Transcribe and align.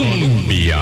Colombia. 0.00 0.78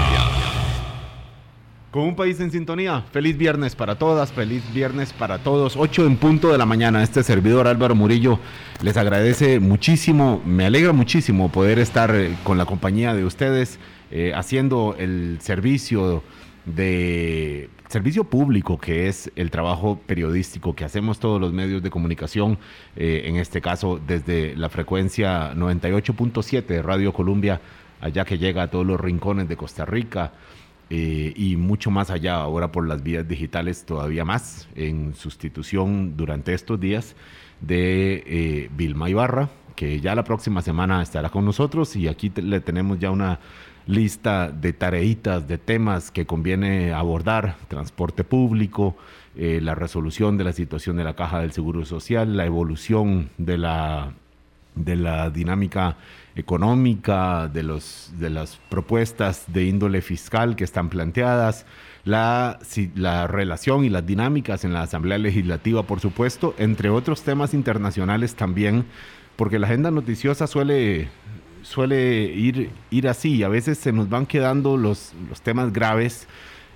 Con 1.90 2.02
un 2.02 2.15
país 2.15 2.38
en 2.38 2.52
sintonía, 2.52 3.02
feliz 3.10 3.37
viernes 3.37 3.75
para 3.75 3.97
todas, 3.97 4.30
feliz 4.30 4.62
viernes 4.72 5.12
para 5.12 5.38
todos, 5.38 5.77
8 5.77 6.06
en 6.06 6.17
punto 6.19 6.53
de 6.53 6.59
la 6.59 6.67
mañana. 6.67 7.03
Este 7.03 7.25
servidor 7.25 7.67
Álvaro 7.67 7.96
Murillo 7.96 8.39
les 8.81 8.96
agradece 8.96 9.59
muchísimo, 9.59 10.41
me 10.45 10.67
alegra 10.67 10.93
muchísimo 10.93 11.51
poder 11.51 11.81
estar 11.81 12.15
eh, 12.15 12.37
con 12.45 12.59
la 12.59 12.65
compañía 12.65 13.12
de 13.12 13.25
ustedes 13.25 13.81
eh, 14.12 14.33
haciendo 14.37 14.94
el 14.96 15.38
servicio 15.40 16.22
de 16.64 17.70
servicio 17.88 18.22
público 18.22 18.78
que 18.78 19.08
es 19.08 19.32
el 19.34 19.50
trabajo 19.50 19.98
periodístico 20.06 20.76
que 20.76 20.84
hacemos 20.84 21.18
todos 21.18 21.40
los 21.40 21.52
medios 21.52 21.82
de 21.82 21.90
comunicación, 21.90 22.58
eh, 22.94 23.22
en 23.24 23.36
este 23.36 23.60
caso 23.60 23.98
desde 24.06 24.54
la 24.54 24.68
frecuencia 24.68 25.54
98.7 25.54 26.66
de 26.66 26.82
Radio 26.82 27.12
Colombia, 27.12 27.60
allá 28.00 28.24
que 28.24 28.38
llega 28.38 28.62
a 28.62 28.70
todos 28.70 28.86
los 28.86 29.00
rincones 29.00 29.48
de 29.48 29.56
Costa 29.56 29.84
Rica. 29.84 30.32
Eh, 30.91 31.34
y 31.36 31.56
mucho 31.56 31.91
más 31.91 32.10
allá, 32.10 32.36
ahora 32.36 32.73
por 32.73 32.88
las 32.88 33.02
vías 33.02 33.28
digitales 33.28 33.84
todavía 33.84 34.24
más, 34.24 34.68
en 34.74 35.14
sustitución 35.14 36.16
durante 36.16 36.54
estos 36.54 36.80
días 36.80 37.14
de 37.60 38.24
eh, 38.26 38.70
Vilma 38.74 39.10
Ibarra, 39.10 39.50
que 39.76 40.00
ya 40.00 40.14
la 40.14 40.24
próxima 40.24 40.62
semana 40.62 41.02
estará 41.02 41.28
con 41.28 41.45
nosotros 41.45 41.95
y 41.95 42.09
aquí 42.09 42.32
le 42.34 42.60
tenemos 42.60 42.98
ya 42.98 43.10
una 43.10 43.38
lista 43.87 44.51
de 44.51 44.73
tareitas, 44.73 45.48
de 45.48 45.59
temas 45.59 46.10
que 46.10 46.26
conviene 46.26 46.92
abordar, 46.92 47.56
transporte 47.68 48.24
público, 48.24 48.96
eh, 49.37 49.60
la 49.62 49.74
resolución 49.74 50.37
de 50.37 50.45
la 50.45 50.52
situación 50.52 50.96
de 50.96 51.04
la 51.04 51.15
caja 51.15 51.40
del 51.40 51.52
Seguro 51.52 51.84
Social, 51.84 52.37
la 52.37 52.45
evolución 52.45 53.30
de 53.38 53.56
la, 53.56 54.12
de 54.74 54.96
la 54.96 55.30
dinámica 55.30 55.96
económica, 56.38 57.48
de, 57.48 57.62
los, 57.62 58.12
de 58.19 58.30
las 58.30 58.59
propuestas 58.69 59.45
de 59.48 59.65
índole 59.65 60.01
fiscal 60.01 60.56
que 60.56 60.65
están 60.65 60.88
planteadas, 60.88 61.66
la, 62.05 62.59
la 62.95 63.26
relación 63.26 63.85
y 63.85 63.90
las 63.90 64.07
dinámicas 64.07 64.65
en 64.65 64.73
la 64.73 64.83
Asamblea 64.83 65.19
Legislativa, 65.19 65.83
por 65.83 66.01
supuesto, 66.01 66.55
entre 66.59 66.91
otros 66.91 67.23
temas 67.23 67.55
internacionales 67.55 68.35
también, 68.35 68.85
porque 69.37 69.59
la 69.59 69.67
agenda 69.67 69.91
noticiosa 69.91 70.47
suele 70.47 71.09
suele 71.62 72.25
ir, 72.25 72.71
ir 72.91 73.09
así. 73.09 73.43
A 73.43 73.49
veces 73.49 73.79
se 73.79 73.93
nos 73.93 74.09
van 74.09 74.27
quedando 74.27 74.77
los, 74.77 75.12
los 75.29 75.43
temas 75.43 75.73
graves 75.73 76.27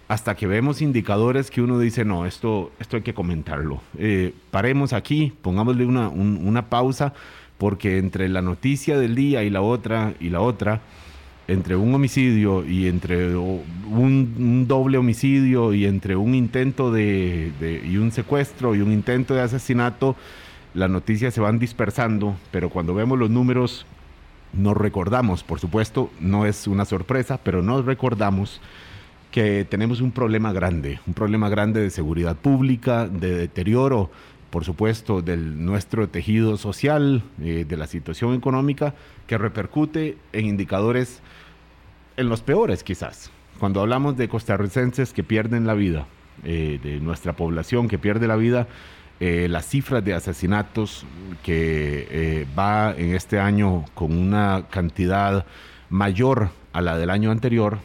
hasta 0.09 0.35
que 0.35 0.47
vemos 0.47 0.83
indicadores 0.83 1.51
que 1.51 1.63
uno 1.63 1.79
dice, 1.79 2.05
no, 2.05 2.27
esto, 2.27 2.71
esto 2.79 2.97
hay 2.97 3.03
que 3.03 3.15
comentarlo. 3.15 3.81
Eh, 3.97 4.35
paremos 4.51 4.93
aquí, 4.93 5.33
pongámosle 5.41 5.87
una, 5.87 6.09
una 6.09 6.69
pausa, 6.69 7.15
porque 7.63 7.99
entre 7.99 8.29
la 8.29 8.43
noticia 8.43 8.99
del 8.99 9.15
día 9.15 9.45
y 9.45 9.49
la 9.49 9.63
otra, 9.63 10.15
y 10.19 10.31
la 10.31 10.41
otra, 10.41 10.81
entre 11.47 11.77
un 11.77 11.95
homicidio 11.95 12.67
y 12.67 12.89
entre 12.89 13.37
un, 13.37 14.65
doble 14.67 14.99
homicidio 14.99 15.73
y 15.73 15.87
entre 15.87 16.17
un 16.17 16.35
intento 16.35 16.91
de, 16.91 17.53
de, 17.61 17.81
y 17.87 17.99
un 17.99 18.11
secuestro 18.11 18.75
y 18.75 18.81
un 18.81 18.91
intento 18.91 19.35
de 19.35 19.43
asesinato, 19.43 20.17
las 20.75 20.91
noticias 20.91 21.35
se 21.35 21.41
van 21.41 21.61
dispersando, 21.61 22.35
pero 22.51 22.69
cuando 22.69 22.95
vemos 22.95 23.17
los 23.17 23.31
números 23.31 23.87
nos 24.53 24.77
recordamos, 24.77 25.45
por 25.45 25.61
supuesto, 25.61 26.11
no 26.19 26.47
es 26.47 26.67
una 26.67 26.85
sorpresa, 26.85 27.39
pero 27.45 27.63
nos 27.63 27.85
recordamos 27.85 28.61
que 29.31 29.65
tenemos 29.65 30.01
un 30.01 30.11
problema 30.11 30.53
grande, 30.53 30.99
un 31.07 31.15
problema 31.15 31.49
grande 31.49 31.81
de 31.81 31.91
seguridad 31.91 32.35
pública, 32.35 33.07
de 33.07 33.37
deterioro, 33.37 34.11
por 34.53 34.65
supuesto, 34.65 35.21
de 35.21 35.37
nuestro 35.37 36.09
tejido 36.09 36.57
social, 36.57 37.25
eh, 37.43 37.65
de 37.67 37.77
la 37.77 37.89
situación 37.89 38.35
económica, 38.35 38.95
que 39.27 39.37
repercute 39.39 40.19
en 40.33 40.47
indicadores, 40.47 41.23
en 42.17 42.29
los 42.29 42.43
peores 42.43 42.85
quizás. 42.85 43.33
Cuando 43.59 43.81
hablamos 43.81 44.17
de 44.17 44.29
costarricenses 44.29 45.13
que 45.13 45.25
pierden 45.25 45.67
la 45.67 45.75
vida, 45.75 46.07
eh, 46.45 46.81
de 46.83 46.99
nuestra 46.99 47.35
población 47.35 47.87
que 47.87 47.99
pierde 47.99 48.27
la 48.27 48.35
vida, 48.35 48.67
eh, 49.21 49.47
las 49.49 49.67
cifras 49.67 50.05
de 50.05 50.15
asesinatos 50.15 51.07
que 51.45 52.09
eh, 52.11 52.47
va 52.59 52.93
en 52.97 53.15
este 53.15 53.39
año 53.39 53.85
con 53.95 54.13
una 54.19 54.67
cantidad 54.69 55.47
mayor 55.89 56.51
a 56.73 56.81
la 56.81 56.99
del 56.99 57.11
año 57.11 57.31
anterior 57.31 57.79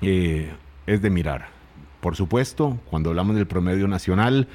es 0.00 1.02
de 1.02 1.10
mirar. 1.10 1.48
Por 2.00 2.16
supuesto, 2.16 2.78
cuando 2.88 3.10
hablamos 3.10 3.36
del 3.36 3.46
promedio 3.46 3.86
nacional, 3.88 4.48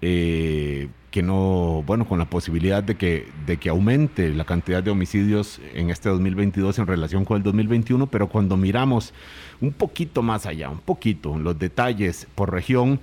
que 0.00 1.22
no, 1.22 1.82
bueno, 1.86 2.06
con 2.06 2.18
la 2.18 2.24
posibilidad 2.24 2.82
de 2.82 2.96
que, 2.96 3.28
de 3.46 3.56
que 3.56 3.68
aumente 3.68 4.30
la 4.30 4.44
cantidad 4.44 4.82
de 4.82 4.90
homicidios 4.90 5.60
en 5.74 5.90
este 5.90 6.08
2022 6.08 6.78
en 6.78 6.86
relación 6.86 7.24
con 7.24 7.36
el 7.36 7.42
2021, 7.42 8.06
pero 8.06 8.28
cuando 8.28 8.56
miramos 8.56 9.12
un 9.60 9.72
poquito 9.72 10.22
más 10.22 10.46
allá, 10.46 10.70
un 10.70 10.78
poquito, 10.78 11.36
los 11.38 11.58
detalles 11.58 12.26
por 12.34 12.52
región, 12.52 13.00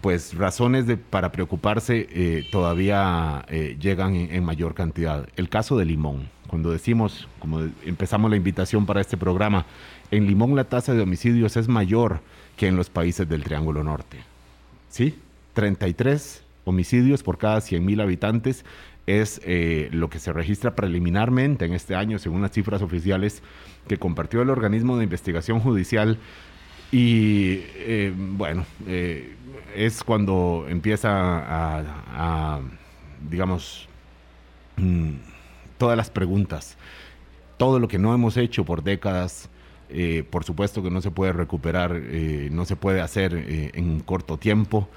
pues 0.00 0.34
razones 0.34 0.86
de, 0.86 0.96
para 0.96 1.32
preocuparse 1.32 2.06
eh, 2.10 2.46
todavía 2.52 3.44
eh, 3.48 3.76
llegan 3.80 4.14
en, 4.14 4.44
mayor 4.44 4.74
cantidad. 4.74 5.26
El 5.36 5.48
caso 5.48 5.76
de 5.78 5.84
Limón, 5.84 6.28
cuando 6.46 6.70
decimos, 6.70 7.26
como 7.40 7.60
empezamos 7.84 8.30
la 8.30 8.36
invitación 8.36 8.86
para 8.86 9.00
este 9.00 9.16
programa, 9.16 9.66
en 10.10 10.26
Limón 10.26 10.54
la 10.54 10.64
tasa 10.64 10.94
de 10.94 11.00
homicidios 11.00 11.56
es 11.56 11.66
mayor 11.66 12.20
que 12.56 12.68
en 12.68 12.76
los 12.76 12.90
países 12.90 13.28
del 13.28 13.42
Triángulo 13.42 13.82
Norte. 13.82 14.18
¿Sí? 14.88 15.18
33 15.56 16.44
homicidios 16.64 17.22
por 17.22 17.38
cada 17.38 17.58
100.000 17.58 18.02
habitantes 18.02 18.64
es 19.06 19.40
eh, 19.44 19.88
lo 19.92 20.10
que 20.10 20.18
se 20.18 20.32
registra 20.32 20.76
preliminarmente 20.76 21.64
en 21.64 21.72
este 21.72 21.94
año, 21.96 22.18
según 22.18 22.42
las 22.42 22.52
cifras 22.52 22.82
oficiales 22.82 23.42
que 23.88 23.96
compartió 23.98 24.42
el 24.42 24.50
organismo 24.50 24.96
de 24.96 25.04
investigación 25.04 25.60
judicial. 25.60 26.18
Y 26.92 27.62
bueno, 28.36 28.64
es 29.74 30.04
cuando 30.04 30.66
empieza 30.68 31.10
a, 31.10 32.60
digamos, 33.28 33.88
mm, 34.76 35.14
todas 35.78 35.96
las 35.96 36.10
preguntas, 36.10 36.76
todo 37.56 37.78
lo 37.78 37.88
que 37.88 37.98
no 37.98 38.14
hemos 38.14 38.36
hecho 38.36 38.64
por 38.64 38.82
décadas, 38.82 39.48
eh, 39.88 40.24
por 40.30 40.44
supuesto 40.44 40.82
que 40.82 40.90
no 40.90 41.00
se 41.00 41.10
puede 41.10 41.32
recuperar, 41.32 41.92
eh, 41.94 42.48
no 42.50 42.64
se 42.64 42.76
puede 42.76 43.00
hacer 43.00 43.34
eh, 43.34 43.70
en 43.74 44.00
corto 44.00 44.36
tiempo, 44.38 44.88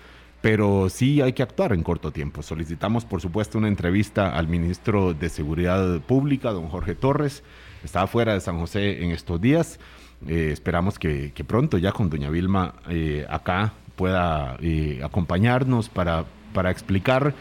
pero 0.41 0.89
sí 0.89 1.21
hay 1.21 1.33
que 1.33 1.43
actuar 1.43 1.73
en 1.73 1.83
corto 1.83 2.11
tiempo. 2.11 2.41
Solicitamos, 2.41 3.05
por 3.05 3.21
supuesto, 3.21 3.57
una 3.57 3.67
entrevista 3.67 4.35
al 4.35 4.47
ministro 4.47 5.13
de 5.13 5.29
Seguridad 5.29 5.99
Pública, 6.01 6.51
don 6.51 6.69
Jorge 6.69 6.95
Torres. 6.95 7.43
Estaba 7.83 8.07
fuera 8.07 8.33
de 8.33 8.41
San 8.41 8.59
José 8.59 9.03
en 9.03 9.11
estos 9.11 9.39
días. 9.39 9.79
esperamos 10.27 10.99
que, 10.99 11.31
que, 11.33 11.43
pronto, 11.43 11.77
ya 11.77 11.91
con 11.91 12.09
doña 12.09 12.29
Vilma 12.29 12.75
acá, 13.29 13.73
pueda 13.99 14.55
eh, 14.61 15.01
acompañarnos 15.03 15.89
para, 15.89 16.23
para 16.53 16.71
explicar 16.71 17.33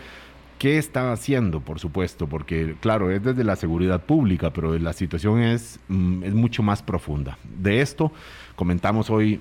qué 0.58 0.76
está 0.76 1.12
haciendo, 1.12 1.60
por 1.60 1.78
supuesto, 1.78 2.26
porque 2.26 2.74
claro, 2.80 3.12
es 3.12 3.22
desde 3.22 3.44
la 3.44 3.54
seguridad 3.54 4.02
pública, 4.02 4.52
pero 4.52 4.76
la 4.76 4.92
situación 4.92 5.40
es, 5.40 5.78
mm, 5.86 6.24
es 6.24 6.34
mucho 6.34 6.64
más 6.64 6.82
profunda. 6.82 7.38
De 7.44 7.80
esto 7.80 8.10
comentamos 8.56 9.08
hoy 9.08 9.40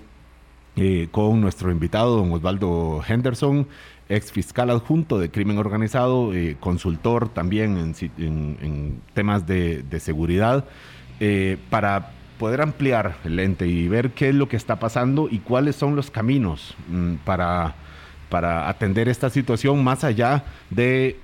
eh, 0.77 1.07
con 1.11 1.41
nuestro 1.41 1.71
invitado, 1.71 2.17
don 2.17 2.31
Osvaldo 2.31 3.01
Henderson, 3.07 3.67
ex 4.09 4.31
fiscal 4.31 4.69
adjunto 4.69 5.19
de 5.19 5.29
crimen 5.29 5.57
organizado, 5.57 6.33
eh, 6.33 6.55
consultor 6.59 7.29
también 7.29 7.93
en, 8.17 9.01
temas 9.13 9.45
de, 9.45 9.83
de 9.83 9.99
seguridad, 9.99 10.65
para 11.69 12.11
poder 12.37 12.61
ampliar 12.61 13.17
el 13.23 13.35
lente 13.35 13.67
y 13.67 13.87
ver 13.87 14.11
qué 14.11 14.29
es 14.29 14.35
lo 14.35 14.47
que 14.47 14.57
está 14.57 14.77
pasando 14.77 15.27
y 15.29 15.39
cuáles 15.39 15.75
son 15.75 15.95
los 15.95 16.11
caminos 16.11 16.75
mm, 16.87 17.15
para, 17.25 17.75
para 18.29 18.69
atender 18.69 19.09
esta 19.09 19.29
situación 19.29 19.83
más 19.83 20.03
allá 20.03 20.43
de, 20.69 21.19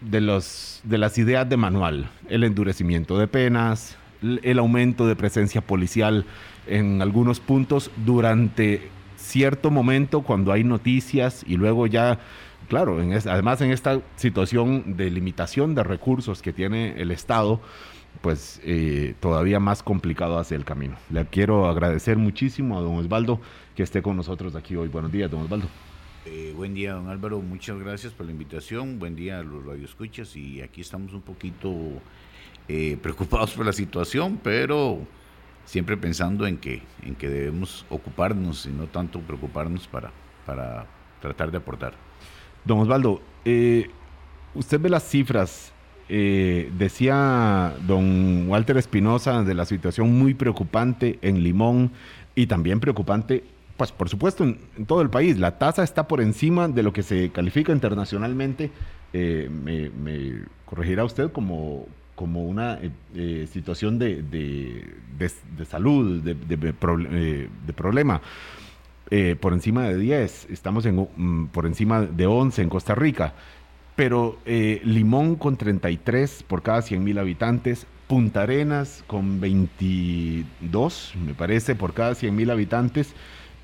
de, 0.00 0.20
los, 0.20 0.80
de 0.84 0.98
las 0.98 1.16
ideas 1.18 1.48
de 1.48 1.56
manual, 1.56 2.10
el 2.28 2.44
endurecimiento 2.44 3.18
de 3.18 3.26
penas, 3.26 3.96
el 4.42 4.58
aumento 4.58 5.06
de 5.06 5.16
presencia 5.16 5.60
policial 5.60 6.24
en 6.66 7.02
algunos 7.02 7.40
puntos 7.40 7.90
durante 8.04 8.90
cierto 9.16 9.70
momento 9.70 10.22
cuando 10.22 10.52
hay 10.52 10.64
noticias 10.64 11.44
y 11.46 11.56
luego 11.56 11.86
ya, 11.86 12.18
claro, 12.68 13.00
en 13.00 13.12
además 13.12 13.60
en 13.60 13.70
esta 13.70 14.00
situación 14.16 14.96
de 14.96 15.10
limitación 15.10 15.74
de 15.74 15.84
recursos 15.84 16.42
que 16.42 16.52
tiene 16.52 17.00
el 17.00 17.10
Estado, 17.10 17.60
pues 18.20 18.60
eh, 18.64 19.14
todavía 19.20 19.58
más 19.58 19.82
complicado 19.82 20.38
hacia 20.38 20.56
el 20.56 20.64
camino. 20.64 20.96
Le 21.10 21.24
quiero 21.26 21.66
agradecer 21.66 22.18
muchísimo 22.18 22.78
a 22.78 22.82
don 22.82 22.96
Osvaldo 22.96 23.40
que 23.74 23.82
esté 23.82 24.02
con 24.02 24.16
nosotros 24.16 24.54
aquí 24.54 24.76
hoy. 24.76 24.88
Buenos 24.88 25.10
días, 25.10 25.30
don 25.30 25.42
Osvaldo. 25.42 25.66
Eh, 26.24 26.52
buen 26.54 26.74
día, 26.74 26.92
don 26.92 27.08
Álvaro. 27.08 27.40
Muchas 27.40 27.78
gracias 27.78 28.12
por 28.12 28.26
la 28.26 28.32
invitación. 28.32 28.98
Buen 28.98 29.16
día 29.16 29.40
a 29.40 29.42
los 29.42 29.64
radioescuchas. 29.64 30.36
Y 30.36 30.60
aquí 30.60 30.80
estamos 30.80 31.12
un 31.14 31.22
poquito 31.22 31.72
eh, 32.68 32.96
preocupados 33.02 33.52
por 33.52 33.66
la 33.66 33.72
situación, 33.72 34.38
pero 34.42 35.00
siempre 35.64 35.96
pensando 35.96 36.46
en 36.46 36.58
que, 36.58 36.82
en 37.02 37.14
que 37.14 37.28
debemos 37.28 37.86
ocuparnos 37.88 38.66
y 38.66 38.70
no 38.70 38.86
tanto 38.86 39.20
preocuparnos 39.20 39.86
para, 39.86 40.10
para 40.46 40.86
tratar 41.20 41.50
de 41.50 41.58
aportar. 41.58 41.94
Don 42.64 42.78
Osvaldo, 42.80 43.20
usted 44.54 44.80
ve 44.80 44.88
las 44.88 45.02
cifras 45.02 45.72
eh, 46.14 46.70
decía 46.76 47.74
don 47.86 48.46
Walter 48.48 48.76
Espinosa 48.76 49.42
de 49.44 49.54
la 49.54 49.64
situación 49.64 50.12
muy 50.18 50.34
preocupante 50.34 51.18
en 51.22 51.42
Limón 51.42 51.90
y 52.34 52.48
también 52.48 52.80
preocupante, 52.80 53.44
pues 53.78 53.92
por 53.92 54.10
supuesto 54.10 54.44
en, 54.44 54.58
todo 54.86 55.00
el 55.00 55.08
país. 55.08 55.38
La 55.38 55.58
tasa 55.58 55.82
está 55.82 56.08
por 56.08 56.20
encima 56.20 56.68
de 56.68 56.82
lo 56.82 56.92
que 56.92 57.02
se 57.02 57.30
califica 57.30 57.72
internacionalmente. 57.72 58.70
Eh, 59.14 59.48
me, 59.50 60.42
corregirá 60.66 61.02
usted 61.04 61.32
como, 61.32 61.86
como 62.14 62.44
una 62.44 62.78
eh, 63.14 63.48
situación 63.50 63.98
de, 63.98 64.24
salud, 65.68 66.22
de, 66.22 66.72
problema. 67.74 68.20
por 69.40 69.52
encima 69.52 69.84
de 69.84 69.96
10, 69.96 70.48
estamos 70.50 70.86
en, 70.86 71.08
mm, 71.16 71.46
por 71.46 71.66
encima 71.66 72.02
de 72.02 72.26
11 72.26 72.62
en 72.62 72.68
Costa 72.68 72.94
Rica 72.94 73.34
pero 73.96 74.38
eh, 74.46 74.80
Limón 74.84 75.36
con 75.36 75.56
33 75.56 76.44
por 76.44 76.62
cada 76.62 76.82
100 76.82 77.04
mil 77.04 77.18
habitantes, 77.18 77.86
Punta 78.06 78.42
Arenas 78.42 79.04
con 79.06 79.40
22, 79.40 81.14
me 81.24 81.34
parece, 81.34 81.74
por 81.74 81.94
cada 81.94 82.14
100 82.14 82.34
mil 82.34 82.50
habitantes. 82.50 83.14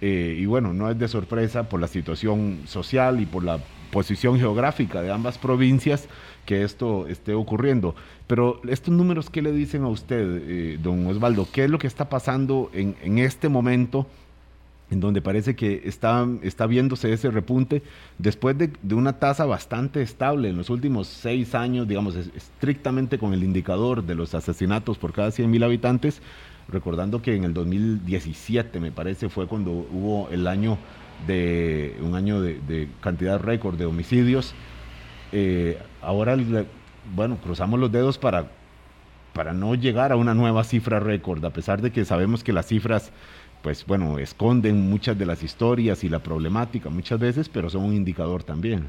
Eh, 0.01 0.37
y 0.39 0.47
bueno, 0.47 0.73
no 0.73 0.91
es 0.91 0.99
de 0.99 1.09
sorpresa 1.09 1.69
por 1.69 1.81
la 1.81 1.89
situación 1.89 2.61
social 2.67 3.21
y 3.21 3.27
por 3.27 3.43
la 3.43 3.59
posición 3.91 4.39
geográfica 4.39 5.03
de 5.03 5.11
ambas 5.11 5.39
provincias 5.39 6.09
que 6.49 6.65
esto 6.65 7.07
esté 7.09 7.35
ocurriendo. 7.35 7.95
Pero 8.27 8.63
estos 8.67 8.95
números, 8.95 9.29
¿qué 9.29 9.43
le 9.43 9.53
dicen 9.53 9.83
a 9.83 9.89
usted, 9.89 10.41
eh, 10.49 10.79
don 10.83 11.07
Osvaldo? 11.07 11.47
¿Qué 11.53 11.65
es 11.65 11.71
lo 11.71 11.79
que 11.79 11.87
está 11.87 12.09
pasando 12.09 12.71
en, 12.73 12.97
en 13.03 13.19
este 13.19 13.51
momento? 13.51 14.07
en 14.91 15.01
donde 15.01 15.21
parece 15.21 15.55
que 15.55 15.83
está, 15.85 16.27
está 16.41 16.67
viéndose 16.67 17.13
ese 17.13 17.31
repunte 17.31 17.83
después 18.17 18.57
de, 18.57 18.71
una 18.95 19.19
tasa 19.19 19.45
bastante 19.45 20.01
estable 20.01 20.49
en 20.49 20.57
los 20.57 20.71
últimos 20.71 21.09
seis 21.09 21.55
años, 21.55 21.87
digamos, 21.87 22.17
estrictamente 22.17 23.19
con 23.19 23.35
el 23.35 23.45
indicador 23.45 24.03
de 24.03 24.15
los 24.15 24.35
asesinatos 24.35 24.97
por 24.97 25.13
cada 25.13 25.31
100 25.31 25.51
mil 25.51 25.63
habitantes, 25.63 26.23
recordando 26.69 27.21
que 27.21 27.37
en 27.37 27.45
el 27.45 27.53
2017, 27.53 28.81
me 28.81 28.91
parece, 28.91 29.29
fue 29.29 29.47
cuando 29.47 29.73
hubo 29.73 30.31
el 30.31 30.47
año 30.47 30.79
de 31.27 31.95
un 32.01 32.15
año 32.15 32.41
de, 32.41 32.89
cantidad 33.03 33.39
récord 33.39 33.77
de 33.77 33.85
homicidios. 33.85 34.55
Eh, 35.33 35.79
ahora, 36.03 36.37
bueno, 37.15 37.37
cruzamos 37.37 37.79
los 37.79 37.93
dedos 37.93 38.19
para, 38.19 38.51
para 39.33 39.53
no 39.53 39.75
llegar 39.75 40.13
a 40.13 40.17
una 40.17 40.35
nueva 40.35 40.65
cifra 40.65 41.01
récord, 41.01 41.45
a 41.45 41.51
pesar 41.51 41.83
de 41.83 41.91
que 41.93 42.05
sabemos 42.05 42.43
que 42.45 42.53
las 42.53 42.67
cifras 42.67 43.13
pues 43.63 43.85
bueno, 43.87 44.19
esconden 44.19 44.89
muchas 44.89 45.19
de 45.19 45.27
las 45.27 45.43
historias 45.43 46.05
y 46.05 46.09
la 46.09 46.21
problemática 46.21 46.91
muchas 46.91 47.19
veces, 47.19 47.49
pero 47.49 47.69
son 47.69 47.85
un 47.85 47.95
indicador 47.95 48.43
también. 48.43 48.89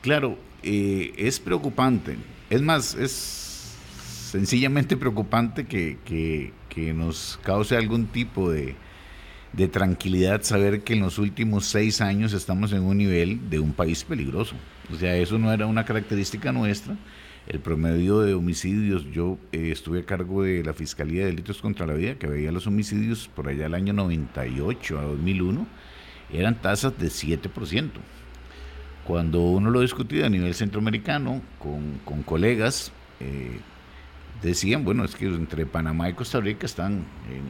Claro, 0.00 0.38
eh, 0.62 1.12
es 1.16 1.38
preocupante. 1.40 2.16
Es 2.50 2.62
más, 2.62 2.94
es 2.94 3.10
sencillamente 4.30 4.96
preocupante 4.96 5.66
que, 5.66 5.98
que, 6.04 6.52
nos 6.94 7.40
cause 7.42 7.76
algún 7.76 8.06
tipo 8.06 8.52
de, 8.52 8.76
de, 9.52 9.68
tranquilidad 9.68 10.42
saber 10.42 10.82
que 10.82 10.94
en 10.94 11.00
los 11.00 11.18
últimos 11.18 11.66
seis 11.66 12.00
años 12.00 12.32
estamos 12.32 12.72
en 12.72 12.82
un 12.82 12.98
nivel 12.98 13.50
de 13.50 13.58
un 13.58 13.72
país 13.72 14.04
peligroso. 14.04 14.54
O 14.92 14.96
sea, 14.96 15.16
eso 15.16 15.38
no 15.38 15.52
era 15.52 15.66
una 15.66 15.84
característica 15.84 16.52
nuestra 16.52 16.96
el 17.48 17.60
promedio 17.60 18.20
de 18.20 18.34
homicidios, 18.34 19.10
yo 19.10 19.38
eh, 19.52 19.70
estuve 19.72 20.00
a 20.00 20.04
cargo 20.04 20.42
de 20.42 20.62
la 20.62 20.74
Fiscalía 20.74 21.20
de 21.20 21.26
Delitos 21.28 21.62
contra 21.62 21.86
la 21.86 21.94
Vida, 21.94 22.16
que 22.16 22.26
veía 22.26 22.52
los 22.52 22.66
homicidios 22.66 23.28
por 23.34 23.48
allá 23.48 23.64
del 23.64 23.74
año 23.74 23.94
98 23.94 24.98
a 24.98 25.02
2001, 25.02 25.66
eran 26.30 26.60
tasas 26.60 26.98
de 26.98 27.06
7%. 27.06 27.90
Cuando 29.06 29.40
uno 29.40 29.70
lo 29.70 29.80
discutía 29.80 30.26
a 30.26 30.28
nivel 30.28 30.54
centroamericano 30.54 31.40
con, 31.58 32.22
colegas, 32.24 32.92
eh, 33.20 33.60
decían, 34.42 34.84
bueno, 34.84 35.04
es 35.04 35.14
que 35.14 35.26
entre 35.26 35.66
Panamá 35.66 36.08
y 36.08 36.14
Costa 36.14 36.40
Rica 36.40 36.66
están 36.66 37.04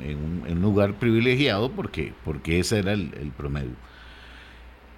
en, 0.05 0.53
un, 0.53 0.61
lugar 0.61 0.95
privilegiado 0.95 1.71
porque, 1.71 2.13
porque 2.25 2.59
ese 2.61 2.79
era 2.79 2.93
el 2.93 3.33
promedio. 3.37 3.75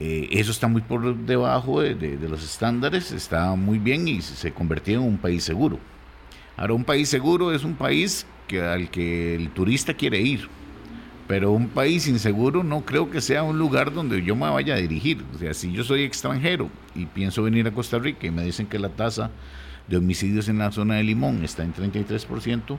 Eh, 0.02 0.28
eso 0.32 0.50
está 0.50 0.66
muy 0.66 0.80
por 0.80 1.14
debajo 1.14 1.82
de, 1.82 2.16
los 2.26 2.42
estándares, 2.42 3.12
está 3.12 3.54
muy 3.54 3.78
bien 3.78 4.08
y 4.08 4.22
se 4.22 4.50
convirtió 4.50 4.98
en 4.98 5.06
un 5.06 5.18
país 5.18 5.44
seguro. 5.44 5.78
Ahora, 6.56 6.72
un 6.72 6.84
país 6.84 7.10
seguro 7.10 7.52
es 7.52 7.64
un 7.64 7.74
país 7.74 8.26
que, 8.48 8.62
al 8.62 8.90
que 8.90 9.34
el 9.34 9.50
turista 9.50 9.92
quiere 9.92 10.18
ir, 10.18 10.48
pero 11.28 11.52
un 11.52 11.68
país 11.68 12.08
inseguro 12.08 12.64
no 12.64 12.80
creo 12.86 13.10
que 13.10 13.20
sea 13.20 13.42
un 13.42 13.58
lugar 13.58 13.92
donde 13.92 14.22
yo 14.22 14.34
me 14.34 14.48
vaya 14.48 14.74
a 14.74 14.78
dirigir. 14.78 15.22
O 15.34 15.38
sea, 15.38 15.52
si 15.52 15.70
yo 15.70 15.84
soy 15.84 16.02
extranjero 16.02 16.70
y 16.94 17.04
pienso 17.04 17.42
venir 17.42 17.68
a 17.68 17.70
Costa 17.70 17.98
Rica 17.98 18.26
y 18.26 18.30
me 18.30 18.42
dicen 18.42 18.66
que 18.66 18.78
la 18.78 18.88
tasa 18.88 19.30
de 19.90 19.96
homicidios 19.96 20.48
en 20.48 20.58
la 20.58 20.70
zona 20.70 20.94
de 20.94 21.02
Limón 21.02 21.44
está 21.44 21.64
en 21.64 21.74
33%, 21.74 22.78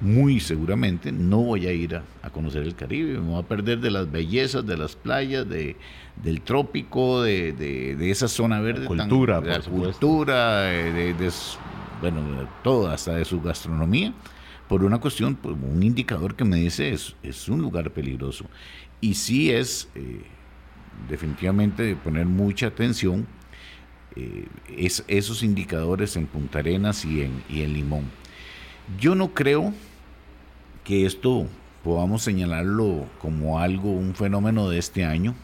muy 0.00 0.38
seguramente 0.38 1.10
no 1.10 1.38
voy 1.38 1.66
a 1.66 1.72
ir 1.72 1.96
a, 1.96 2.30
conocer 2.30 2.62
el 2.62 2.76
Caribe, 2.76 3.14
me 3.14 3.32
voy 3.32 3.42
a 3.42 3.46
perder 3.46 3.80
de 3.80 3.90
las 3.90 4.10
bellezas 4.10 4.64
de 4.64 4.76
las 4.76 4.94
playas, 4.94 5.48
de, 5.48 5.76
del 6.22 6.40
trópico, 6.40 7.22
de, 7.22 7.52
de, 7.52 8.10
esa 8.10 8.28
zona 8.28 8.60
verde. 8.60 8.86
cultura, 8.86 9.40
de 9.40 9.48
la 9.48 9.60
cultura, 9.60 10.62
de, 10.62 11.14
bueno, 12.00 12.48
todo, 12.62 12.88
hasta 12.88 13.14
de 13.14 13.24
su 13.24 13.40
gastronomía, 13.40 14.12
por 14.68 14.84
una 14.84 14.98
cuestión, 14.98 15.34
por 15.34 15.52
un 15.52 15.82
indicador 15.82 16.36
que 16.36 16.44
me 16.44 16.56
dice 16.56 16.92
es, 16.92 17.16
es 17.24 17.48
un 17.48 17.60
lugar 17.60 17.90
peligroso. 17.90 18.46
Y 19.00 19.14
sí 19.14 19.50
es 19.50 19.88
eh, 19.96 20.22
definitivamente 21.08 21.82
de 21.82 21.96
poner 21.96 22.26
mucha 22.26 22.68
atención 22.68 23.26
eh, 24.16 24.46
es, 24.76 25.04
esos 25.08 25.42
indicadores 25.42 26.16
en 26.16 26.26
Punta 26.26 26.58
Arenas 26.58 27.04
y 27.04 27.22
en, 27.22 27.42
y 27.48 27.62
en 27.62 27.72
Limón. 27.72 28.04
Yo 28.98 29.14
no 29.14 29.32
creo 29.32 29.72
que 30.84 31.06
esto 31.06 31.46
podamos 31.84 32.22
señalarlo 32.22 33.06
como 33.18 33.58
algo, 33.58 33.90
un 33.90 34.14
fenómeno 34.14 34.68
de 34.68 34.78
este 34.78 35.04
año. 35.04 35.34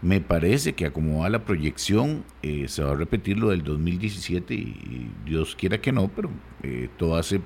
Me 0.00 0.20
parece 0.20 0.72
que 0.72 0.86
acomoda 0.86 1.30
la 1.30 1.44
proyección, 1.44 2.24
eh, 2.42 2.66
se 2.68 2.82
va 2.82 2.92
a 2.92 2.96
repetir 2.96 3.38
lo 3.38 3.50
del 3.50 3.62
2017 3.62 4.54
y, 4.54 5.10
Dios 5.24 5.54
quiera 5.54 5.80
que 5.80 5.92
no, 5.92 6.08
pero 6.08 6.30
eh, 6.62 6.88
todo 6.98 7.16
hace 7.16 7.40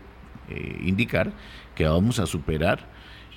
indicar 0.81 1.33
que 1.75 1.89
vamos 1.89 2.21
a 2.21 2.27
superar 2.27 2.89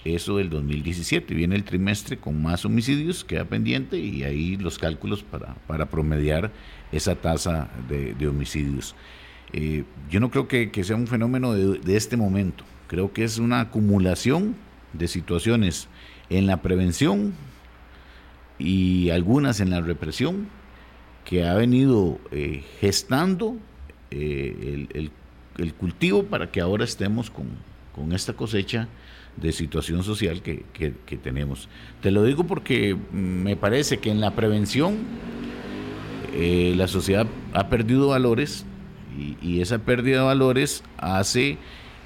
eso 0.05 0.37
del 0.37 0.49
2017. 0.49 1.33
Viene 1.33 1.55
el 1.55 1.63
trimestre 1.63 2.17
con 2.17 2.41
más 2.41 2.65
homicidios, 2.65 3.23
queda 3.23 3.45
pendiente 3.45 3.97
y 3.97 4.23
ahí 4.23 4.55
los 4.57 4.79
cálculos 4.79 5.23
para, 5.23 5.55
para 5.67 5.87
promediar 5.87 6.51
esa 6.91 7.15
tasa 7.15 7.69
de, 7.87 8.27
homicidios. 8.27 8.95
yo 10.09 10.19
no 10.19 10.31
creo 10.31 10.47
que, 10.47 10.83
sea 10.83 10.95
un 10.95 11.07
fenómeno 11.07 11.53
de 11.53 11.95
este 11.95 12.17
momento. 12.17 12.63
Creo 12.87 13.13
que 13.13 13.23
es 13.23 13.37
una 13.37 13.61
acumulación 13.61 14.55
de 14.93 15.07
situaciones 15.07 15.87
en 16.29 16.47
la 16.47 16.61
prevención 16.61 17.33
y 18.57 19.09
algunas 19.09 19.59
en 19.59 19.69
la 19.69 19.81
represión 19.81 20.47
que 21.25 21.47
ha 21.47 21.53
venido 21.53 22.19
eh, 22.31 22.63
gestando 22.79 23.57
eh, 24.11 24.87
el, 24.93 25.11
cultivo 25.73 26.23
para 26.23 26.51
que 26.51 26.61
ahora 26.61 26.83
estemos 26.83 27.29
con, 27.29 27.47
esta 28.13 28.33
cosecha 28.33 28.87
de 29.41 29.51
situación 29.51 30.03
social 30.03 30.41
que, 30.41 30.63
tenemos. 31.23 31.69
Te 32.01 32.11
lo 32.11 32.23
digo 32.23 32.43
porque 32.45 32.95
me 33.11 33.55
parece 33.55 33.97
que 33.97 34.11
en 34.11 34.21
la 34.21 34.35
prevención 34.35 34.97
eh, 36.33 36.73
la 36.75 36.87
sociedad 36.87 37.27
ha 37.53 37.69
perdido 37.69 38.09
valores 38.09 38.65
y, 39.41 39.61
esa 39.61 39.79
pérdida 39.79 40.19
de 40.19 40.23
valores 40.23 40.83
hace 40.97 41.57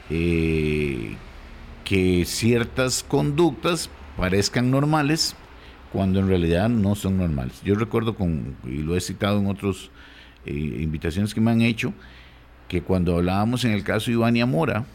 eh, 0.09 1.15
que 1.83 2.25
ciertas 2.25 3.03
conductas 3.03 3.89
parezcan 4.17 4.71
normales 4.71 5.35
cuando 5.91 6.19
en 6.19 6.27
realidad 6.27 6.69
no 6.69 6.95
son 6.95 7.17
normales. 7.17 7.61
Yo 7.63 7.75
recuerdo, 7.75 8.15
con, 8.15 8.55
y 8.65 8.77
lo 8.77 8.95
he 8.95 9.01
citado 9.01 9.39
en 9.39 9.47
otras 9.47 9.91
eh, 10.45 10.51
invitaciones 10.51 11.33
que 11.33 11.41
me 11.41 11.51
han 11.51 11.61
hecho, 11.61 11.93
que 12.67 12.81
cuando 12.81 13.15
hablábamos 13.15 13.63
en 13.65 13.71
el 13.71 13.83
caso 13.83 14.07
de 14.07 14.13
Ivania 14.13 14.47
Mora, 14.47 14.85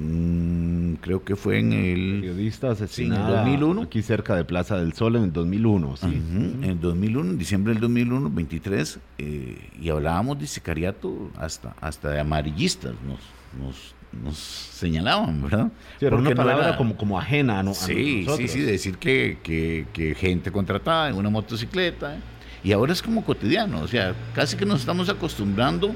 mm, 0.00 0.94
creo 1.00 1.24
que 1.24 1.36
fue 1.36 1.58
en 1.58 1.72
el... 1.72 2.20
Periodista 2.20 2.70
asesinado 2.70 3.36
2001. 3.36 3.82
Aquí 3.82 4.02
cerca 4.02 4.34
de 4.34 4.44
Plaza 4.44 4.76
del 4.78 4.92
Sol 4.94 5.16
en 5.16 5.24
el 5.24 5.32
2001. 5.32 5.96
Sí. 5.96 6.06
En 6.06 6.64
el 6.64 6.80
2001, 6.80 7.30
en 7.30 7.38
diciembre 7.38 7.72
del 7.72 7.80
2001, 7.80 8.30
23, 8.30 8.98
eh, 9.18 9.70
y 9.80 9.90
hablábamos 9.90 10.38
de 10.38 10.46
sicariato 10.46 11.30
hasta, 11.36 11.74
hasta 11.80 12.10
de 12.10 12.20
amarillistas, 12.20 12.94
nos, 13.06 13.20
nos, 13.58 13.94
nos 14.24 14.36
señalaban, 14.36 15.42
¿verdad? 15.42 15.70
era 16.00 16.16
una 16.16 16.34
palabra 16.34 16.76
como, 16.76 16.96
como 16.96 17.18
ajena 17.18 17.62
¿no? 17.62 17.74
sí, 17.74 18.26
Sí, 18.36 18.48
sí, 18.48 18.60
decir 18.60 18.98
que, 18.98 19.38
que, 19.42 19.86
que 19.92 20.14
gente 20.14 20.50
contratada 20.50 21.10
en 21.10 21.16
una 21.16 21.30
motocicleta, 21.30 22.18
y 22.62 22.72
ahora 22.72 22.92
es 22.92 23.02
como 23.02 23.24
cotidiano, 23.24 23.80
o 23.80 23.88
sea, 23.88 24.14
casi 24.34 24.56
que 24.56 24.66
nos 24.66 24.80
estamos 24.80 25.08
acostumbrando 25.08 25.94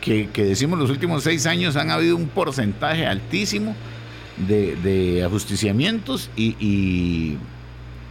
que, 0.00 0.28
decimos 0.34 0.78
los 0.78 0.90
últimos 0.90 1.22
seis 1.22 1.46
años 1.46 1.76
han 1.76 1.90
habido 1.90 2.16
un 2.16 2.28
porcentaje 2.28 3.06
altísimo 3.06 3.74
de, 4.46 5.22
ajusticiamientos 5.24 6.30
y, 6.36 6.56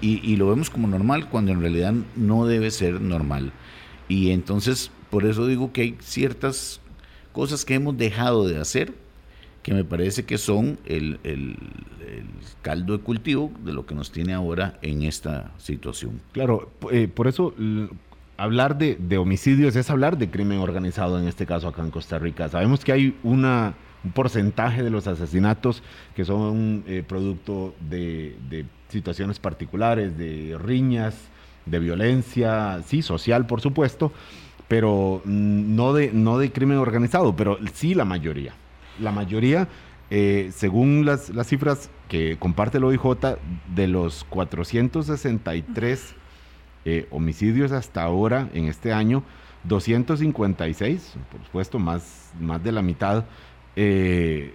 y, 0.02 0.36
lo 0.36 0.50
vemos 0.50 0.70
como 0.70 0.88
normal 0.88 1.30
cuando 1.30 1.52
en 1.52 1.62
realidad 1.62 1.94
no 2.16 2.46
debe 2.46 2.72
ser 2.72 3.02
normal. 3.02 3.52
Y 4.08 4.32
entonces, 4.32 4.92
por 5.10 5.26
eso 5.26 5.48
digo 5.48 5.72
que 5.72 5.82
hay 5.82 5.98
ciertas 6.00 6.82
cosas 7.32 7.66
que 7.66 7.76
hemos 7.76 7.98
dejado 7.98 8.48
de 8.48 8.60
hacer 8.60 8.94
que 9.66 9.74
me 9.74 9.84
parece 9.84 10.26
que 10.26 10.38
son 10.38 10.78
el, 10.86 11.18
caldo 12.62 12.96
de 12.96 13.04
cultivo 13.04 13.52
de 13.64 13.74
lo 13.74 13.88
que 13.88 13.96
nos 13.96 14.12
tiene 14.12 14.34
ahora 14.34 14.78
en 14.84 15.02
esta 15.02 15.52
situación. 15.58 16.22
Claro, 16.34 16.70
eh, 16.92 17.08
por 17.08 17.28
eso 17.28 17.52
hablar 18.38 18.78
de, 18.78 19.18
homicidios 19.18 19.76
es 19.76 19.90
hablar 19.90 20.18
de 20.18 20.30
crimen 20.30 20.60
organizado, 20.60 21.20
en 21.20 21.28
este 21.28 21.46
caso 21.46 21.68
acá 21.68 21.82
en 21.82 21.92
Costa 21.92 22.20
Rica. 22.20 22.50
Sabemos 22.50 22.84
que 22.84 22.92
hay 22.92 23.18
una, 23.24 23.74
un 24.04 24.12
porcentaje 24.12 24.84
de 24.84 24.90
los 24.90 25.08
asesinatos 25.08 25.84
que 26.16 26.26
son 26.26 26.84
eh, 26.88 27.04
producto 27.08 27.74
de, 27.90 28.36
de 28.50 28.66
situaciones 28.90 29.40
particulares, 29.40 30.18
de 30.18 30.58
riñas, 30.60 31.16
de 31.66 31.80
violencia, 31.80 32.82
sí, 32.86 33.02
social, 33.02 33.48
por 33.48 33.62
supuesto, 33.62 34.12
pero 34.68 35.22
mm, 35.26 35.76
no 35.76 35.94
de, 35.94 36.12
no 36.14 36.38
de 36.38 36.52
crimen 36.52 36.78
organizado, 36.78 37.36
pero 37.36 37.58
sí 37.74 37.94
la 37.94 38.06
mayoría 38.06 38.54
la 39.00 39.12
mayoría, 39.12 39.68
eh, 40.10 40.52
según 40.54 41.06
las, 41.06 41.30
las, 41.30 41.48
cifras 41.48 41.90
que 42.08 42.38
comparte 42.38 42.78
el 42.78 42.84
OIJ, 42.84 43.38
de 43.74 43.88
los 43.88 44.24
463 44.26 46.16
eh, 46.86 47.08
homicidios 47.12 47.72
hasta 47.72 48.04
ahora 48.04 48.50
en 48.54 48.66
este 48.66 48.94
año, 48.94 49.24
256, 49.64 51.16
por 51.32 51.44
supuesto, 51.44 51.80
más, 51.80 52.32
más 52.40 52.64
de 52.64 52.72
la 52.72 52.82
mitad, 52.82 53.26
eh, 53.76 54.54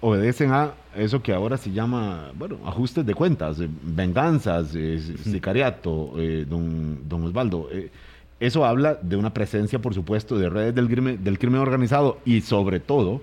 obedecen 0.00 0.52
a 0.52 0.72
eso 0.96 1.22
que 1.22 1.32
ahora 1.32 1.56
se 1.56 1.70
llama, 1.70 2.32
bueno, 2.34 2.58
ajustes 2.64 3.04
de 3.04 3.14
cuentas, 3.14 3.58
venganzas, 3.82 4.68
sicariato, 5.24 6.14
don, 6.46 7.08
don 7.08 7.24
Osvaldo. 7.24 7.68
Eso 8.40 8.64
habla 8.64 8.94
de 8.94 9.16
una 9.16 9.34
presencia, 9.34 9.80
por 9.80 9.94
supuesto, 9.94 10.38
de 10.38 10.48
redes 10.48 10.74
del 10.74 10.88
crimen, 10.88 11.22
del 11.22 11.38
crimen 11.38 11.60
organizado 11.60 12.18
y 12.24 12.40
sobre 12.40 12.80
todo 12.80 13.20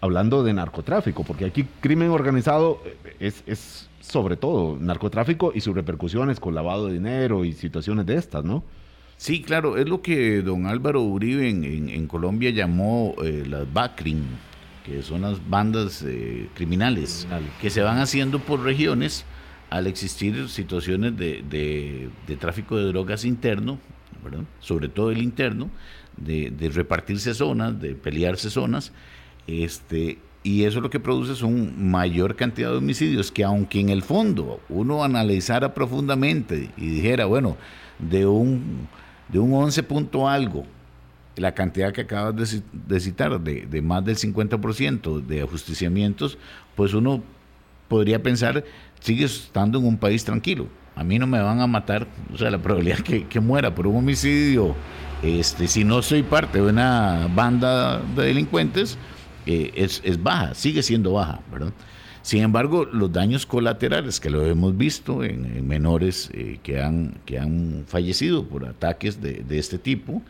hablando 0.00 0.42
de 0.42 0.52
narcotráfico, 0.52 1.24
porque 1.24 1.44
aquí 1.44 1.64
crimen 1.80 2.10
organizado 2.10 2.82
es, 3.20 3.42
es 3.46 3.88
sobre 4.08 4.36
todo 4.36 4.76
narcotráfico 4.80 5.52
y 5.54 5.60
sus 5.60 5.74
repercusiones 5.74 6.40
con 6.40 6.54
lavado 6.54 6.86
de 6.86 6.94
dinero 6.94 7.44
y 7.44 7.52
situaciones 7.52 8.06
de 8.06 8.16
estas, 8.16 8.44
¿no? 8.44 8.64
Sí, 9.16 9.42
claro, 9.42 9.76
es 9.76 9.88
lo 9.88 10.00
que 10.00 10.42
don 10.42 10.66
Álvaro 10.66 11.02
Uribe 11.02 11.48
en, 11.48 12.06
Colombia 12.06 12.50
llamó 12.50 13.14
eh, 13.24 13.44
las 13.46 13.72
BACRIM, 13.72 14.22
que 14.84 15.02
son 15.02 15.22
las 15.22 15.48
bandas 15.48 16.04
eh, 16.06 16.48
criminales, 16.54 17.26
que 17.60 17.70
se 17.70 17.82
van 17.82 17.98
haciendo 17.98 18.38
por 18.38 18.62
regiones 18.62 19.24
al 19.70 19.86
existir 19.88 20.48
situaciones 20.48 21.16
de, 21.16 22.08
de 22.26 22.36
tráfico 22.36 22.76
de 22.76 22.84
drogas 22.84 23.24
interno, 23.24 23.78
sobre 24.60 24.88
todo 24.88 25.10
el 25.10 25.22
interno, 25.22 25.70
de, 26.16 26.70
repartirse 26.72 27.34
zonas, 27.34 27.80
de 27.80 27.94
pelearse 27.94 28.50
zonas, 28.50 28.92
este, 29.46 30.18
y 30.48 30.64
eso 30.64 30.80
lo 30.80 30.88
que 30.88 30.98
produce 30.98 31.34
son 31.34 31.90
mayor 31.90 32.34
cantidad 32.34 32.70
de 32.70 32.78
homicidios 32.78 33.30
que 33.30 33.44
aunque 33.44 33.80
en 33.80 33.90
el 33.90 34.00
fondo 34.02 34.62
uno 34.70 35.04
analizara 35.04 35.74
profundamente 35.74 36.70
y 36.78 36.88
dijera, 36.88 37.26
bueno, 37.26 37.58
de 37.98 38.24
un, 38.24 38.88
de 39.28 39.38
un 39.38 39.52
11 39.52 39.82
punto 39.82 40.26
algo, 40.26 40.64
la 41.36 41.52
cantidad 41.52 41.92
que 41.92 42.00
acabas 42.00 42.34
de, 42.34 42.98
citar, 42.98 43.38
de, 43.38 43.66
de, 43.66 43.82
más 43.82 44.02
del 44.06 44.16
50% 44.16 45.20
de 45.20 45.42
ajusticiamientos, 45.42 46.38
pues 46.74 46.94
uno 46.94 47.22
podría 47.86 48.22
pensar, 48.22 48.64
sigue 49.00 49.26
estando 49.26 49.78
en 49.78 49.84
un 49.84 49.98
país 49.98 50.24
tranquilo. 50.24 50.66
A 50.96 51.04
mí 51.04 51.18
no 51.18 51.26
me 51.26 51.42
van 51.42 51.60
a 51.60 51.66
matar, 51.66 52.06
o 52.32 52.38
sea, 52.38 52.50
la 52.50 52.58
probabilidad 52.58 53.00
que, 53.00 53.26
que 53.26 53.38
muera 53.38 53.74
por 53.74 53.86
un 53.86 53.96
homicidio, 53.96 54.74
este, 55.22 55.68
si 55.68 55.84
no 55.84 56.00
soy 56.00 56.22
parte 56.22 56.58
de 56.62 56.70
una 56.70 57.28
banda 57.34 58.00
de 58.16 58.24
delincuentes, 58.24 58.96
eh, 59.48 59.72
es, 59.74 60.22
baja, 60.22 60.54
sigue 60.54 60.82
siendo 60.82 61.14
baja, 61.14 61.40
¿verdad? 61.50 61.72
Sin 62.22 62.42
embargo, 62.42 62.84
los 62.84 63.10
daños 63.10 63.46
colaterales 63.46 64.20
que 64.20 64.28
lo 64.28 64.44
hemos 64.44 64.76
visto 64.76 65.24
en, 65.24 65.66
menores 65.66 66.30
eh, 66.34 66.58
que, 66.62 66.82
han, 66.82 67.14
que 67.24 67.38
han 67.38 67.84
fallecido 67.86 68.46
por 68.46 68.66
ataques 68.66 69.22
de, 69.22 69.44
este 69.50 69.78
tipo, 69.78 70.22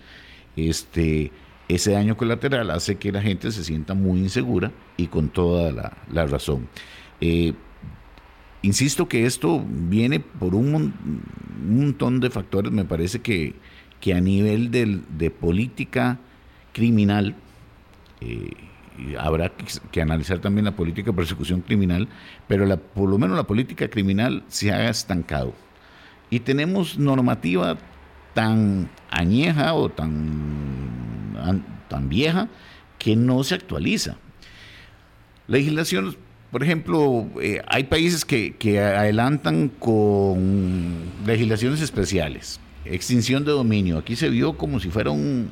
este, 0.54 1.32
ese 1.66 1.92
daño 1.92 2.16
colateral 2.16 2.70
hace 2.70 2.96
que 2.96 3.10
la 3.10 3.20
gente 3.20 3.50
se 3.50 3.64
sienta 3.64 3.94
muy 3.94 4.20
insegura 4.20 4.70
y 4.96 5.08
con 5.08 5.28
toda 5.30 5.72
la, 5.72 5.96
la 6.12 6.26
razón. 6.26 6.68
Eh, 7.20 7.54
Insisto 8.62 9.08
que 9.08 9.24
esto 9.24 9.64
viene 9.66 10.18
por 10.18 10.54
un, 10.54 10.92
montón 11.64 12.18
de 12.20 12.28
factores, 12.28 12.72
me 12.72 12.84
parece 12.84 13.20
que, 13.20 13.54
que 14.00 14.14
a 14.14 14.20
nivel 14.20 14.70
de 14.70 15.30
política 15.30 16.18
criminal, 16.72 17.36
habrá 19.18 19.52
que, 19.90 20.00
analizar 20.00 20.38
también 20.38 20.64
la 20.64 20.76
política 20.76 21.10
de 21.10 21.16
persecución 21.16 21.60
criminal, 21.60 22.08
pero 22.46 22.76
por 22.78 23.08
lo 23.08 23.18
menos 23.18 23.36
la 23.36 23.44
política 23.44 23.88
criminal 23.88 24.44
se 24.48 24.72
ha 24.72 24.88
estancado. 24.88 25.54
Y 26.30 26.40
tenemos 26.40 26.98
normativa 26.98 27.76
tan 28.34 28.90
añeja 29.10 29.74
o 29.74 29.88
tan, 29.88 31.30
tan 31.88 32.08
vieja 32.08 32.48
que 32.98 33.16
no 33.16 33.42
se 33.44 33.54
actualiza. 33.54 34.16
Legislación 35.46 36.16
por 36.50 36.62
ejemplo, 36.62 37.28
eh, 37.42 37.60
hay 37.66 37.84
países 37.84 38.24
que, 38.24 38.80
adelantan 38.80 39.68
con 39.68 40.96
legislaciones 41.26 41.82
especiales. 41.82 42.58
Extinción 42.86 43.44
de 43.44 43.52
dominio. 43.52 43.98
Aquí 43.98 44.16
se 44.16 44.30
vio 44.30 44.56
como 44.56 44.80
si 44.80 44.88
fuera 44.88 45.10
un, 45.10 45.50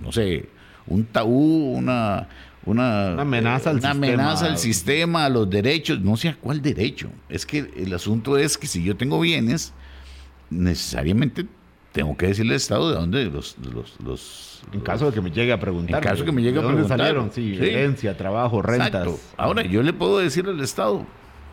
no 0.00 0.12
sé, 0.12 0.48
un 0.86 1.04
tabú, 1.04 1.74
una, 1.76 2.28
una, 2.64 3.20
amenaza, 3.20 3.70
al, 3.70 3.84
amenaza 3.84 4.46
al 4.46 4.58
sistema, 4.58 5.24
a 5.24 5.28
los 5.28 5.48
derechos. 5.48 6.00
No 6.00 6.16
sé 6.16 6.28
a 6.28 6.36
cuál 6.36 6.62
derecho. 6.62 7.10
Es 7.28 7.46
que 7.46 7.70
el 7.76 7.92
asunto 7.94 8.38
es 8.38 8.58
que 8.58 8.66
si 8.66 8.82
yo 8.82 8.96
tengo 8.96 9.20
bienes, 9.20 9.72
necesariamente 10.50 11.46
tengo 11.92 12.16
que 12.16 12.26
decirle 12.26 12.52
al 12.52 12.56
Estado 12.56 12.90
de 12.90 12.96
dónde 12.96 13.24
los, 13.24 13.56
los 14.04 14.56
en 14.72 14.80
caso 14.80 15.06
de 15.06 15.12
que 15.12 15.20
me 15.20 15.30
llegue 15.30 15.52
a 15.52 15.60
preguntar. 15.60 15.96
En 15.96 16.02
caso 16.02 16.22
de 16.22 16.26
que 16.26 16.32
me 16.32 16.42
llegue 16.42 16.58
a 16.58 16.62
preguntar. 16.62 16.98
¿Dónde 16.98 17.04
salieron? 17.04 17.32
Sí, 17.32 17.56
herencia, 17.56 18.16
trabajo, 18.16 18.62
rentas. 18.62 19.08
Ahora, 19.36 19.62
yo 19.62 19.82
le 19.82 19.92
puedo 19.92 20.18
decir 20.18 20.46
al 20.46 20.60
Estado, 20.60 21.06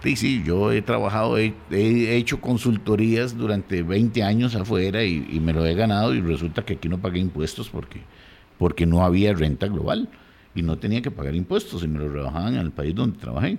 sí, 0.03 0.15
sí, 0.15 0.43
yo 0.45 0.71
he 0.71 0.81
trabajado, 0.81 1.37
he, 1.37 1.53
hecho 1.71 2.41
consultorías 2.41 3.37
durante 3.37 3.83
20 3.83 4.23
años 4.23 4.55
afuera 4.55 5.03
y, 5.03 5.39
me 5.39 5.53
lo 5.53 5.65
he 5.65 5.75
ganado 5.75 6.13
y 6.13 6.21
resulta 6.21 6.65
que 6.65 6.73
aquí 6.73 6.89
no 6.89 6.97
pagué 6.99 7.19
impuestos 7.19 7.69
porque, 7.69 8.01
porque 8.57 8.85
no 8.85 9.03
había 9.03 9.33
renta 9.33 9.67
global 9.67 10.09
y 10.55 10.61
no 10.61 10.77
tenía 10.77 11.01
que 11.01 11.11
pagar 11.11 11.35
impuestos 11.35 11.83
y 11.83 11.87
me 11.87 11.99
lo 11.99 12.09
rebajaban 12.09 12.55
en 12.55 12.61
el 12.61 12.71
país 12.71 12.93
donde 12.93 13.17
trabajé. 13.17 13.57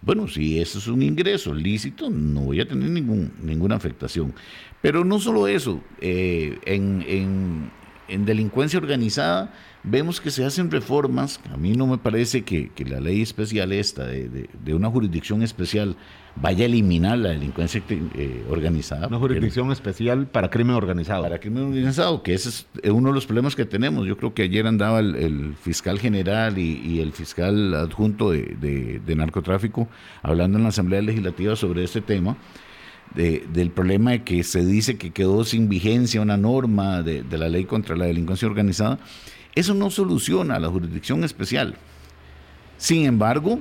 Bueno, 0.00 0.28
si 0.28 0.60
eso 0.60 0.78
es 0.78 0.86
un 0.86 1.02
ingreso 1.02 1.52
lícito, 1.52 2.08
no 2.08 2.42
voy 2.42 2.60
a 2.60 2.68
tener 2.68 2.88
ningún, 2.90 3.32
ninguna 3.42 3.76
afectación. 3.76 4.32
Pero 4.80 5.04
no 5.04 5.18
solo 5.18 5.48
eso, 5.48 5.82
eh, 6.00 6.58
en, 6.64 7.70
en 8.08 8.24
delincuencia 8.24 8.78
organizada 8.78 9.52
vemos 9.90 10.20
que 10.20 10.30
se 10.30 10.44
hacen 10.44 10.70
reformas. 10.70 11.40
A 11.52 11.56
mí 11.56 11.72
no 11.72 11.86
me 11.86 11.98
parece 11.98 12.42
que, 12.42 12.70
la 12.86 13.00
ley 13.00 13.22
especial 13.22 13.72
esta, 13.72 14.06
de, 14.06 14.74
una 14.74 14.90
jurisdicción 14.90 15.42
especial, 15.42 15.96
vaya 16.36 16.64
a 16.64 16.66
eliminar 16.66 17.18
la 17.18 17.30
delincuencia 17.30 17.82
eh, 17.88 18.44
organizada. 18.48 19.08
Una 19.08 19.18
jurisdicción 19.18 19.72
especial 19.72 20.26
para 20.26 20.50
crimen 20.50 20.76
organizado. 20.76 21.22
Para 21.22 21.40
crimen 21.40 21.64
organizado, 21.64 22.22
que 22.22 22.34
ese 22.34 22.48
es 22.48 22.66
uno 22.90 23.08
de 23.08 23.14
los 23.14 23.26
problemas 23.26 23.56
que 23.56 23.64
tenemos. 23.64 24.06
Yo 24.06 24.16
creo 24.16 24.34
que 24.34 24.42
ayer 24.42 24.66
andaba 24.66 25.00
el, 25.00 25.54
fiscal 25.60 25.98
general 25.98 26.58
y, 26.58 27.00
el 27.00 27.12
fiscal 27.12 27.74
adjunto 27.74 28.30
de, 28.30 29.00
de 29.04 29.16
narcotráfico 29.16 29.88
hablando 30.22 30.58
en 30.58 30.64
la 30.64 30.70
Asamblea 30.70 31.02
Legislativa 31.02 31.56
sobre 31.56 31.84
este 31.84 32.00
tema 32.00 32.36
del 33.14 33.70
problema 33.70 34.12
de 34.12 34.22
que 34.22 34.44
se 34.44 34.64
dice 34.64 34.98
que 34.98 35.10
quedó 35.10 35.44
sin 35.44 35.68
vigencia 35.68 36.20
una 36.20 36.36
norma 36.36 37.02
de, 37.02 37.24
la 37.30 37.48
ley 37.48 37.64
contra 37.64 37.96
la 37.96 38.06
delincuencia 38.06 38.46
organizada, 38.48 38.98
eso 39.58 39.74
no 39.74 39.90
soluciona 39.90 40.58
la 40.58 40.68
jurisdicción 40.68 41.24
especial. 41.24 41.74
Sin 42.76 43.06
embargo, 43.06 43.60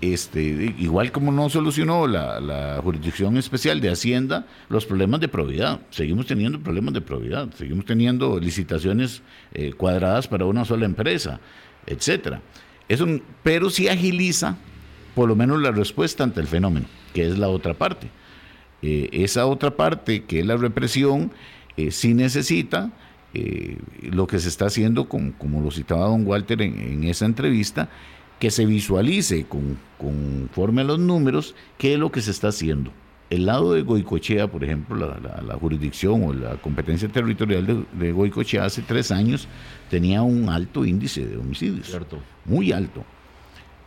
este, 0.00 0.40
igual 0.78 1.10
como 1.10 1.32
no 1.32 1.48
solucionó 1.48 2.06
la, 2.06 2.80
jurisdicción 2.82 3.36
especial 3.36 3.80
de 3.80 3.90
Hacienda 3.90 4.46
los 4.68 4.86
problemas 4.86 5.20
de 5.20 5.28
probidad, 5.28 5.80
seguimos 5.90 6.26
teniendo 6.26 6.60
problemas 6.60 6.94
de 6.94 7.00
probidad, 7.00 7.52
seguimos 7.54 7.84
teniendo 7.84 8.38
licitaciones 8.38 9.22
eh, 9.54 9.72
cuadradas 9.72 10.28
para 10.28 10.44
una 10.44 10.64
sola 10.64 10.84
empresa, 10.84 11.40
etcétera. 11.86 12.42
Pero 13.42 13.70
sí 13.70 13.88
agiliza 13.88 14.56
por 15.14 15.28
lo 15.28 15.34
menos 15.34 15.60
la 15.60 15.72
respuesta 15.72 16.24
ante 16.24 16.40
el 16.40 16.46
fenómeno, 16.46 16.86
que 17.12 17.26
es 17.26 17.38
la 17.38 17.48
otra 17.48 17.74
parte. 17.74 18.08
Eh, 18.82 19.08
esa 19.12 19.46
otra 19.46 19.76
parte, 19.76 20.24
que 20.24 20.40
es 20.40 20.46
la 20.46 20.56
represión, 20.56 21.32
eh, 21.76 21.90
sí 21.90 22.14
necesita 22.14 22.92
eh, 23.34 23.76
lo 24.02 24.26
que 24.26 24.38
se 24.38 24.48
está 24.48 24.66
haciendo, 24.66 25.08
como 25.08 25.60
lo 25.60 25.70
citaba 25.70 26.06
don 26.06 26.26
Walter 26.26 26.62
en, 26.62 27.04
esa 27.04 27.26
entrevista, 27.26 27.88
que 28.38 28.50
se 28.50 28.64
visualice 28.64 29.44
con, 29.46 29.78
conforme 29.98 30.82
a 30.82 30.84
los 30.84 30.98
números 30.98 31.54
qué 31.76 31.94
es 31.94 31.98
lo 31.98 32.10
que 32.10 32.22
se 32.22 32.30
está 32.30 32.48
haciendo. 32.48 32.92
el 33.30 33.44
lado 33.44 33.74
de 33.74 33.82
Goicochea, 33.82 34.50
por 34.50 34.64
ejemplo, 34.64 34.96
la, 34.96 35.54
jurisdicción 35.54 36.24
o 36.24 36.32
la 36.32 36.56
competencia 36.56 37.08
territorial 37.08 37.66
de, 37.66 37.84
de, 37.92 38.12
Goicochea 38.12 38.64
hace 38.64 38.80
tres 38.82 39.10
años 39.10 39.46
tenía 39.90 40.22
un 40.22 40.48
alto 40.48 40.84
índice 40.84 41.26
de 41.26 41.36
homicidios. 41.36 41.88
Cierto. 41.88 42.20
Muy 42.46 42.72
alto. 42.72 43.04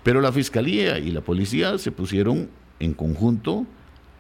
Pero 0.04 0.22
la 0.22 0.32
fiscalía 0.32 1.00
y 1.00 1.12
la 1.12 1.22
policía 1.22 1.78
se 1.78 1.92
pusieron 1.92 2.50
en 2.80 2.94
conjunto 2.94 3.66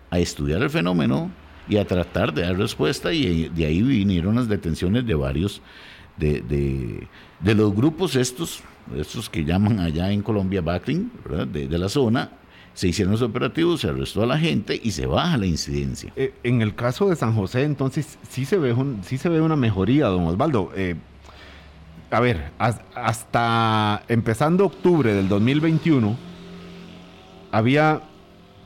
a 0.09 0.19
estudiar 0.19 0.61
el 0.61 0.69
fenómeno 0.69 1.31
y 1.71 1.77
a 1.77 1.85
tratar 1.85 2.33
de 2.33 2.41
dar 2.41 2.57
respuesta 2.57 3.13
y 3.13 3.47
de 3.47 3.65
ahí 3.65 3.81
vinieron 3.81 4.35
las 4.35 4.49
detenciones 4.49 5.05
de 5.05 5.15
varios 5.15 5.61
de, 6.17 6.41
de, 7.39 7.55
los 7.55 7.73
grupos 7.73 8.17
estos, 8.17 8.61
estos 8.93 9.29
que 9.29 9.45
llaman 9.45 9.79
allá 9.79 10.11
en 10.11 10.21
Colombia 10.21 10.61
Backling, 10.61 11.09
de, 11.49 11.69
de 11.69 11.77
la 11.77 11.87
zona, 11.87 12.29
se 12.73 12.89
hicieron 12.89 13.13
los 13.13 13.21
operativos, 13.21 13.79
se 13.79 13.87
arrestó 13.87 14.21
a 14.21 14.25
la 14.25 14.37
gente 14.37 14.77
y 14.83 14.91
se 14.91 15.05
baja 15.05 15.37
la 15.37 15.45
incidencia. 15.45 16.11
Eh, 16.17 16.33
en 16.43 16.61
el 16.61 16.75
caso 16.75 17.07
de 17.07 17.15
San 17.15 17.33
José, 17.35 17.63
entonces, 17.63 18.19
sí 18.29 18.43
se 18.43 18.57
ve, 18.57 18.73
un, 18.73 19.01
sí 19.05 19.17
se 19.17 19.29
ve 19.29 19.39
una 19.39 19.55
mejoría, 19.55 20.07
don 20.07 20.25
Osvaldo. 20.25 20.73
Eh, 20.75 20.95
a 22.11 22.19
ver, 22.19 22.51
hasta 22.57 24.03
empezando 24.09 24.65
octubre 24.65 25.13
del 25.13 25.29
2021, 25.29 26.17
había 27.49 28.01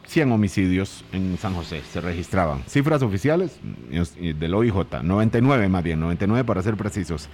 100 0.07 0.31
homicidios 0.31 1.03
en 1.11 1.37
San 1.37 1.53
José, 1.53 1.81
se 1.91 2.01
registraban. 2.01 2.63
Cifras 2.67 3.01
oficiales 3.01 3.59
del 3.89 4.53
OIJ, 4.53 5.01
99 5.03 5.69
más 5.69 5.83
bien, 5.83 5.99
99 5.99 6.43
para 6.45 6.61
ser 6.61 6.75
precisos. 6.75 7.29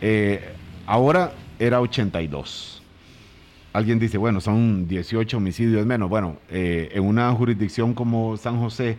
Eh, 0.00 0.52
ahora 0.86 1.32
era 1.58 1.80
82 1.80 2.78
alguien 3.72 3.98
dice, 3.98 4.18
bueno, 4.18 4.40
son 4.40 4.88
18 4.88 5.36
homicidios 5.36 5.86
menos. 5.86 6.08
Bueno, 6.08 6.36
eh, 6.50 6.90
en 6.92 7.04
una 7.04 7.32
jurisdicción 7.32 7.94
como 7.94 8.36
San 8.36 8.58
José, 8.58 8.98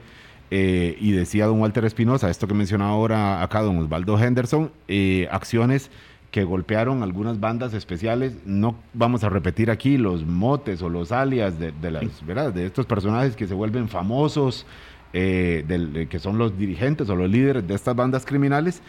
eh, 0.51 0.97
y 0.99 1.11
decía 1.11 1.45
don 1.45 1.59
Walter 1.59 1.85
Espinosa, 1.85 2.29
esto 2.29 2.47
que 2.47 2.55
mencionaba 2.55 2.91
ahora 2.91 3.43
acá 3.43 3.61
don 3.61 3.77
Osvaldo 3.77 4.17
Henderson, 4.17 4.71
eh, 4.87 5.27
acciones 5.31 5.91
que 6.31 6.43
golpearon 6.43 7.03
algunas 7.03 7.39
bandas 7.39 7.73
especiales. 7.73 8.35
No 8.45 8.75
vamos 8.93 9.23
a 9.23 9.29
repetir 9.29 9.71
aquí 9.71 9.97
los 9.97 10.25
motes 10.25 10.81
o 10.81 10.89
los 10.89 11.11
alias 11.11 11.59
de, 11.59 11.91
las, 11.91 12.25
¿verdad? 12.25 12.53
de 12.53 12.65
estos 12.65 12.85
personajes 12.85 13.35
que 13.35 13.47
se 13.47 13.53
vuelven 13.53 13.89
famosos, 13.89 14.65
que 15.11 16.19
son 16.19 16.37
los 16.37 16.57
dirigentes 16.57 17.09
o 17.09 17.15
los 17.15 17.29
líderes 17.29 17.67
de 17.67 17.73
estas 17.73 17.95
bandas 17.95 18.25
criminales, 18.25 18.81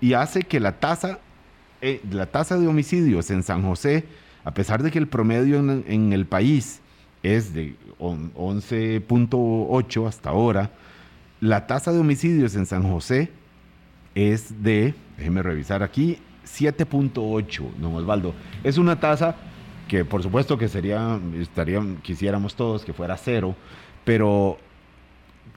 y 0.00 0.12
hace 0.12 0.42
que 0.42 0.60
la 0.60 0.80
tasa, 0.80 1.20
la 2.10 2.26
tasa 2.26 2.58
de 2.58 2.66
homicidios 2.66 3.30
en 3.30 3.42
San 3.42 3.62
José 3.62 4.04
a 4.44 4.52
pesar 4.52 4.82
de 4.82 4.90
que 4.90 4.98
el 4.98 5.08
promedio 5.08 5.58
en, 5.58 6.12
el 6.12 6.26
país 6.26 6.80
es 7.22 7.54
de 7.54 7.76
11.8 8.00 10.08
hasta 10.08 10.30
ahora, 10.30 10.70
la 11.40 11.66
tasa 11.66 11.92
de 11.92 12.00
homicidios 12.00 12.56
en 12.56 12.66
San 12.66 12.82
José 12.82 13.30
es 14.14 14.62
de, 14.62 14.94
déjeme 15.16 15.42
revisar 15.42 15.82
aquí, 15.82 16.18
7.8, 16.44 17.74
don 17.78 17.94
Osvaldo. 17.94 18.34
Es 18.62 18.78
una 18.78 18.98
tasa 19.00 19.36
que 19.88 20.04
por 20.04 20.22
supuesto 20.22 20.56
que 20.56 20.68
sería, 20.68 21.20
estaría, 21.38 21.82
quisiéramos 22.02 22.54
todos 22.54 22.84
que 22.84 22.92
fuera 22.92 23.16
cero, 23.16 23.54
pero 24.04 24.58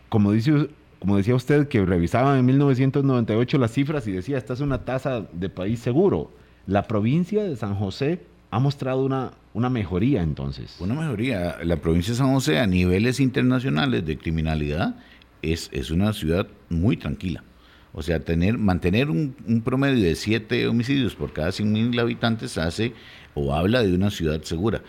como, 0.10 0.32
dice, 0.32 0.70
como 1.00 1.18
decía 1.18 1.36
usted 1.36 1.68
que 1.68 1.86
revisaba 1.86 2.38
en 2.38 2.46
1998 2.46 3.58
las 3.58 3.72
cifras 3.72 4.08
y 4.08 4.12
decía, 4.12 4.38
esta 4.38 4.54
es 4.54 4.60
una 4.60 4.84
tasa 4.84 5.26
de 5.32 5.50
país 5.50 5.80
seguro. 5.80 6.32
La 6.68 6.84
provincia 6.84 7.44
de 7.44 7.56
San 7.56 7.76
José 7.76 8.24
ha 8.52 8.60
mostrado 8.60 9.06
una, 9.06 9.32
una 9.54 9.70
mejoría 9.70 10.22
entonces. 10.22 10.76
Una 10.80 10.96
mejoría. 10.96 11.58
La 11.64 11.78
provincia 11.78 12.14
de 12.14 12.18
San 12.18 12.34
José 12.34 12.60
a 12.60 12.68
niveles 12.68 13.20
internacionales 13.20 14.06
de 14.06 14.18
criminalidad 14.18 14.96
es, 15.42 15.70
es 15.72 15.92
una 15.92 16.12
ciudad 16.14 16.48
muy 16.70 16.98
tranquila. 16.98 17.44
O 17.98 18.04
sea, 18.04 18.20
tener, 18.20 18.58
mantener 18.58 19.10
un, 19.10 19.34
promedio 19.64 20.04
de 20.04 20.16
siete 20.16 20.68
homicidios 20.68 21.16
por 21.16 21.32
cada 21.32 21.48
100.000 21.48 21.98
habitantes 22.02 22.58
hace 22.58 22.92
o 23.34 23.54
habla 23.56 23.84
de 23.84 23.96
una 23.96 24.12
ciudad 24.12 24.42
segura. 24.44 24.82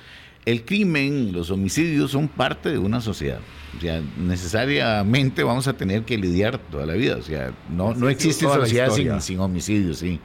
El 0.44 0.64
crimen, 0.64 1.30
los 1.32 1.52
homicidios 1.52 2.10
son 2.10 2.26
parte 2.26 2.68
de 2.68 2.78
una 2.78 3.00
sociedad. 3.00 3.38
O 3.76 3.80
sea, 3.80 4.02
necesariamente 4.18 5.44
vamos 5.44 5.68
a 5.68 5.76
tener 5.76 6.02
que 6.02 6.18
lidiar 6.18 6.58
toda 6.58 6.84
la 6.84 6.94
vida. 6.94 7.16
O 7.16 7.22
sea, 7.22 7.52
no, 7.70 7.94
no 7.94 8.08
existe 8.08 8.44
sociedad 8.44 8.90
sin, 8.90 9.20
sin 9.20 9.38
homicidios, 9.38 9.98
sí. 9.98 10.18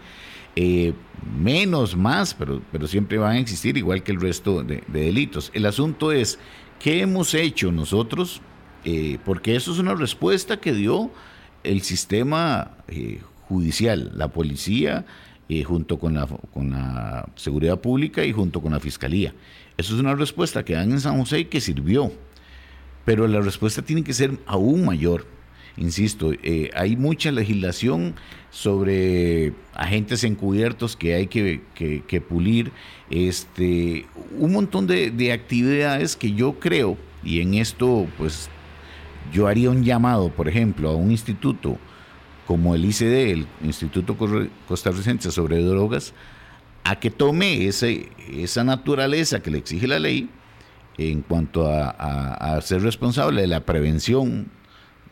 Eh, 0.55 0.93
menos, 1.39 1.95
más, 1.95 2.33
pero, 2.33 2.63
pero 2.71 2.87
siempre 2.87 3.19
van 3.19 3.33
a 3.33 3.39
existir 3.39 3.77
igual 3.77 4.01
que 4.01 4.11
el 4.11 4.19
resto 4.19 4.63
de, 4.63 4.83
delitos. 4.87 5.51
El 5.53 5.67
asunto 5.67 6.11
es, 6.11 6.39
¿qué 6.79 7.01
hemos 7.01 7.35
hecho 7.35 7.71
nosotros? 7.71 8.41
Eh, 8.85 9.19
porque 9.23 9.55
eso 9.55 9.71
es 9.71 9.77
una 9.77 9.93
respuesta 9.93 10.57
que 10.57 10.73
dio 10.73 11.11
el 11.63 11.81
sistema 11.81 12.71
eh, 12.87 13.19
judicial, 13.47 14.11
la 14.15 14.29
policía, 14.29 15.05
junto 15.65 15.99
con 15.99 16.13
la, 16.13 16.27
con 16.53 16.71
la 16.71 17.27
seguridad 17.35 17.81
pública 17.81 18.23
y 18.23 18.31
junto 18.31 18.61
con 18.61 18.71
la 18.71 18.79
fiscalía. 18.79 19.33
Eso 19.75 19.93
es 19.93 19.99
una 19.99 20.15
respuesta 20.15 20.63
que 20.63 20.75
dan 20.75 20.91
en 20.91 21.01
San 21.01 21.19
José 21.19 21.39
y 21.39 21.45
que 21.45 21.59
sirvió. 21.59 22.09
Pero 23.03 23.27
la 23.27 23.41
respuesta 23.41 23.81
tiene 23.81 24.01
que 24.01 24.13
ser 24.13 24.39
aún 24.45 24.85
mayor 24.85 25.25
insisto, 25.77 26.31
eh, 26.43 26.69
hay 26.73 26.95
mucha 26.95 27.31
legislación 27.31 28.15
sobre 28.49 29.53
agentes 29.73 30.23
encubiertos 30.23 30.95
que 30.95 31.15
hay 31.15 31.27
que, 31.27 32.21
pulir, 32.27 32.71
este, 33.09 34.05
un 34.37 34.51
montón 34.53 34.87
de, 34.87 35.31
actividades 35.31 36.15
que 36.15 36.33
yo 36.33 36.59
creo, 36.59 36.97
y 37.23 37.41
en 37.41 37.53
esto 37.53 38.07
pues 38.17 38.49
yo 39.31 39.47
haría 39.47 39.69
un 39.69 39.83
llamado, 39.83 40.29
por 40.29 40.47
ejemplo, 40.47 40.89
a 40.89 40.95
un 40.95 41.11
instituto 41.11 41.77
como 42.47 42.75
el 42.75 42.83
ICD, 42.85 43.31
el 43.31 43.47
Instituto 43.63 44.17
Costarricense 44.67 45.31
sobre 45.31 45.63
Drogas, 45.63 46.13
a 46.83 46.99
que 46.99 47.11
tome 47.11 47.67
esa 47.67 48.63
naturaleza 48.63 49.41
que 49.41 49.51
le 49.51 49.59
exige 49.59 49.87
la 49.87 49.99
ley 49.99 50.29
en 50.97 51.21
cuanto 51.21 51.67
a 51.67 52.59
ser 52.61 52.81
responsable 52.81 53.41
de 53.41 53.47
la 53.47 53.61
prevención 53.61 54.49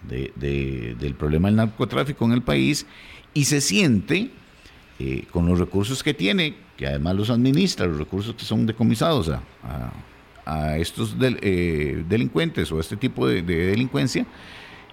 de, 0.08 0.96
del 1.00 1.16
problema 1.16 1.48
del 1.48 1.58
narcotráfico 1.58 2.26
en 2.26 2.32
el 2.32 2.42
país 2.42 2.86
y 3.34 3.46
se 3.46 3.62
siente 3.62 4.32
eh, 5.00 5.26
con 5.32 5.46
los 5.46 5.60
recursos 5.60 6.04
que 6.04 6.14
tiene, 6.14 6.56
que 6.78 6.88
además 6.88 7.16
los 7.16 7.30
administra, 7.30 7.86
los 7.86 7.98
recursos 7.98 8.36
que 8.36 8.46
son 8.46 8.66
decomisados 8.66 9.30
a, 9.30 9.42
a, 9.64 9.92
estos 10.78 11.16
eh, 11.22 12.04
delincuentes 12.08 12.72
o 12.72 12.78
a 12.78 12.82
este 12.82 12.98
tipo 12.98 13.28
de, 13.28 13.42
delincuencia, 13.42 14.26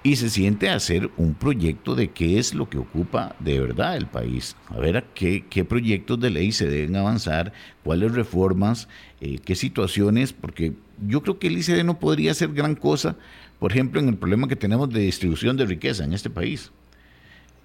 y 0.02 0.16
se 0.16 0.30
siente 0.30 0.68
hacer 0.70 1.10
un 1.16 1.34
proyecto 1.34 1.96
de 1.96 2.08
qué 2.08 2.38
es 2.38 2.54
lo 2.54 2.68
que 2.68 2.78
ocupa 2.78 3.34
de 3.40 3.58
verdad 3.58 3.96
el 3.96 4.06
país. 4.06 4.56
A 4.68 4.78
ver 4.78 4.96
a 4.98 5.04
qué, 5.14 5.44
qué 5.50 5.64
proyectos 5.64 6.20
de 6.20 6.30
ley 6.30 6.52
se 6.52 6.68
deben 6.68 6.94
avanzar, 6.94 7.52
cuáles 7.82 8.12
reformas, 8.12 8.88
eh, 9.20 9.38
qué 9.44 9.56
situaciones, 9.56 10.32
porque 10.32 10.74
yo 11.06 11.22
creo 11.22 11.38
que 11.40 11.48
el 11.48 11.58
ICD 11.58 11.82
no 11.84 11.98
podría 11.98 12.30
hacer 12.30 12.52
gran 12.52 12.76
cosa 12.76 13.16
por 13.58 13.72
ejemplo, 13.72 14.00
en 14.00 14.08
el 14.08 14.16
problema 14.16 14.48
que 14.48 14.56
tenemos 14.56 14.90
de 14.90 15.00
distribución 15.00 15.56
de 15.56 15.66
riqueza 15.66 16.04
en 16.04 16.12
este 16.12 16.30
país. 16.30 16.72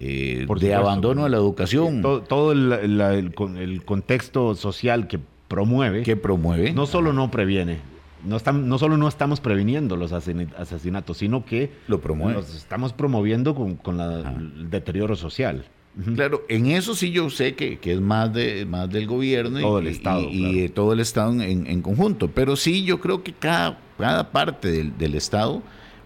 Eh, 0.00 0.46
de 0.58 0.74
abandono 0.74 1.24
de 1.24 1.30
la 1.30 1.36
educación. 1.36 2.02
Todo, 2.02 2.52
el, 2.52 3.82
contexto 3.84 4.54
social 4.54 5.06
que 5.06 5.20
promueve. 5.52 6.02
Que 6.02 6.16
promueve. 6.16 6.72
No 6.72 6.86
solo 6.86 7.12
no 7.12 7.30
previene, 7.30 7.78
no, 8.24 8.38
no 8.52 8.78
solo 8.78 8.96
no 8.96 9.06
estamos 9.06 9.40
previniendo 9.40 9.96
los 9.96 10.12
asesinatos, 10.12 11.18
sino 11.18 11.44
que 11.44 11.70
lo 11.88 12.00
promueve. 12.00 12.34
los 12.34 12.54
estamos 12.54 12.94
promoviendo 12.94 13.54
con, 13.54 14.00
el 14.00 14.70
deterioro 14.70 15.14
social. 15.14 15.66
Claro, 16.14 16.42
en 16.48 16.68
eso 16.68 16.94
sí 16.94 17.10
yo 17.10 17.28
sé 17.28 17.54
que, 17.54 17.78
es 17.82 18.00
más, 18.00 18.32
de, 18.32 18.64
más 18.64 18.88
del 18.88 19.06
gobierno 19.06 19.60
todo 19.60 19.78
y, 19.78 19.82
el 19.82 19.88
Estado, 19.88 20.26
y, 20.30 20.68
todo 20.70 20.94
el 20.94 21.00
Estado 21.00 21.42
en, 21.42 21.82
conjunto. 21.82 22.28
Pero 22.28 22.56
sí 22.56 22.84
yo 22.84 22.98
creo 22.98 23.22
que 23.22 23.34
cada, 23.34 23.78
cada 23.98 24.30
parte 24.30 24.70
del, 24.70 24.96
del 24.96 25.14
Estado 25.14 25.62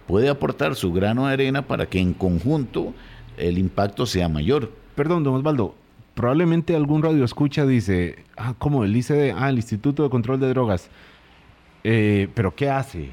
puede 0.07 0.27
aportar 0.27 0.75
su 0.75 0.91
grano 0.91 1.27
de 1.27 1.33
arena 1.33 1.67
para 1.67 1.85
que 1.85 1.99
en 1.99 2.13
conjunto 2.13 2.93
el 3.37 3.57
impacto 3.57 4.05
sea 4.05 4.27
mayor. 4.27 4.73
Perdón, 4.95 5.23
don 5.23 5.35
Osvaldo, 5.35 5.75
probablemente 6.17 6.75
algún 6.75 7.03
radio 7.03 7.23
escucha 7.23 7.63
dice, 7.67 8.15
ah, 8.37 8.55
¿cómo? 8.57 8.83
El 8.83 8.95
ICD, 8.95 9.35
ah, 9.37 9.49
el 9.49 9.57
Instituto 9.57 10.01
de 10.01 10.09
Control 10.09 10.39
de 10.39 10.49
Drogas. 10.49 10.89
Eh, 11.83 12.27
pero 12.33 12.55
¿qué 12.55 12.71
hace? 12.71 13.11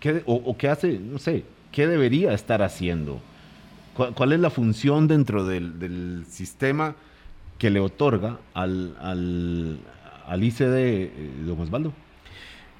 ¿Qué, 0.00 0.24
o, 0.26 0.56
qué 0.58 0.68
hace? 0.68 0.98
No 0.98 1.20
sé, 1.20 1.44
¿qué 1.70 1.86
debería 1.86 2.32
estar 2.34 2.60
haciendo? 2.62 3.20
¿Cuál, 3.94 4.32
es 4.32 4.40
la 4.40 4.50
función 4.50 5.06
dentro 5.06 5.46
del, 5.46 6.24
sistema 6.28 6.96
que 7.58 7.70
le 7.70 7.78
otorga 7.78 8.38
al, 8.54 8.96
al, 9.00 9.78
al 10.26 10.42
ICD, 10.42 10.74
eh, 10.74 11.10
don 11.46 11.60
Osvaldo? 11.60 11.92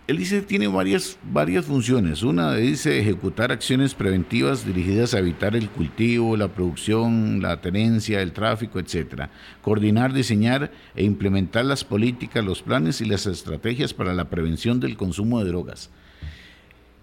El 0.09 0.19
ICE 0.19 0.43
tiene 0.43 0.67
varias, 0.67 1.17
varias 1.23 1.67
funciones. 1.67 2.25
Una 2.25 2.57
dice 2.57 2.99
ejecutar 2.99 3.53
acciones 3.53 3.95
preventivas 3.95 4.67
dirigidas 4.67 5.15
a 5.15 5.21
evitar 5.21 5.55
el 5.55 5.71
cultivo, 5.71 6.37
la 6.37 6.49
producción, 6.49 7.41
la 7.41 7.61
tenencia, 7.61 8.21
el 8.21 8.33
tráfico, 8.33 8.81
etc. 8.81 9.29
Coordinar, 9.63 10.13
diseñar 10.13 10.73
e 10.97 11.05
implementar 11.05 11.65
las 11.67 11.85
políticas, 11.85 12.45
los 12.45 12.63
planes 12.63 13.01
y 13.01 13.05
las 13.05 13.27
estrategias 13.27 13.95
para 13.95 14.13
la 14.13 14.29
prevención 14.29 14.81
del 14.81 14.97
consumo 14.97 15.39
de 15.39 15.51
drogas. 15.51 15.89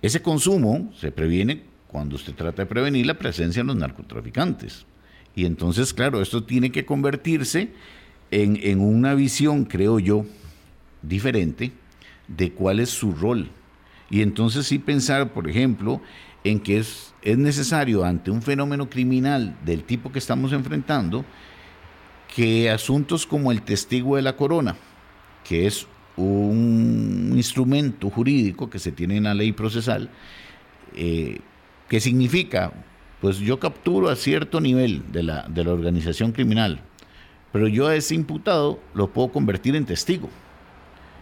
Ese 0.02 0.22
consumo 0.22 0.92
se 1.00 1.14
previene 1.14 1.64
cuando 1.88 2.18
usted 2.18 2.36
trata 2.36 2.64
de 2.64 2.66
prevenir 2.66 3.06
la 3.06 3.18
presencia 3.18 3.64
de 3.64 3.68
los 3.68 3.78
narcotraficantes. 3.78 4.86
Y 5.38 5.46
entonces, 5.46 5.94
claro, 5.94 6.22
esto 6.22 6.44
tiene 6.44 6.70
que 6.70 6.86
convertirse 6.86 7.70
en, 8.30 8.60
en 8.62 8.82
una 8.82 9.14
visión, 9.14 9.64
creo 9.64 10.00
yo, 10.00 10.26
diferente 11.02 11.72
de 12.30 12.52
cuál 12.52 12.80
es 12.80 12.90
su 12.90 13.12
rol. 13.14 13.50
Y 14.10 14.22
entonces 14.22 14.68
sí 14.68 14.80
pensar, 14.80 15.34
por 15.34 15.50
ejemplo, 15.50 16.02
en 16.44 16.60
que 16.60 16.78
es, 16.78 17.14
es 17.22 17.38
necesario 17.38 18.04
ante 18.04 18.32
un 18.32 18.42
fenómeno 18.42 18.90
criminal 18.90 19.58
del 19.66 19.84
tipo 19.84 20.12
que 20.12 20.20
estamos 20.20 20.54
enfrentando, 20.54 21.26
que 22.34 22.70
asuntos 22.70 23.26
como 23.26 23.52
el 23.52 23.62
testigo 23.62 24.16
de 24.16 24.22
la 24.22 24.36
corona, 24.36 24.76
que 25.44 25.68
es 25.68 25.88
un 26.16 27.34
instrumento 27.36 28.10
jurídico 28.10 28.70
que 28.70 28.80
se 28.80 28.92
tiene 28.92 29.18
en 29.18 29.24
la 29.24 29.34
ley 29.34 29.52
procesal, 29.52 30.10
eh, 30.96 31.40
que 31.88 32.00
significa, 32.00 32.72
pues 33.22 33.40
yo 33.40 33.60
capturo 33.60 34.10
a 34.10 34.16
cierto 34.16 34.62
nivel 34.62 35.12
de 35.12 35.24
la, 35.24 35.48
de 35.48 35.64
la 35.64 35.74
organización 35.74 36.32
criminal, 36.32 36.82
pero 37.52 37.68
yo 37.68 37.88
a 37.88 37.96
ese 37.96 38.16
imputado 38.16 38.80
lo 38.94 39.12
puedo 39.12 39.30
convertir 39.30 39.76
en 39.76 39.86
testigo 39.86 40.30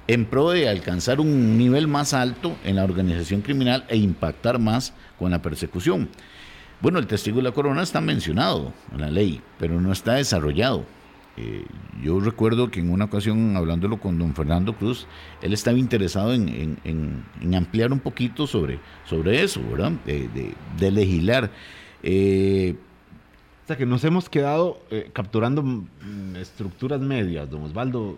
en 0.08 0.26
pro 0.26 0.52
de 0.52 0.70
alcanzar 0.70 1.20
un 1.20 1.58
nivel 1.58 1.88
más 1.88 2.14
alto 2.14 2.56
en 2.64 2.78
la 2.78 2.84
organización 2.84 3.42
criminal 3.42 3.86
e 3.90 3.98
impactar 3.98 4.60
más 4.60 4.94
con 5.20 5.32
la 5.32 5.42
persecución. 5.42 6.10
Bueno, 6.82 7.00
el 7.00 7.08
testigo 7.08 7.38
de 7.38 7.44
la 7.44 7.52
corona 7.52 7.82
está 7.82 8.02
mencionado 8.02 8.74
en 8.94 9.02
la 9.02 9.12
ley, 9.12 9.42
pero 9.58 9.82
no 9.82 9.92
está 9.92 10.14
desarrollado. 10.14 10.86
Eh, 11.36 11.66
yo 12.04 12.20
recuerdo 12.20 12.72
que 12.72 12.80
en 12.80 12.92
una 12.92 13.06
ocasión, 13.06 13.56
hablándolo 13.56 14.00
con 14.00 14.18
don 14.18 14.34
Fernando 14.34 14.74
Cruz, 14.74 15.06
él 15.42 15.54
estaba 15.54 15.78
interesado 15.78 16.34
en, 16.34 17.24
ampliar 17.56 17.92
un 17.92 18.00
poquito 18.00 18.48
sobre, 18.48 18.80
sobre 19.06 19.44
eso, 19.44 19.62
¿verdad? 19.70 19.92
De, 20.06 20.92
legislar. 20.92 21.52
Eh, 22.02 22.76
o 23.64 23.68
sea 23.68 23.76
que 23.76 23.86
nos 23.86 24.04
hemos 24.04 24.30
quedado 24.30 24.80
eh, 24.90 25.10
capturando 25.14 25.62
mm, 25.62 26.36
estructuras 26.38 27.02
medias, 27.02 27.50
don 27.50 27.64
Osvaldo. 27.64 28.18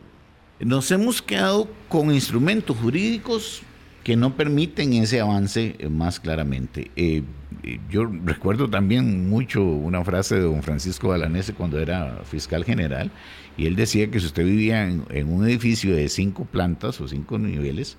Nos 0.60 0.92
hemos 0.92 1.22
quedado 1.22 1.70
con 1.88 2.14
instrumentos 2.14 2.76
jurídicos 2.76 3.62
que 4.04 4.18
no 4.18 4.36
permiten 4.36 4.92
ese 4.92 5.22
avance 5.22 5.78
eh, 5.80 5.88
más 5.88 6.20
claramente. 6.20 6.92
Eh, 6.98 7.24
eh, 7.64 7.80
yo 7.90 8.12
recuerdo 8.26 8.70
también 8.70 9.30
mucho 9.30 9.64
una 9.64 10.04
frase 10.04 10.36
de 10.36 10.42
don 10.42 10.62
Francisco 10.62 11.08
Balanese 11.08 11.54
cuando 11.54 11.80
era 11.80 12.24
fiscal 12.26 12.66
general, 12.66 13.10
y 13.56 13.68
él 13.68 13.78
decía 13.78 14.12
que 14.12 14.20
si 14.20 14.26
usted 14.26 14.44
vivía 14.44 14.86
en, 14.86 15.32
un 15.32 15.48
edificio 15.48 15.96
de 15.96 16.10
cinco 16.10 16.44
plantas 16.44 17.00
o 17.00 17.08
cinco 17.08 17.40
niveles, 17.40 17.98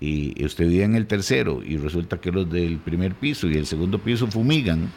y 0.00 0.44
usted 0.44 0.64
vivía 0.66 0.86
en 0.86 0.96
el 0.96 1.06
tercero, 1.06 1.62
y 1.64 1.76
resulta 1.76 2.20
que 2.20 2.32
los 2.32 2.50
del 2.50 2.78
primer 2.78 3.14
piso 3.14 3.46
y 3.46 3.54
el 3.54 3.66
segundo 3.66 4.00
piso 4.00 4.26
fumigan, 4.26 4.90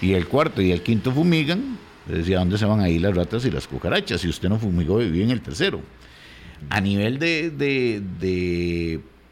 y 0.00 0.12
el 0.12 0.28
cuarto 0.28 0.62
y 0.62 0.70
el 0.70 0.82
quinto 0.82 1.10
fumigan, 1.10 1.78
decía, 2.06 2.38
¿dónde 2.38 2.58
se 2.58 2.64
van 2.64 2.78
a 2.78 2.88
ir 2.88 3.00
las 3.00 3.16
ratas 3.16 3.44
y 3.44 3.50
las 3.50 3.66
cucarachas? 3.66 4.20
Si 4.20 4.28
usted 4.28 4.48
no 4.48 4.58
fumigó, 4.60 4.98
vivía 4.98 5.24
en 5.24 5.30
el 5.30 5.40
tercero 5.40 5.80
a 6.70 6.80
nivel 6.80 7.18
de, 7.18 7.50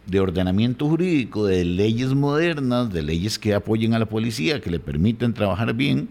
de, 0.06 0.20
ordenamiento 0.20 0.88
jurídico, 0.88 1.46
de 1.46 1.64
leyes 1.64 2.14
modernas, 2.14 2.92
de 2.92 3.02
leyes 3.02 3.38
que 3.38 3.54
apoyen 3.54 3.94
a 3.94 3.98
la 3.98 4.06
policía, 4.06 4.60
que 4.60 4.70
le 4.70 4.78
permiten 4.78 5.32
trabajar 5.32 5.72
bien, 5.74 6.08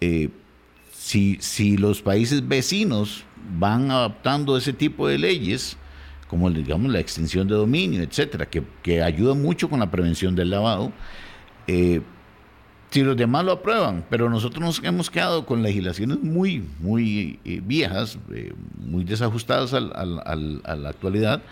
eh, 0.00 0.30
si, 0.92 1.38
si 1.40 1.76
los 1.76 2.02
países 2.02 2.46
vecinos 2.46 3.24
van 3.58 3.90
adaptando 3.90 4.56
ese 4.56 4.72
tipo 4.72 5.06
de 5.06 5.18
leyes, 5.18 5.76
como 6.26 6.50
digamos 6.50 6.90
la 6.92 6.98
extinción 6.98 7.46
de 7.46 7.54
dominio, 7.54 8.02
etcétera, 8.02 8.46
que, 8.46 8.62
que 8.82 9.02
ayuda 9.02 9.34
mucho 9.34 9.70
con 9.70 9.78
la 9.80 9.90
prevención 9.90 10.34
del 10.34 10.50
lavado, 10.50 10.92
eh, 11.68 12.00
si 12.90 13.02
los 13.02 13.16
demás 13.16 13.44
lo 13.44 13.52
aprueban, 13.52 14.04
pero 14.08 14.30
nosotros 14.30 14.62
nos 14.62 14.84
hemos 14.84 15.10
quedado 15.10 15.44
con 15.44 15.62
legislaciones 15.62 16.20
muy, 16.20 16.64
muy 16.80 17.38
eh, 17.44 17.60
viejas, 17.64 18.18
eh, 18.32 18.52
muy 18.78 19.04
desajustadas 19.04 19.74
al, 19.74 19.92
a 19.94 20.76
la 20.76 20.88
actualidad, 20.88 21.42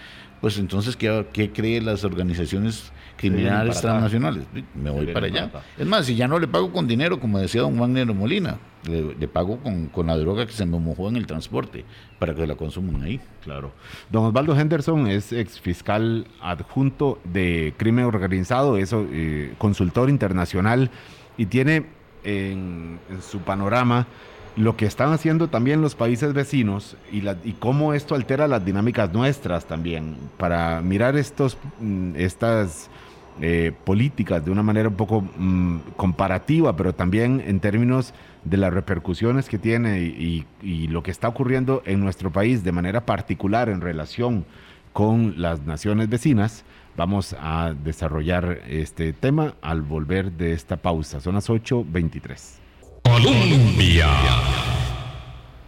pues 0.44 0.58
entonces, 0.58 0.94
¿qué, 0.94 1.26
qué 1.32 1.50
creen 1.52 1.86
las 1.86 2.04
organizaciones 2.04 2.92
criminales 3.16 3.80
transnacionales? 3.80 4.44
Me 4.74 4.90
voy 4.90 5.06
para 5.06 5.24
allá. 5.24 5.50
Es 5.78 5.86
más, 5.86 6.04
si 6.04 6.16
ya 6.16 6.28
no 6.28 6.38
le 6.38 6.46
pago 6.46 6.70
con 6.70 6.86
dinero, 6.86 7.18
como 7.18 7.38
decía 7.38 7.62
don 7.62 7.78
Wagner 7.78 8.12
Molina, 8.12 8.58
le, 8.86 9.26
pago 9.26 9.56
con, 9.60 9.86
con, 9.86 10.08
la 10.08 10.18
droga 10.18 10.44
que 10.44 10.52
se 10.52 10.66
me 10.66 10.78
mojó 10.78 11.08
en 11.08 11.16
el 11.16 11.26
transporte 11.26 11.86
para 12.18 12.34
que 12.34 12.46
la 12.46 12.56
consuman 12.56 13.00
ahí. 13.02 13.20
Claro. 13.42 13.72
Don 14.10 14.26
Osvaldo 14.26 14.54
Henderson 14.54 15.06
es 15.06 15.32
ex 15.32 15.58
fiscal 15.58 16.26
adjunto 16.42 17.18
de 17.24 17.72
crimen 17.78 18.04
organizado, 18.04 18.76
es 18.76 18.92
eh, 18.92 19.54
consultor 19.56 20.10
internacional 20.10 20.90
y 21.36 21.46
tiene 21.46 21.86
en, 22.22 22.98
su 23.20 23.40
panorama 23.40 24.06
lo 24.56 24.76
que 24.76 24.86
están 24.86 25.12
haciendo 25.12 25.48
también 25.48 25.82
los 25.82 25.94
países 25.94 26.32
vecinos 26.32 26.96
y, 27.10 27.28
y, 27.28 27.56
cómo 27.58 27.92
esto 27.92 28.14
altera 28.14 28.46
las 28.46 28.64
dinámicas 28.64 29.12
nuestras 29.12 29.66
también, 29.66 30.16
para 30.36 30.80
mirar 30.80 31.16
estos, 31.16 31.58
mm, 31.80 32.12
estas 32.16 32.88
eh, 33.40 33.72
políticas 33.82 34.44
de 34.44 34.52
una 34.52 34.62
manera 34.62 34.88
un 34.88 34.94
poco 34.94 35.20
mm, 35.20 35.78
comparativa, 35.96 36.76
pero 36.76 36.94
también 36.94 37.42
en 37.44 37.58
términos 37.58 38.14
de 38.44 38.56
las 38.58 38.72
repercusiones 38.72 39.48
que 39.48 39.58
tiene 39.58 40.02
y, 40.02 40.46
lo 40.86 41.02
que 41.02 41.10
está 41.10 41.26
ocurriendo 41.28 41.82
en 41.84 41.98
nuestro 41.98 42.30
país 42.30 42.62
de 42.62 42.70
manera 42.70 43.04
particular 43.04 43.68
en 43.68 43.80
relación 43.80 44.44
con 44.92 45.34
las 45.36 45.62
naciones 45.62 46.08
vecinas. 46.08 46.64
Vamos 46.96 47.34
a 47.40 47.74
desarrollar 47.74 48.60
este 48.68 49.12
tema 49.12 49.54
al 49.62 49.82
volver 49.82 50.30
de 50.30 50.52
esta 50.52 50.76
pausa. 50.76 51.20
Son 51.20 51.34
las 51.34 51.50
8.23. 51.50 52.60
Colombia. 53.02 54.08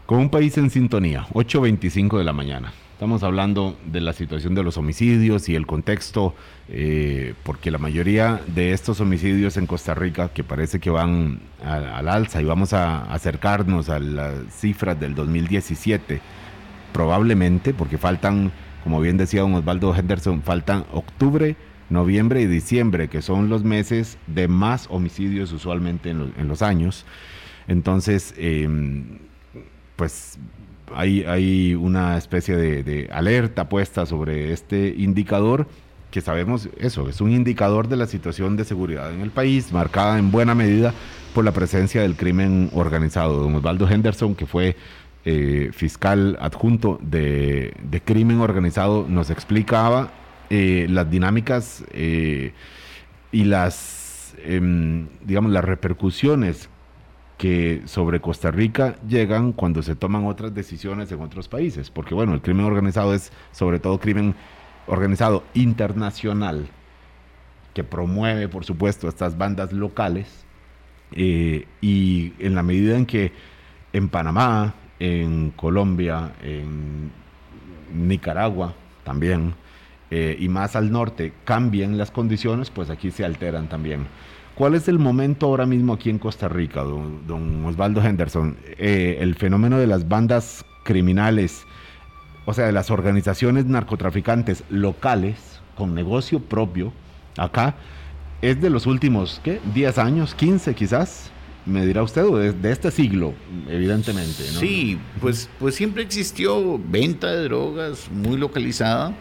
Con 0.06 0.20
un 0.20 0.30
país 0.30 0.56
en 0.56 0.70
sintonía, 0.70 1.26
8.25 1.32 2.18
de 2.18 2.24
la 2.24 2.32
mañana. 2.32 2.72
Estamos 2.92 3.24
hablando 3.24 3.76
de 3.84 4.00
la 4.00 4.12
situación 4.12 4.54
de 4.54 4.62
los 4.62 4.78
homicidios 4.78 5.48
y 5.48 5.56
el 5.56 5.66
contexto, 5.66 6.34
eh, 6.68 7.34
porque 7.42 7.72
la 7.72 7.78
mayoría 7.78 8.40
de 8.46 8.72
estos 8.72 9.00
homicidios 9.00 9.56
en 9.56 9.66
Costa 9.66 9.94
Rica, 9.94 10.28
que 10.28 10.44
parece 10.44 10.78
que 10.78 10.90
van 10.90 11.40
al 11.62 12.08
alza 12.08 12.40
y 12.40 12.44
vamos 12.44 12.72
a 12.72 13.12
acercarnos 13.12 13.88
a 13.88 13.98
las 13.98 14.34
cifras 14.54 14.98
del 14.98 15.16
2017, 15.16 16.20
probablemente, 16.92 17.74
porque 17.74 17.98
faltan 17.98 18.52
como 18.86 19.00
bien 19.00 19.16
decía 19.16 19.40
don 19.40 19.52
Osvaldo 19.54 19.92
Henderson, 19.92 20.42
faltan 20.44 20.84
octubre, 20.92 21.56
noviembre 21.90 22.42
y 22.42 22.46
diciembre, 22.46 23.08
que 23.08 23.20
son 23.20 23.48
los 23.48 23.64
meses 23.64 24.16
de 24.28 24.46
más 24.46 24.86
homicidios 24.90 25.50
usualmente 25.50 26.10
en, 26.10 26.46
los 26.46 26.62
años. 26.62 27.04
Entonces, 27.66 28.32
em, 28.36 29.18
pues 29.96 30.38
hay, 30.94 31.74
una 31.74 32.16
especie 32.16 32.56
de, 32.56 33.10
alerta 33.12 33.68
puesta 33.68 34.06
sobre 34.06 34.52
este 34.52 34.94
indicador 34.96 35.66
que 36.12 36.20
sabemos 36.20 36.68
eso, 36.78 37.08
es 37.08 37.20
un 37.20 37.32
indicador 37.32 37.88
de 37.88 37.96
la 37.96 38.06
situación 38.06 38.56
de 38.56 38.64
seguridad 38.64 39.12
en 39.12 39.20
el 39.20 39.32
país, 39.32 39.72
marcada 39.72 40.16
en 40.16 40.30
buena 40.30 40.54
medida 40.54 40.94
por 41.34 41.44
la 41.44 41.50
presencia 41.50 42.02
del 42.02 42.14
crimen 42.14 42.70
organizado. 42.72 43.40
Don 43.40 43.56
Osvaldo 43.56 43.90
Henderson, 43.90 44.36
que 44.36 44.46
fue 44.46 44.76
eh, 45.28 45.70
fiscal 45.72 46.38
adjunto 46.40 47.00
de, 47.02 47.74
crimen 48.04 48.38
organizado, 48.38 49.06
nos 49.08 49.28
explicaba 49.28 50.12
eh, 50.50 50.86
las 50.88 51.10
dinámicas 51.10 51.84
eh, 51.90 52.52
y 53.32 53.42
las, 53.42 54.36
em, 54.44 55.08
digamos, 55.24 55.50
las 55.50 55.64
repercusiones 55.64 56.68
que 57.38 57.82
sobre 57.86 58.20
Costa 58.20 58.52
Rica 58.52 59.00
llegan 59.08 59.50
cuando 59.50 59.82
se 59.82 59.96
toman 59.96 60.26
otras 60.26 60.54
decisiones 60.54 61.10
en 61.10 61.20
otros 61.20 61.48
países. 61.48 61.90
Porque 61.90 62.14
bueno, 62.14 62.32
el 62.32 62.40
crimen 62.40 62.64
organizado 62.64 63.12
es 63.12 63.32
sobre 63.50 63.80
todo 63.80 63.98
crimen 63.98 64.36
organizado 64.86 65.42
internacional, 65.54 66.68
que 67.74 67.82
promueve, 67.82 68.48
por 68.48 68.64
supuesto, 68.64 69.08
estas 69.08 69.36
bandas 69.36 69.72
locales. 69.72 70.44
y 71.10 72.32
en 72.38 72.54
la 72.54 72.62
medida 72.62 72.96
en 72.96 73.06
que 73.06 73.32
en 73.92 74.08
Panamá, 74.08 74.74
en 74.98 75.50
Colombia, 75.50 76.32
en 76.42 77.10
Nicaragua 77.92 78.74
también, 79.04 79.54
eh, 80.10 80.36
y 80.38 80.48
más 80.48 80.76
al 80.76 80.92
norte 80.92 81.32
cambien 81.44 81.98
las 81.98 82.10
condiciones, 82.10 82.70
pues 82.70 82.90
aquí 82.90 83.10
se 83.10 83.24
alteran 83.24 83.68
también. 83.68 84.06
¿Cuál 84.54 84.74
es 84.74 84.88
el 84.88 84.98
momento 84.98 85.46
ahora 85.46 85.66
mismo 85.66 85.92
aquí 85.92 86.08
en 86.08 86.18
Costa 86.18 86.48
Rica, 86.48 86.82
don, 86.82 87.64
Osvaldo 87.66 88.02
Henderson? 88.02 88.56
Eh, 88.78 89.18
el 89.20 89.34
fenómeno 89.34 89.78
de 89.78 89.86
las 89.86 90.08
bandas 90.08 90.64
criminales, 90.84 91.64
o 92.46 92.54
sea, 92.54 92.66
de 92.66 92.72
las 92.72 92.90
organizaciones 92.90 93.66
narcotraficantes 93.66 94.64
locales 94.70 95.60
con 95.76 95.94
negocio 95.94 96.40
propio, 96.40 96.92
acá, 97.36 97.74
es 98.40 98.60
de 98.60 98.70
los 98.70 98.86
últimos, 98.86 99.40
¿qué? 99.42 99.60
¿10 99.74 99.98
años? 99.98 100.36
¿15 100.36 100.74
quizás? 100.74 101.30
Me 101.66 101.84
dirá 101.84 102.02
usted, 102.02 102.24
de, 102.54 102.72
este 102.72 102.90
siglo, 102.90 103.34
evidentemente. 103.68 104.44
Sí, 104.44 104.98
pues, 105.20 105.50
pues 105.58 105.74
siempre 105.74 106.02
existió 106.02 106.78
venta 106.78 107.32
de 107.32 107.44
drogas 107.44 108.10
muy 108.10 108.36
localizada. 108.36 109.14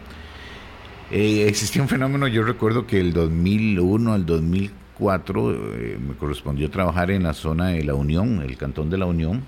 Eh, 1.12 1.45
existía 1.47 1.81
un 1.81 1.89
fenómeno, 1.89 2.27
yo 2.27 2.43
recuerdo 2.43 2.88
que 2.88 2.99
el 2.99 3.13
2001 3.13 4.13
al 4.13 4.25
2000 4.25 4.71
2004 4.95 5.75
eh, 5.75 5.99
me 5.99 6.15
correspondió 6.15 6.69
trabajar 6.69 7.12
en 7.12 7.23
la 7.23 7.34
zona 7.34 7.67
de 7.67 7.84
la 7.84 7.93
Unión, 7.93 8.41
el 8.41 8.58
cantón 8.58 8.89
de 8.89 8.97
la 8.97 9.05
Unión, 9.05 9.43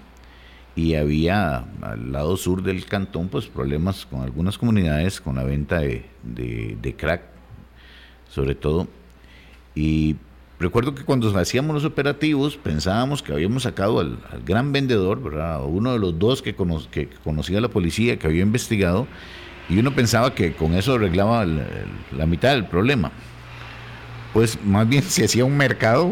y 0.76 0.96
había 0.96 1.66
al 1.82 2.12
lado 2.12 2.38
sur 2.38 2.62
del 2.62 2.86
cantón 2.86 3.30
pues 3.30 3.48
problemas 3.48 4.06
con 4.06 4.22
algunas 4.22 4.58
comunidades 4.58 5.22
con 5.22 5.36
la 5.38 5.44
venta 5.44 5.80
de, 5.80 6.06
de 6.24 6.96
crack, 6.96 7.24
sobre 8.30 8.56
todo. 8.56 8.88
Y 9.74 10.18
Recuerdo 10.60 10.96
que 10.96 11.04
cuando 11.04 11.36
hacíamos 11.38 11.76
los 11.76 11.86
operativos 11.86 12.58
pensábamos 12.58 13.22
que 13.22 13.32
habíamos 13.32 13.64
sacado 13.64 14.00
al, 14.00 14.18
gran 14.44 14.72
vendedor, 14.72 15.22
¿verdad? 15.22 15.64
uno 15.64 15.94
de 15.94 16.00
los 16.00 16.18
dos 16.18 16.42
que, 16.42 16.56
conocía 16.56 17.62
la 17.62 17.68
policía, 17.68 18.18
que 18.18 18.26
había 18.26 18.42
investigado, 18.42 19.08
y 19.70 19.78
uno 19.78 19.94
pensaba 19.94 20.34
que 20.34 20.54
con 20.54 20.74
eso 20.74 20.96
arreglaba 20.96 21.46
la, 21.46 22.26
mitad 22.26 22.54
del 22.54 22.66
problema. 22.66 23.12
Pues 24.34 24.58
más 24.64 24.90
bien 24.90 25.04
se 25.08 25.26
hacía 25.26 25.46
un 25.46 25.56
mercado 25.56 26.12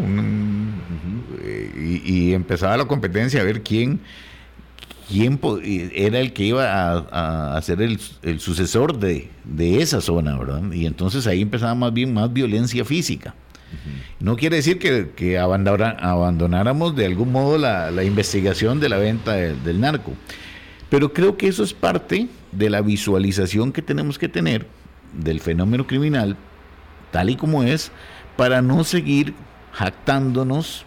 y, 1.76 2.34
empezaba 2.34 2.78
la 2.78 2.86
competencia 2.86 3.42
a 3.42 3.44
ver 3.44 3.64
quién, 3.64 4.00
era 5.10 6.20
el 6.20 6.34
que 6.34 6.44
iba 6.44 6.66
a, 6.66 7.58
a 7.58 7.62
ser 7.64 7.82
el, 7.82 8.00
sucesor 8.40 9.00
de, 9.00 9.32
de, 9.44 9.82
esa 9.82 10.02
zona, 10.02 10.38
¿verdad? 10.38 10.72
Y 10.72 10.86
entonces 10.86 11.26
ahí 11.26 11.42
empezaba 11.42 11.74
más 11.74 11.94
bien 11.94 12.14
más 12.14 12.32
violencia 12.32 12.86
física. 12.86 13.34
No 14.20 14.36
quiere 14.36 14.58
decir 14.58 14.80
que, 14.80 15.38
abandonáramos 15.38 16.96
de 16.96 17.06
algún 17.06 17.32
modo 17.32 17.58
la, 17.58 18.04
investigación 18.04 18.80
de 18.80 18.90
la 18.90 18.98
venta 18.98 19.34
del 19.34 19.80
narco, 19.80 20.14
pero 20.90 21.14
creo 21.14 21.38
que 21.38 21.48
eso 21.48 21.64
es 21.64 21.74
parte 21.74 22.28
de 22.52 22.70
la 22.70 22.82
visualización 22.82 23.72
que 23.72 23.82
tenemos 23.82 24.18
que 24.18 24.30
tener 24.30 24.68
del 25.14 25.40
fenómeno 25.40 25.88
criminal, 25.88 26.38
tal 27.12 27.30
y 27.30 27.36
como 27.36 27.64
es, 27.64 27.92
para 28.38 28.62
no 28.62 28.84
seguir 28.84 29.34
jactándonos 29.72 30.86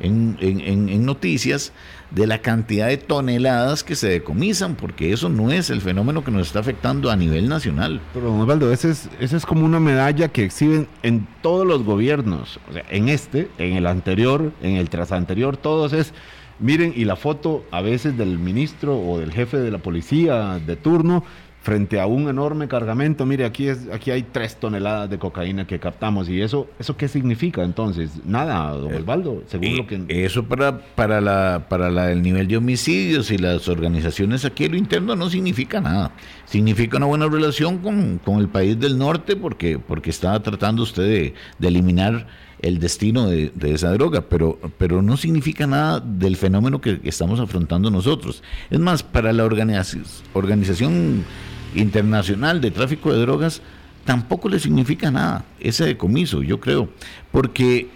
en 0.00 1.04
noticias 1.04 1.72
de 2.10 2.26
la 2.26 2.38
cantidad 2.38 2.88
de 2.88 2.96
toneladas 2.96 3.84
que 3.84 3.94
se 3.94 4.08
decomisan, 4.08 4.74
porque 4.74 5.12
eso 5.12 5.28
no 5.28 5.52
es 5.52 5.70
el 5.70 5.80
fenómeno 5.80 6.24
que 6.24 6.30
nos 6.30 6.46
está 6.46 6.60
afectando 6.60 7.10
a 7.10 7.16
nivel 7.16 7.48
nacional. 7.48 8.00
Pero, 8.14 8.26
don 8.30 8.40
Osvaldo, 8.40 8.72
esa 8.72 8.88
es, 8.88 9.08
es 9.20 9.46
como 9.46 9.64
una 9.64 9.80
medalla 9.80 10.28
que 10.28 10.44
exhiben 10.44 10.88
en 11.02 11.26
todos 11.42 11.66
los 11.66 11.84
gobiernos, 11.84 12.58
o 12.68 12.72
sea, 12.72 12.84
en 12.90 13.08
este, 13.08 13.48
en 13.58 13.76
el 13.76 13.86
anterior, 13.86 14.52
en 14.62 14.76
el 14.76 14.88
tras 14.90 15.12
anterior, 15.12 15.56
todos 15.56 15.92
es... 15.92 16.12
Miren, 16.60 16.92
y 16.96 17.04
la 17.04 17.14
foto 17.14 17.64
a 17.70 17.82
veces 17.82 18.18
del 18.18 18.36
ministro 18.36 18.98
o 18.98 19.20
del 19.20 19.32
jefe 19.32 19.58
de 19.58 19.70
la 19.70 19.78
policía 19.78 20.58
de 20.58 20.74
turno 20.74 21.22
frente 21.62 22.00
a 22.00 22.06
un 22.06 22.28
enorme 22.28 22.68
cargamento, 22.68 23.26
mire, 23.26 23.44
aquí, 23.44 23.68
es, 23.68 23.88
aquí 23.92 24.10
hay 24.10 24.22
tres 24.22 24.58
toneladas 24.58 25.10
de 25.10 25.18
cocaína 25.18 25.66
que 25.66 25.78
captamos. 25.78 26.28
¿Y 26.28 26.40
eso, 26.40 26.68
eso 26.78 26.96
qué 26.96 27.08
significa 27.08 27.62
entonces? 27.62 28.24
Nada, 28.24 28.70
don 28.72 28.94
eh, 28.94 28.96
Osvaldo, 28.98 29.42
según 29.46 29.76
lo 29.76 29.86
que... 29.86 30.04
Eso 30.08 30.44
para, 30.44 30.78
para, 30.78 31.20
la, 31.20 31.66
para 31.68 31.90
la, 31.90 32.10
el 32.12 32.22
nivel 32.22 32.48
de 32.48 32.56
homicidios 32.56 33.30
y 33.30 33.38
las 33.38 33.68
organizaciones 33.68 34.44
aquí 34.44 34.64
en 34.64 34.72
lo 34.72 34.78
interno 34.78 35.16
no 35.16 35.28
significa 35.28 35.80
nada. 35.80 36.12
Significa 36.46 36.96
una 36.96 37.06
buena 37.06 37.26
relación 37.26 37.78
con, 37.78 38.38
el 38.38 38.48
país 38.48 38.78
del 38.78 38.96
norte 38.96 39.36
porque, 39.36 39.78
porque 39.78 40.10
está 40.10 40.40
tratando 40.42 40.82
usted 40.82 41.02
de, 41.02 41.34
de 41.58 41.68
eliminar 41.68 42.26
el 42.60 42.78
destino 42.78 43.28
de, 43.28 43.52
esa 43.62 43.92
droga, 43.92 44.22
pero, 44.22 44.58
pero 44.78 45.02
no 45.02 45.16
significa 45.16 45.66
nada 45.66 46.00
del 46.00 46.36
fenómeno 46.36 46.80
que 46.80 47.00
estamos 47.04 47.40
afrontando 47.40 47.90
nosotros. 47.90 48.42
Es 48.70 48.78
más, 48.78 49.02
para 49.02 49.32
la 49.32 49.44
organización 49.44 51.24
internacional 51.74 52.60
de 52.60 52.70
tráfico 52.70 53.12
de 53.12 53.20
drogas, 53.20 53.62
tampoco 54.04 54.48
le 54.48 54.58
significa 54.58 55.10
nada 55.10 55.44
ese 55.60 55.84
decomiso, 55.84 56.42
yo 56.42 56.60
creo, 56.60 56.88
porque 57.30 57.88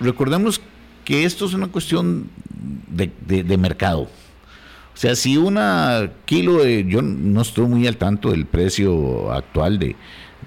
recordemos 0.00 0.60
que 1.04 1.24
esto 1.24 1.46
es 1.46 1.54
una 1.54 1.68
cuestión 1.68 2.28
de, 2.88 3.58
mercado. 3.58 4.02
O 4.02 4.96
sea, 5.00 5.14
si 5.14 5.36
una 5.36 6.10
kilo 6.24 6.62
de, 6.62 6.84
yo 6.86 7.02
no 7.02 7.40
estoy 7.40 7.66
muy 7.66 7.86
al 7.86 7.96
tanto 7.96 8.30
del 8.32 8.46
precio 8.46 9.32
actual 9.32 9.78
de, 9.78 9.96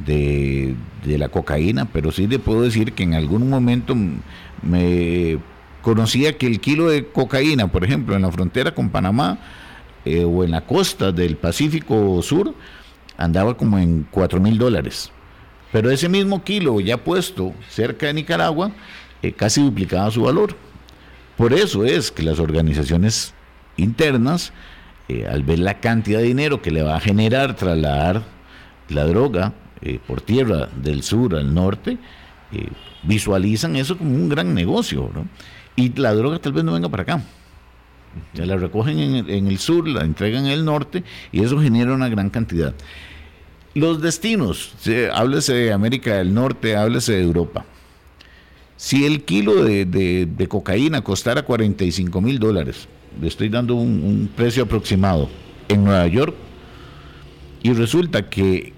de, 0.06 1.18
la 1.18 1.30
cocaína, 1.30 1.86
pero 1.86 2.12
sí 2.12 2.28
le 2.28 2.40
puedo 2.40 2.62
decir 2.62 2.94
que 2.94 3.04
en 3.04 3.14
algún 3.14 3.50
momento 3.50 3.96
me 4.62 5.40
conocía 5.82 6.38
que 6.38 6.48
el 6.48 6.60
kilo 6.60 6.90
de 6.90 7.08
cocaína, 7.08 7.68
por 7.68 7.84
ejemplo, 7.84 8.16
en 8.16 8.22
la 8.22 8.32
frontera 8.32 8.74
con 8.74 8.90
Panamá, 8.90 9.40
eh, 10.06 10.26
o 10.26 10.44
en 10.44 10.52
la 10.52 10.62
costa 10.62 11.12
del 11.12 11.38
Pacífico 11.38 12.22
Sur 12.22 12.54
andaba 13.18 13.56
como 13.56 13.78
en 13.78 14.06
4 14.12 14.40
mil 14.40 14.58
dólares. 14.58 15.12
Pero 15.72 15.90
ese 15.90 16.10
mismo 16.10 16.44
kilo 16.44 16.80
ya 16.80 16.98
puesto 16.98 17.54
cerca 17.70 18.08
de 18.08 18.14
Nicaragua 18.14 18.72
eh, 19.22 19.32
casi 19.32 19.62
duplicaba 19.64 20.12
su 20.12 20.24
valor. 20.24 20.56
Por 21.38 21.54
eso 21.54 21.86
es 21.86 22.12
que 22.12 22.22
las 22.22 22.40
organizaciones 22.40 23.34
internas, 23.78 24.52
eh, 25.08 25.26
al 25.26 25.44
ver 25.44 25.60
la 25.60 25.80
cantidad 25.80 26.20
de 26.20 26.26
dinero 26.26 26.62
que 26.62 26.72
le 26.72 26.84
va 26.84 26.98
a 26.98 27.00
generar 27.00 27.56
trasladar 27.56 28.24
la 28.90 29.06
droga 29.06 29.54
por 30.08 30.22
tierra 30.22 30.70
del 30.82 31.04
sur 31.04 31.36
al 31.36 31.54
norte, 31.54 31.98
visualizan 33.04 33.76
eso 33.76 33.98
como 33.98 34.12
un 34.12 34.30
gran 34.30 34.54
negocio. 34.54 35.12
Y 35.76 35.94
la 36.00 36.14
droga 36.14 36.40
tal 36.40 36.54
vez 36.54 36.64
no 36.64 36.72
venga 36.72 36.88
para 36.88 37.04
acá. 37.04 37.22
Ya 38.34 38.46
la 38.46 38.58
recogen 38.58 39.00
en 39.00 39.48
el, 39.48 39.58
sur, 39.58 39.88
la 39.88 40.04
entregan 40.04 40.46
en 40.46 40.52
el 40.52 40.66
norte 40.66 41.04
y 41.32 41.44
eso 41.44 41.60
genera 41.60 41.94
una 41.94 42.10
gran 42.10 42.30
cantidad. 42.30 42.74
Los 43.76 44.02
destinos, 44.02 44.76
háblese 45.14 45.54
de 45.54 45.74
América 45.74 46.18
del 46.18 46.34
Norte, 46.34 46.76
háblese 46.76 47.14
de 47.14 47.24
Europa. 47.24 47.66
Si 48.78 49.06
el 49.06 49.24
kilo 49.24 49.64
de, 49.64 50.48
cocaína 50.48 51.02
costara 51.02 51.44
45 51.44 52.22
mil 52.22 52.38
dólares, 52.38 52.88
le 53.20 53.28
estoy 53.28 53.50
dando 53.50 53.76
un, 53.76 54.30
precio 54.36 54.64
aproximado, 54.64 55.30
en 55.70 55.86
Nueva 55.86 56.06
York, 56.08 56.36
y 57.64 57.74
resulta 57.74 58.30
que, 58.30 58.74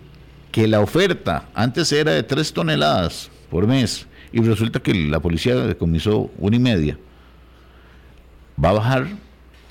que 0.51 0.67
la 0.67 0.79
oferta 0.79 1.49
antes 1.55 1.91
era 1.91 2.11
de 2.11 2.23
3 2.23 2.53
toneladas 2.53 3.31
por 3.49 3.67
mes, 3.67 4.07
y 4.31 4.39
resulta 4.41 4.79
que 4.79 4.93
la 4.93 5.19
policía 5.19 5.55
decomisó 5.55 6.29
una 6.37 6.55
y 6.55 6.59
media, 6.59 6.97
va 8.63 8.69
a 8.69 8.73
bajar 8.73 9.07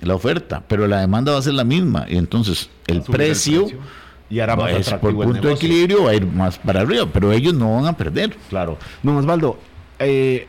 la 0.05 0.15
oferta, 0.15 0.63
pero 0.67 0.87
la 0.87 1.01
demanda 1.01 1.33
va 1.33 1.39
a 1.39 1.43
ser 1.43 1.55
la 1.55 1.65
misma. 1.65 2.07
Y 2.09 2.17
entonces 2.17 2.71
el 2.87 3.03
precio, 3.03 3.67
y 4.31 4.41
ahora 4.41 4.57
más 4.57 4.95
por 4.95 5.15
punto 5.15 5.49
de 5.49 5.55
equilibrio 5.55 6.05
va 6.05 6.11
a 6.11 6.15
ir 6.15 6.27
más 6.27 6.59
para 6.59 6.81
arriba, 6.81 7.07
pero 7.13 7.33
ellos 7.33 7.55
no 7.55 7.75
van 7.77 7.87
a 7.87 7.97
perder. 7.97 8.37
Claro. 8.49 8.79
No, 9.03 9.17
Osvaldo, 9.19 9.59
eh, 9.99 10.47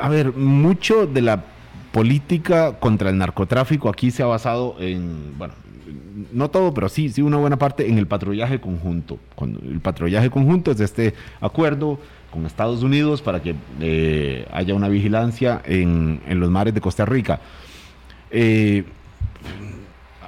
a 0.00 0.08
ver, 0.08 0.32
mucho 0.32 1.06
de 1.06 1.22
la 1.22 1.44
política 1.92 2.78
contra 2.78 3.08
el 3.08 3.16
narcotráfico 3.16 3.88
aquí 3.88 4.10
se 4.10 4.22
ha 4.22 4.26
basado 4.26 4.76
en, 4.80 5.32
bueno, 5.38 5.54
no 6.32 6.50
todo, 6.50 6.74
pero 6.74 6.88
sí, 6.88 7.08
sí 7.08 7.22
una 7.22 7.36
buena 7.36 7.58
parte 7.58 7.88
en 7.88 7.98
el 7.98 8.06
patrullaje 8.06 8.60
conjunto. 8.60 9.18
Cuando 9.34 9.60
el 9.60 9.80
patrullaje 9.80 10.30
conjunto 10.30 10.70
es 10.70 10.80
este 10.80 11.14
acuerdo 11.40 11.98
con 12.30 12.44
Estados 12.44 12.82
Unidos 12.82 13.22
para 13.22 13.40
que 13.40 13.54
eh, 13.80 14.46
haya 14.52 14.74
una 14.74 14.88
vigilancia 14.88 15.62
en, 15.64 16.20
en 16.26 16.40
los 16.40 16.50
mares 16.50 16.74
de 16.74 16.80
Costa 16.80 17.04
Rica. 17.04 17.40
Eh, 18.30 18.84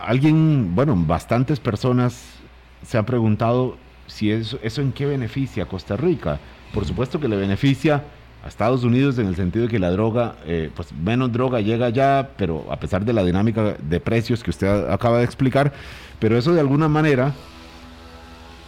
alguien, 0.00 0.74
bueno, 0.74 0.96
bastantes 0.96 1.60
personas 1.60 2.38
se 2.82 2.98
han 2.98 3.04
preguntado 3.04 3.76
si 4.06 4.30
eso, 4.30 4.58
en 4.62 4.92
qué 4.92 5.06
beneficia 5.06 5.64
a 5.64 5.66
Costa 5.66 5.96
Rica. 5.96 6.40
Por 6.72 6.84
supuesto 6.84 7.20
que 7.20 7.28
le 7.28 7.36
beneficia 7.36 8.04
a 8.44 8.48
Estados 8.48 8.84
Unidos 8.84 9.18
en 9.18 9.26
el 9.26 9.36
sentido 9.36 9.66
de 9.66 9.70
que 9.70 9.78
la 9.78 9.90
droga, 9.90 10.36
eh, 10.46 10.70
pues 10.74 10.92
menos 10.92 11.32
droga 11.32 11.60
llega 11.60 11.86
allá, 11.86 12.30
pero 12.36 12.66
a 12.70 12.78
pesar 12.78 13.04
de 13.04 13.12
la 13.12 13.24
dinámica 13.24 13.76
de 13.80 14.00
precios 14.00 14.42
que 14.42 14.50
usted 14.50 14.90
acaba 14.90 15.18
de 15.18 15.24
explicar, 15.24 15.72
pero 16.18 16.38
eso 16.38 16.52
de 16.52 16.60
alguna 16.60 16.88
manera 16.88 17.34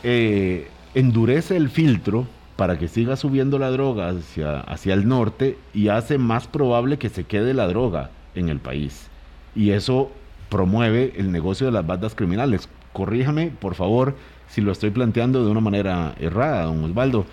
eh, 0.02 0.68
endurece 0.94 1.56
el 1.56 1.70
filtro 1.70 2.26
para 2.56 2.78
que 2.78 2.88
siga 2.88 3.16
subiendo 3.16 3.58
la 3.58 3.70
droga 3.70 4.08
hacia, 4.08 4.60
hacia 4.60 4.92
el 4.92 5.08
norte 5.08 5.56
y 5.72 5.88
hace 5.88 6.18
más 6.18 6.46
probable 6.46 6.98
que 6.98 7.08
se 7.08 7.24
quede 7.24 7.54
la 7.54 7.66
droga 7.66 8.10
en 8.34 8.50
el 8.50 8.58
país 8.58 9.09
y 9.54 9.70
eso 9.70 10.10
promueve 10.48 11.14
el 11.16 11.32
negocio 11.32 11.66
de 11.66 11.72
las 11.72 11.86
bandas 11.86 12.14
criminales. 12.14 12.68
Corríjame, 12.92 13.50
por 13.50 13.74
favor, 13.74 14.16
si 14.48 14.60
lo 14.60 14.72
estoy 14.72 14.90
planteando 14.90 15.44
de 15.44 15.50
una 15.50 15.60
manera 15.60 16.14
errada, 16.18 16.64
don 16.64 16.84
Osvaldo. 16.84 17.24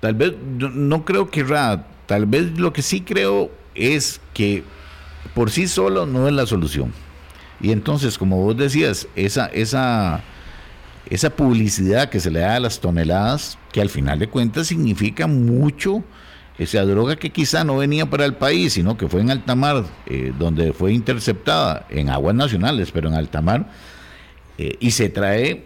Tal 0.00 0.14
vez, 0.14 0.34
no 0.58 1.04
creo 1.04 1.30
que 1.30 1.40
errada, 1.40 1.86
tal 2.06 2.26
vez 2.26 2.58
lo 2.58 2.72
que 2.72 2.82
sí 2.82 3.00
creo 3.00 3.50
es 3.74 4.20
que 4.32 4.62
por 5.34 5.50
sí 5.50 5.66
solo 5.66 6.06
no 6.06 6.28
es 6.28 6.34
la 6.34 6.46
solución. 6.46 6.92
Y 7.60 7.72
entonces, 7.72 8.16
como 8.16 8.42
vos 8.42 8.56
decías, 8.56 9.08
esa, 9.16 9.46
esa, 9.46 10.22
esa 11.10 11.30
publicidad 11.30 12.08
que 12.08 12.20
se 12.20 12.30
le 12.30 12.40
da 12.40 12.54
a 12.54 12.60
las 12.60 12.80
toneladas, 12.80 13.58
que 13.72 13.80
al 13.80 13.88
final 13.88 14.20
de 14.20 14.28
cuentas 14.28 14.68
significa 14.68 15.26
mucho 15.26 16.04
esa 16.58 16.84
droga 16.84 17.16
que 17.16 17.30
quizá 17.30 17.62
no 17.62 17.76
venía 17.76 18.06
para 18.06 18.24
el 18.24 18.34
país, 18.34 18.72
sino 18.72 18.96
que 18.96 19.08
fue 19.08 19.20
en 19.20 19.30
alta 19.30 19.54
mar, 19.54 19.84
eh, 20.06 20.32
donde 20.36 20.72
fue 20.72 20.92
interceptada 20.92 21.86
en 21.88 22.10
aguas 22.10 22.34
nacionales, 22.34 22.90
pero 22.90 23.08
en 23.08 23.14
alta 23.14 23.40
mar, 23.40 23.68
eh, 24.58 24.76
y 24.80 24.90
se 24.90 25.08
trae 25.08 25.64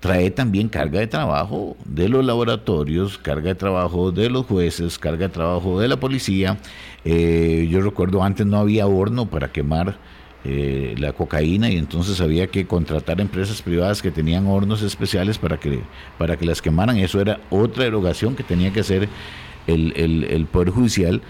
trae 0.00 0.30
también 0.30 0.68
carga 0.68 1.00
de 1.00 1.06
trabajo 1.06 1.76
de 1.84 2.08
los 2.08 2.24
laboratorios, 2.24 3.18
carga 3.18 3.48
de 3.48 3.54
trabajo 3.56 4.12
de 4.12 4.30
los 4.30 4.46
jueces, 4.46 4.98
carga 4.98 5.26
de 5.26 5.32
trabajo 5.32 5.80
de 5.80 5.88
la 5.88 5.98
policía. 5.98 6.58
Eh, 7.04 7.66
yo 7.70 7.80
recuerdo 7.80 8.22
antes 8.22 8.46
no 8.46 8.58
había 8.58 8.86
horno 8.86 9.28
para 9.28 9.52
quemar 9.52 9.98
la 10.44 11.12
cocaína 11.12 11.68
y 11.70 11.76
entonces 11.76 12.20
había 12.20 12.46
que 12.46 12.68
contratar 12.68 13.20
empresas 13.20 13.60
privadas 13.60 14.00
que 14.00 14.12
tenían 14.12 14.46
hornos 14.46 14.80
especiales 14.80 15.38
para 15.38 15.58
que, 15.58 15.80
para 16.18 16.36
que 16.36 16.46
las 16.46 16.62
quemaran. 16.62 16.98
Eso 16.98 17.20
era 17.20 17.40
otra 17.50 17.84
erogación 17.84 18.36
que 18.36 18.44
tenía 18.44 18.72
que 18.72 18.78
hacer 18.78 19.08
el, 19.66 20.24
el, 20.24 20.46
Poder 20.46 20.70
Judicial. 20.70 21.22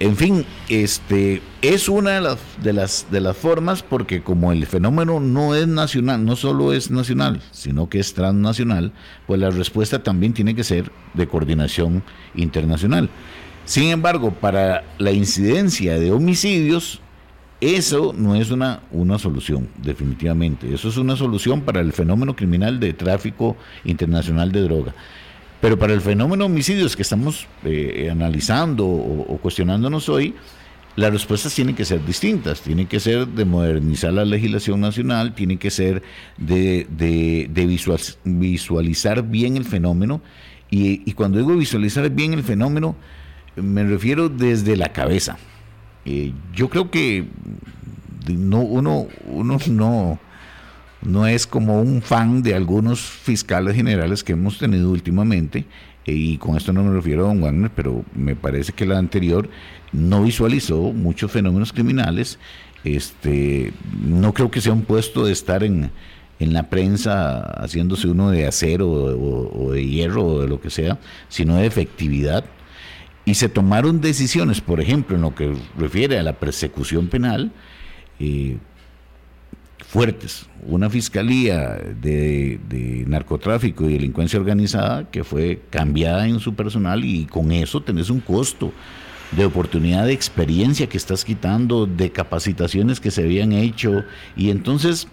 En 0.00 0.16
fin, 0.16 0.44
este 0.68 1.40
es 1.62 1.88
una 1.88 2.10
de 2.10 2.20
las, 2.20 2.38
de 2.62 2.72
las 2.72 3.06
de 3.10 3.20
las 3.20 3.36
formas 3.36 3.82
porque 3.82 4.22
como 4.22 4.50
el 4.50 4.66
fenómeno 4.66 5.20
no 5.20 5.54
es 5.54 5.68
nacional, 5.68 6.24
no 6.24 6.34
solo 6.34 6.72
es 6.72 6.90
nacional, 6.90 7.40
sino 7.52 7.88
que 7.88 8.00
es 8.00 8.12
transnacional, 8.12 8.92
pues 9.26 9.40
la 9.40 9.50
respuesta 9.50 10.02
también 10.02 10.34
tiene 10.34 10.54
que 10.56 10.64
ser 10.64 10.90
de 11.14 11.28
coordinación 11.28 12.02
internacional. 12.34 13.08
Sin 13.64 13.84
embargo, 13.84 14.32
para 14.32 14.84
la 14.98 15.12
incidencia 15.12 15.98
de 15.98 16.12
homicidios, 16.12 17.00
eso 17.60 18.12
no 18.14 18.34
es 18.34 18.50
una, 18.50 18.82
una 18.90 19.18
solución, 19.18 19.68
definitivamente. 19.82 20.74
Eso 20.74 20.88
es 20.88 20.98
una 20.98 21.16
solución 21.16 21.62
para 21.62 21.80
el 21.80 21.92
fenómeno 21.92 22.36
criminal 22.36 22.78
de 22.78 22.92
tráfico 22.92 23.56
internacional 23.84 24.52
de 24.52 24.62
droga. 24.62 24.94
Pero 25.64 25.78
para 25.78 25.94
el 25.94 26.02
fenómeno 26.02 26.44
homicidios 26.44 26.94
que 26.94 27.00
estamos 27.00 27.46
eh, 27.64 28.10
analizando 28.12 28.86
o, 28.86 29.38
cuestionándonos 29.38 30.10
hoy, 30.10 30.34
las 30.94 31.10
respuestas 31.10 31.54
tienen 31.54 31.74
que 31.74 31.86
ser 31.86 32.04
distintas, 32.04 32.60
tienen 32.60 32.86
que 32.86 33.00
ser 33.00 33.26
de 33.26 33.46
modernizar 33.46 34.12
la 34.12 34.26
legislación 34.26 34.82
nacional, 34.82 35.34
tienen 35.34 35.56
que 35.56 35.70
ser 35.70 36.02
de, 36.36 36.86
visualizar 38.24 39.22
bien 39.22 39.56
el 39.56 39.64
fenómeno. 39.64 40.20
Y, 40.70 41.10
cuando 41.12 41.38
digo 41.38 41.56
visualizar 41.56 42.10
bien 42.10 42.34
el 42.34 42.42
fenómeno, 42.42 42.94
me 43.56 43.84
refiero 43.84 44.28
desde 44.28 44.76
la 44.76 44.92
cabeza. 44.92 45.38
Eh, 46.04 46.34
yo 46.54 46.68
creo 46.68 46.90
que 46.90 47.24
no, 48.28 48.58
uno 48.60 49.08
no, 49.70 50.20
no 51.04 51.26
es 51.26 51.46
como 51.46 51.80
un 51.80 52.02
fan 52.02 52.42
de 52.42 52.54
algunos 52.54 53.00
fiscales 53.00 53.76
generales 53.76 54.24
que 54.24 54.32
hemos 54.32 54.58
tenido 54.58 54.90
últimamente, 54.90 55.66
eh, 56.06 56.12
y 56.12 56.38
con 56.38 56.56
esto 56.56 56.72
no 56.72 56.82
me 56.82 56.92
refiero 56.92 57.24
a 57.24 57.28
don 57.28 57.40
Wagner, 57.40 57.70
pero 57.74 58.04
me 58.14 58.34
parece 58.36 58.72
que 58.72 58.86
la 58.86 58.98
anterior 58.98 59.48
no 59.92 60.22
visualizó 60.22 60.92
muchos 60.92 61.30
fenómenos 61.30 61.72
criminales. 61.72 62.38
Este, 62.84 63.72
no 64.02 64.34
creo 64.34 64.50
que 64.50 64.60
sea 64.60 64.72
un 64.72 64.82
puesto 64.82 65.24
de 65.24 65.32
estar 65.32 65.64
en, 65.64 65.90
en 66.38 66.52
la 66.52 66.68
prensa 66.68 67.40
haciéndose 67.62 68.08
uno 68.08 68.30
de 68.30 68.46
acero 68.46 68.90
o, 68.90 69.72
de 69.72 69.86
hierro 69.86 70.24
o 70.24 70.42
de 70.42 70.48
lo 70.48 70.60
que 70.60 70.70
sea, 70.70 70.98
sino 71.28 71.56
de 71.56 71.66
efectividad. 71.66 72.44
Y 73.24 73.34
se 73.34 73.48
tomaron 73.48 74.02
decisiones, 74.02 74.60
por 74.60 74.80
ejemplo, 74.80 75.16
en 75.16 75.22
lo 75.22 75.34
que 75.34 75.54
refiere 75.78 76.18
a 76.18 76.22
la 76.22 76.34
persecución 76.34 77.08
penal, 77.08 77.52
eh, 78.20 78.58
fuertes. 79.78 80.46
Una 80.66 80.90
fiscalía 80.90 81.78
de, 82.00 83.04
narcotráfico 83.06 83.88
y 83.88 83.94
delincuencia 83.94 84.38
organizada 84.38 85.10
que 85.10 85.24
fue 85.24 85.62
cambiada 85.70 86.26
en 86.26 86.40
su 86.40 86.54
personal 86.54 87.04
y 87.04 87.26
con 87.26 87.52
eso 87.52 87.82
tenés 87.82 88.10
un 88.10 88.20
costo 88.20 88.72
de 89.32 89.44
oportunidad 89.44 90.06
de 90.06 90.12
experiencia 90.12 90.88
que 90.88 90.96
estás 90.96 91.24
quitando, 91.24 91.86
de 91.86 92.10
capacitaciones 92.10 93.00
que 93.00 93.10
se 93.10 93.22
habían 93.22 93.52
hecho. 93.52 94.04
Y 94.36 94.50
entonces 94.50 95.08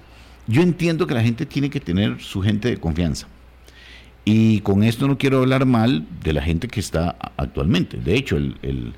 yo 0.48 0.62
entiendo 0.62 1.08
que 1.08 1.14
la 1.14 1.24
gente 1.24 1.46
tiene 1.46 1.70
que 1.70 1.80
tener 1.80 2.22
su 2.22 2.42
gente 2.42 2.70
de 2.70 2.78
confianza. 2.78 3.28
Y 4.24 4.62
con 4.62 4.84
esto 4.84 5.08
no 5.08 5.18
quiero 5.18 5.40
hablar 5.40 5.66
mal 5.66 6.06
de 6.24 6.34
la 6.34 6.44
gente 6.44 6.68
que 6.68 6.80
está 6.80 7.18
actualmente. 7.38 7.98
De 7.98 8.16
hecho, 8.16 8.38
el 8.38 8.56
el 8.62 8.94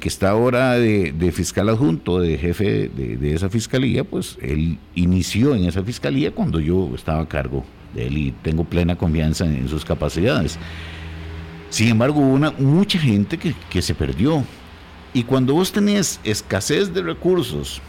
que 0.00 0.08
está 0.08 0.30
ahora 0.30 0.72
de, 0.72 1.32
fiscal 1.32 1.68
adjunto, 1.68 2.18
de 2.18 2.36
jefe 2.38 2.88
de, 2.88 3.34
esa 3.34 3.48
fiscalía, 3.48 4.04
pues 4.04 4.36
él 4.42 4.78
inició 4.94 5.54
en 5.54 5.64
esa 5.64 5.82
fiscalía 5.82 6.32
cuando 6.32 6.58
yo 6.60 6.90
estaba 6.94 7.20
a 7.20 7.28
cargo 7.28 7.64
de 7.94 8.08
él 8.08 8.18
y 8.18 8.30
tengo 8.42 8.64
plena 8.64 8.96
confianza 8.96 9.44
en, 9.44 9.68
sus 9.68 9.84
capacidades. 9.84 10.58
Sin 11.70 11.88
embargo, 11.88 12.20
hubo 12.20 12.34
una, 12.34 12.50
mucha 12.52 12.98
gente 12.98 13.38
que, 13.38 13.54
que 13.70 13.82
se 13.82 13.94
perdió. 13.94 14.44
Y 15.14 15.22
cuando 15.22 15.54
vos 15.54 15.72
tenés 15.72 16.20
escasez 16.24 16.92
de 16.92 17.02
recursos 17.02 17.80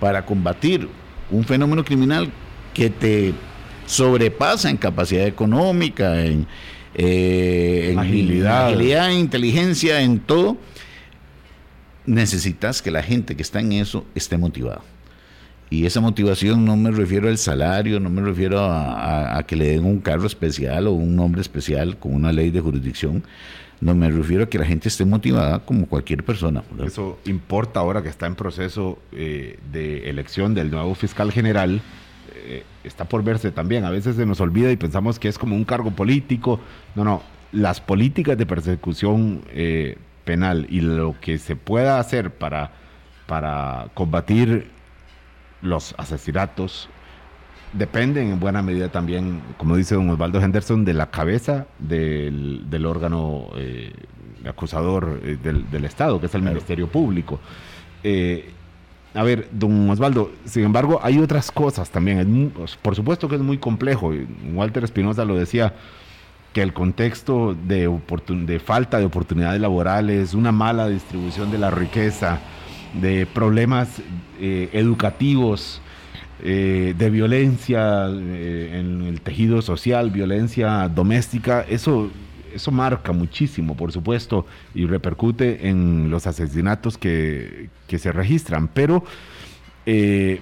para 0.00 0.24
combatir 0.26 0.88
un 1.30 1.44
fenómeno 1.44 1.84
criminal 1.84 2.30
que 2.74 2.90
te 2.90 3.32
sobrepasa 3.86 4.70
en 4.70 4.76
capacidad 4.76 5.26
económica, 5.26 6.24
en, 6.24 6.46
eh, 6.94 7.90
en 7.92 7.98
agilidad. 7.98 8.66
agilidad, 8.68 9.10
inteligencia, 9.10 10.00
en 10.02 10.20
todo, 10.20 10.56
necesitas 12.08 12.82
que 12.82 12.90
la 12.90 13.02
gente 13.02 13.36
que 13.36 13.42
está 13.42 13.60
en 13.60 13.72
eso 13.72 14.04
esté 14.14 14.38
motivada. 14.38 14.80
Y 15.70 15.84
esa 15.84 16.00
motivación 16.00 16.64
no 16.64 16.76
me 16.76 16.90
refiero 16.90 17.28
al 17.28 17.36
salario, 17.36 18.00
no 18.00 18.08
me 18.08 18.22
refiero 18.22 18.58
a, 18.60 19.42
que 19.46 19.54
le 19.54 19.66
den 19.66 19.84
un 19.84 20.00
carro 20.00 20.26
especial 20.26 20.86
o 20.86 20.92
un 20.92 21.14
nombre 21.14 21.42
especial 21.42 21.98
con 21.98 22.14
una 22.14 22.32
ley 22.32 22.50
de 22.50 22.60
jurisdicción. 22.60 23.22
No 23.80 23.94
me 23.94 24.10
refiero 24.10 24.44
a 24.44 24.46
que 24.48 24.58
la 24.58 24.64
gente 24.64 24.88
esté 24.88 25.04
motivada 25.04 25.60
como 25.60 25.86
cualquier 25.86 26.24
persona. 26.24 26.64
Eso 26.84 27.18
importa 27.26 27.80
ahora 27.80 28.02
que 28.02 28.08
está 28.08 28.26
en 28.26 28.34
proceso 28.34 28.98
eh, 29.12 29.58
de 29.70 30.08
elección 30.08 30.54
del 30.54 30.70
nuevo 30.70 30.94
fiscal 30.94 31.30
general. 31.30 31.82
Eh, 32.34 32.64
está 32.82 33.04
por 33.04 33.22
verse 33.22 33.52
también. 33.52 33.84
A 33.84 33.90
veces 33.90 34.16
se 34.16 34.24
nos 34.24 34.40
olvida 34.40 34.72
y 34.72 34.76
pensamos 34.76 35.18
que 35.18 35.28
es 35.28 35.38
como 35.38 35.54
un 35.54 35.64
cargo 35.64 35.90
político. 35.90 36.58
No, 36.96 37.04
no. 37.04 37.22
Las 37.52 37.80
políticas 37.80 38.36
de 38.36 38.46
persecución 38.46 39.42
eh, 39.50 39.96
penal 40.28 40.66
y 40.68 40.82
lo 40.82 41.14
que 41.22 41.38
se 41.38 41.56
pueda 41.56 41.98
hacer 41.98 42.30
para, 42.30 42.70
para 43.26 43.86
combatir 43.94 44.70
los 45.62 45.94
asesinatos 45.96 46.90
dependen 47.72 48.32
en 48.32 48.38
buena 48.38 48.60
medida 48.60 48.90
también, 48.90 49.40
como 49.56 49.74
dice 49.74 49.94
don 49.94 50.10
Osvaldo 50.10 50.38
Henderson, 50.38 50.84
de 50.84 50.92
la 50.92 51.10
cabeza 51.10 51.66
del, 51.78 52.84
órgano 52.84 53.46
eh, 53.56 53.94
acusador 54.46 55.18
eh, 55.24 55.38
del, 55.42 55.84
Estado, 55.86 56.20
que 56.20 56.26
es 56.26 56.34
el 56.34 56.42
Ministerio 56.42 56.88
Público. 56.88 57.40
Eh, 58.04 58.50
a 59.14 59.22
ver, 59.22 59.48
don 59.50 59.88
Osvaldo, 59.88 60.30
sin 60.44 60.64
embargo, 60.64 61.00
hay 61.02 61.18
otras 61.18 61.50
cosas 61.50 61.88
también. 61.88 62.52
Por 62.82 62.94
supuesto 62.94 63.30
que 63.30 63.36
es 63.36 63.40
muy 63.40 63.56
complejo. 63.56 64.12
Walter 64.52 64.84
Espinosa 64.84 65.24
lo 65.24 65.36
decía, 65.36 65.72
que 66.52 66.62
el 66.62 66.72
contexto 66.72 67.54
de, 67.54 67.90
de 68.46 68.58
falta 68.58 68.98
de 68.98 69.04
oportunidades 69.04 69.60
laborales, 69.60 70.34
una 70.34 70.52
mala 70.52 70.88
distribución 70.88 71.50
de 71.50 71.58
la 71.58 71.70
riqueza, 71.70 72.40
de 72.94 73.26
problemas 73.26 74.00
eh, 74.40 74.70
educativos, 74.72 75.80
eh, 76.42 76.94
de 76.96 77.10
violencia 77.10 78.06
eh, 78.08 78.78
en 78.80 79.02
el 79.02 79.20
tejido 79.20 79.60
social, 79.60 80.10
violencia 80.10 80.88
doméstica, 80.88 81.64
eso, 81.68 82.10
eso 82.54 82.70
marca 82.70 83.12
muchísimo, 83.12 83.76
por 83.76 83.92
supuesto, 83.92 84.46
y 84.74 84.86
repercute 84.86 85.68
en 85.68 86.10
los 86.10 86.26
asesinatos 86.26 86.96
que, 86.96 87.68
se 87.86 88.12
registran. 88.12 88.68
Pero, 88.68 89.04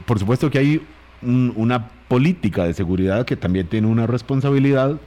por 0.04 0.18
supuesto 0.18 0.50
que 0.50 0.58
hay 0.58 0.82
una 1.22 1.88
política 2.08 2.64
de 2.64 2.74
seguridad 2.74 3.24
que 3.24 3.36
también 3.36 3.68
tiene 3.68 3.86
una 3.86 4.06
responsabilidad 4.06 4.98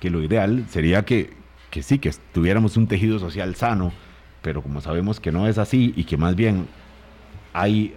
que 0.00 0.10
lo 0.10 0.22
ideal 0.22 0.64
sería 0.68 1.04
que, 1.04 1.34
que 1.70 1.82
sí, 1.82 1.98
que 1.98 2.12
tuviéramos 2.32 2.76
un 2.76 2.86
tejido 2.86 3.18
social 3.18 3.54
sano, 3.54 3.92
pero 4.42 4.62
como 4.62 4.80
sabemos 4.80 5.20
que 5.20 5.32
no 5.32 5.48
es 5.48 5.58
así 5.58 5.92
y 5.96 6.04
que 6.04 6.16
más 6.16 6.36
bien 6.36 6.66
hay, 7.52 7.94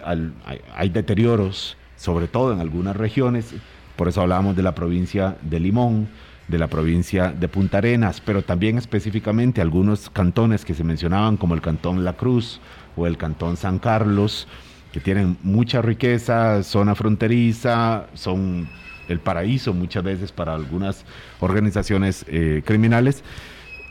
hay, 0.74 0.88
deterioros, 0.88 1.76
sobre 1.96 2.28
todo 2.28 2.52
en 2.52 2.60
algunas 2.60 2.96
regiones, 2.96 3.54
por 3.96 4.08
eso 4.08 4.22
hablábamos 4.22 4.56
de 4.56 4.62
la 4.62 4.74
provincia 4.74 5.36
de 5.42 5.60
Limón, 5.60 6.08
de 6.48 6.58
la 6.58 6.66
provincia 6.66 7.30
de 7.30 7.46
Punta 7.46 7.78
Arenas, 7.78 8.20
pero 8.20 8.42
también 8.42 8.78
específicamente 8.78 9.60
algunos 9.60 10.08
cantones 10.08 10.64
que 10.64 10.74
se 10.74 10.82
mencionaban 10.82 11.36
como 11.36 11.54
el 11.54 11.60
cantón 11.60 12.04
La 12.04 12.14
Cruz 12.14 12.60
o 12.96 13.06
el 13.06 13.18
cantón 13.18 13.56
San 13.56 13.78
Carlos, 13.78 14.48
que 14.92 15.00
tienen 15.00 15.36
mucha 15.42 15.82
riqueza, 15.82 16.62
zona 16.62 16.94
fronteriza, 16.94 18.06
son 18.14 18.68
el 19.10 19.20
paraíso 19.20 19.74
muchas 19.74 20.02
veces 20.02 20.32
para 20.32 20.54
algunas 20.54 21.04
organizaciones 21.40 22.24
eh, 22.28 22.62
criminales. 22.64 23.22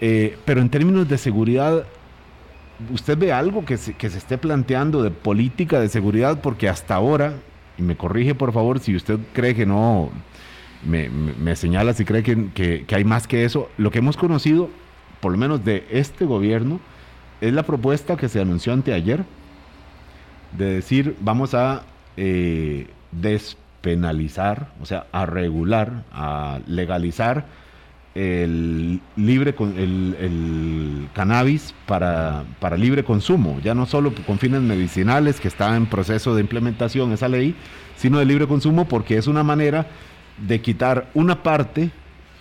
Eh, 0.01 0.37
pero 0.45 0.61
en 0.61 0.69
términos 0.69 1.07
de 1.09 1.17
seguridad, 1.17 1.83
¿usted 2.91 3.17
ve 3.17 3.33
algo 3.33 3.65
que 3.65 3.77
se, 3.77 3.93
que 3.93 4.09
se 4.09 4.17
esté 4.17 4.37
planteando 4.37 5.03
de 5.03 5.11
política 5.11 5.79
de 5.79 5.89
seguridad? 5.89 6.41
Porque 6.41 6.69
hasta 6.69 6.95
ahora, 6.95 7.33
y 7.77 7.81
me 7.81 7.97
corrige 7.97 8.33
por 8.33 8.53
favor 8.53 8.79
si 8.79 8.95
usted 8.95 9.19
cree 9.33 9.53
que 9.55 9.65
no, 9.65 10.09
me, 10.85 11.55
señala 11.55 11.93
si 11.93 12.05
cree 12.05 12.23
que, 12.23 12.85
que, 12.85 12.95
hay 12.95 13.03
más 13.03 13.27
que 13.27 13.43
eso, 13.43 13.69
lo 13.77 13.91
que 13.91 13.99
hemos 13.99 14.17
conocido, 14.17 14.69
por 15.19 15.31
lo 15.31 15.37
menos 15.37 15.63
de 15.65 15.85
este 15.91 16.25
gobierno, 16.25 16.79
es 17.41 17.53
la 17.53 17.63
propuesta 17.63 18.17
que 18.17 18.29
se 18.29 18.39
anunció 18.39 18.73
anteayer 18.73 19.25
de 20.57 20.65
decir 20.65 21.15
vamos 21.19 21.53
a 21.53 21.83
eh, 22.17 22.87
penalizar, 23.81 24.71
o 24.81 24.85
sea, 24.85 25.07
a 25.11 25.25
regular, 25.25 26.03
a 26.11 26.59
legalizar 26.67 27.45
el 28.15 28.99
libre 29.15 29.55
con 29.55 29.77
el, 29.77 31.07
cannabis 31.13 31.73
para, 31.85 32.43
para, 32.59 32.75
libre 32.75 33.03
consumo, 33.03 33.59
ya 33.63 33.73
no 33.73 33.85
solo 33.85 34.13
con 34.25 34.39
fines 34.39 34.61
medicinales 34.61 35.39
que 35.39 35.47
está 35.47 35.75
en 35.75 35.85
proceso 35.85 36.35
de 36.35 36.41
implementación 36.41 37.11
esa 37.11 37.27
ley, 37.27 37.55
sino 37.95 38.19
de 38.19 38.25
libre 38.25 38.47
consumo 38.47 38.87
porque 38.87 39.17
es 39.17 39.27
una 39.27 39.43
manera 39.43 39.87
de 40.47 40.61
quitar 40.61 41.09
una 41.13 41.43
parte 41.43 41.91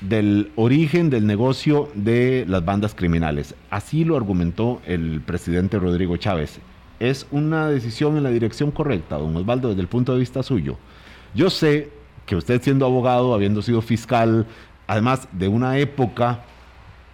del 0.00 0.52
origen 0.54 1.10
del 1.10 1.26
negocio 1.26 1.90
de 1.94 2.44
las 2.48 2.64
bandas 2.64 2.94
criminales. 2.94 3.54
Así 3.70 4.04
lo 4.04 4.16
argumentó 4.16 4.80
el 4.86 5.20
presidente 5.20 5.78
Rodrigo 5.78 6.16
Chávez. 6.16 6.60
Es 7.00 7.26
una 7.30 7.68
decisión 7.68 8.16
en 8.16 8.22
la 8.22 8.30
dirección 8.30 8.70
correcta, 8.70 9.16
don 9.16 9.36
Osvaldo, 9.36 9.68
desde 9.68 9.82
el 9.82 9.88
punto 9.88 10.12
de 10.12 10.20
vista 10.20 10.42
suyo. 10.42 10.78
Yo 11.34 11.50
sé 11.50 11.90
que 12.26 12.36
usted 12.36 12.60
siendo 12.62 12.84
abogado, 12.84 13.34
habiendo 13.34 13.62
sido 13.62 13.80
fiscal, 13.80 14.46
además 14.86 15.28
de 15.32 15.48
una 15.48 15.78
época 15.78 16.44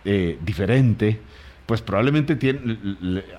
eh, 0.04 0.38
diferente, 0.44 1.20
pues 1.66 1.80
probablemente 1.80 2.36
tiene, 2.36 2.78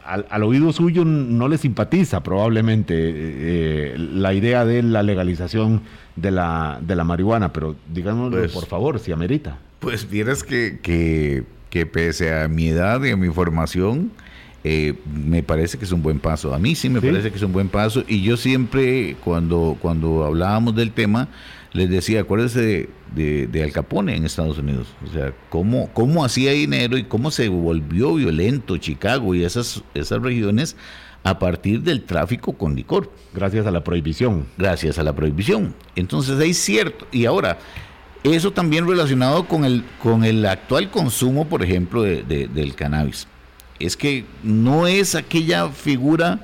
al, 0.04 0.44
oído 0.44 0.74
suyo 0.74 1.06
no 1.06 1.48
le 1.48 1.58
simpatiza 1.58 2.24
probablemente 2.24 2.96
eh, 2.98 3.96
la 3.98 4.34
idea 4.34 4.66
de 4.66 4.82
la 4.82 5.04
legalización 5.04 5.82
de 6.16 6.32
la, 6.32 6.80
de 6.82 6.96
la 6.96 7.04
marihuana, 7.04 7.54
pero 7.54 7.76
díganoslo 7.94 8.40
pues 8.40 8.52
por 8.52 8.66
favor, 8.66 9.00
si 9.00 9.12
amerita. 9.12 9.60
Pues 9.80 10.10
vieras 10.10 10.44
que, 10.44 10.80
que, 10.82 11.86
pese 11.86 12.34
a 12.34 12.48
mi 12.48 12.70
edad 12.70 13.04
y 13.04 13.12
a 13.12 13.18
mi 13.18 13.30
formación, 13.30 14.12
eh, 14.68 14.96
me 15.14 15.44
parece 15.44 15.78
que 15.78 15.86
es 15.86 15.92
un 15.92 16.02
buen 16.02 16.18
paso. 16.18 16.52
A 16.52 16.58
mí 16.58 16.74
sí 16.74 16.90
me 16.90 17.00
parece 17.00 17.30
que 17.30 17.38
es 17.38 17.44
un 17.44 17.54
buen 17.54 17.70
paso 17.70 18.04
y 18.08 18.24
yo 18.24 18.36
siempre 18.36 19.16
cuando, 19.24 19.78
cuando 19.80 20.26
hablábamos 20.26 20.76
del 20.76 20.90
tema, 20.90 21.28
les 21.72 21.88
decía, 21.88 22.22
acuérdense 22.22 22.90
de, 23.14 23.46
de, 23.46 23.64
Al 23.64 23.72
Capone 23.72 24.16
en 24.16 24.26
Estados 24.26 24.58
Unidos. 24.58 24.88
O 25.08 25.14
sea, 25.14 25.36
cómo, 25.52 25.92
cómo 25.94 26.26
hacía 26.26 26.54
dinero 26.54 26.98
y 26.98 27.04
cómo 27.04 27.30
se 27.30 27.48
volvió 27.48 28.16
violento 28.16 28.78
Chicago 28.78 29.36
y 29.36 29.44
esas, 29.44 29.84
esas 29.94 30.20
regiones 30.24 30.76
a 31.24 31.38
partir 31.38 31.84
del 31.84 32.02
tráfico 32.02 32.54
con 32.54 32.76
licor. 32.76 33.12
Gracias 33.36 33.68
a 33.68 33.72
la 33.72 33.84
prohibición. 33.84 34.48
Gracias 34.58 34.98
a 34.98 35.04
la 35.04 35.14
prohibición. 35.14 35.76
Entonces 35.96 36.40
es 36.40 36.58
cierto. 36.58 37.06
Y 37.12 37.26
ahora, 37.26 37.60
eso 38.24 38.50
también 38.50 38.88
relacionado 38.88 39.48
con 39.48 39.64
el, 39.64 39.84
con 40.02 40.24
el 40.24 40.44
actual 40.44 40.90
consumo, 40.90 41.48
por 41.48 41.62
ejemplo, 41.62 42.02
del 42.02 42.74
cannabis. 42.74 43.28
Es 43.80 43.98
que 43.98 44.26
no 44.44 44.88
es 44.88 45.16
aquella 45.16 45.70
figura 45.70 46.40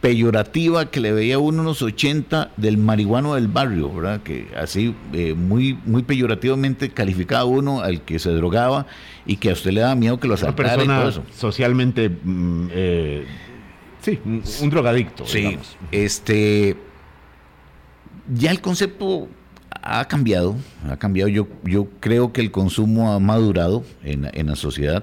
peyorativa 0.00 0.90
que 0.90 1.00
le 1.00 1.12
veía 1.12 1.38
uno 1.38 1.62
en 1.62 1.66
los 1.66 1.82
80 1.82 2.52
del 2.56 2.78
marihuano 2.78 3.34
del 3.34 3.48
barrio, 3.48 3.92
¿verdad? 3.92 4.22
Que 4.22 4.48
así 4.56 4.94
eh, 5.12 5.34
muy, 5.34 5.78
muy 5.84 6.02
peyorativamente 6.02 6.90
calificaba 6.90 7.44
uno 7.44 7.80
al 7.80 8.02
que 8.02 8.18
se 8.18 8.30
drogaba 8.30 8.86
y 9.24 9.38
que 9.38 9.50
a 9.50 9.54
usted 9.54 9.72
le 9.72 9.80
daba 9.80 9.94
miedo 9.94 10.20
que 10.20 10.28
lo 10.28 10.34
asaltara 10.34 10.84
y 10.84 10.86
todo 10.86 11.08
eso. 11.08 11.22
Socialmente, 11.34 12.08
mm, 12.08 12.68
eh, 12.70 13.26
sí, 14.00 14.20
un, 14.24 14.70
drogadicto. 14.70 15.26
Sí, 15.26 15.58
este, 15.90 16.76
ya 18.32 18.50
el 18.50 18.60
concepto 18.60 19.28
ha 19.82 20.04
cambiado, 20.04 20.56
ha 20.88 20.96
cambiado. 20.98 21.28
Yo, 21.28 21.48
yo 21.64 21.88
creo 22.00 22.32
que 22.32 22.42
el 22.42 22.50
consumo 22.50 23.12
ha 23.12 23.18
madurado 23.18 23.82
en, 24.04 24.30
en 24.32 24.46
la 24.46 24.56
sociedad. 24.56 25.02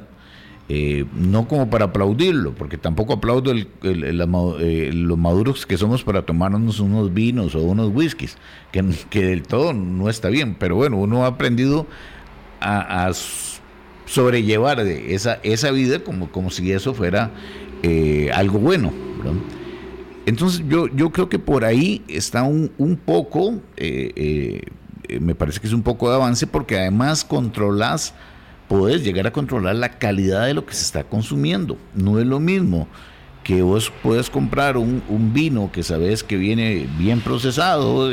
Eh, 0.69 1.03
no 1.13 1.45
como 1.45 1.69
para 1.69 1.85
aplaudirlo, 1.85 2.53
porque 2.55 2.77
tampoco 2.77 3.11
aplaudo 3.11 3.51
eh, 3.53 4.91
los 4.93 5.17
maduros 5.17 5.65
que 5.65 5.77
somos 5.77 6.05
para 6.05 6.21
tomarnos 6.21 6.79
unos 6.79 7.13
vinos 7.13 7.53
o 7.53 7.61
unos 7.63 7.91
whiskies, 7.93 8.37
que, 8.71 8.81
que, 9.09 9.25
del 9.25 9.43
todo 9.43 9.73
no 9.73 10.09
está 10.09 10.29
bien, 10.29 10.55
pero 10.57 10.77
bueno, 10.77 10.95
uno 10.97 11.25
ha 11.25 11.27
aprendido 11.27 11.85
a, 12.61 13.11
sobrellevar 14.05 14.79
esa, 14.79 15.39
esa 15.43 15.69
vida 15.71 15.99
como, 15.99 16.31
como 16.31 16.49
si 16.49 16.71
eso 16.71 16.93
fuera 16.93 17.31
eh, 17.81 18.31
algo 18.33 18.57
bueno. 18.57 18.93
Entonces 20.25 20.63
yo, 20.69 20.87
yo 20.87 21.09
creo 21.11 21.27
que 21.27 21.39
por 21.39 21.65
ahí 21.65 22.03
está 22.07 22.43
un, 22.43 22.71
un 22.77 22.95
poco, 22.95 23.59
me 25.19 25.35
parece 25.35 25.59
que 25.59 25.67
es 25.67 25.73
un 25.73 25.83
poco 25.83 26.09
de 26.09 26.15
avance, 26.15 26.47
porque 26.47 26.79
además 26.79 27.25
controlas 27.25 28.13
puedes 28.79 29.03
llegar 29.03 29.27
a 29.27 29.31
controlar 29.31 29.75
la 29.75 29.99
calidad 29.99 30.47
de 30.47 30.55
lo 30.55 30.65
que 30.65 30.73
se 30.73 30.83
está 30.83 31.03
consumiendo. 31.03 31.77
No 31.93 32.19
es 32.19 32.25
lo 32.25 32.39
mismo 32.39 32.87
que 33.43 33.61
vos 33.61 33.91
puedes 34.01 34.31
comprar 34.31 34.77
un, 34.77 35.31
vino 35.31 35.71
que 35.71 35.83
sabes 35.83 36.23
que 36.23 36.37
viene 36.37 36.87
bien 36.97 37.21
procesado, 37.21 38.09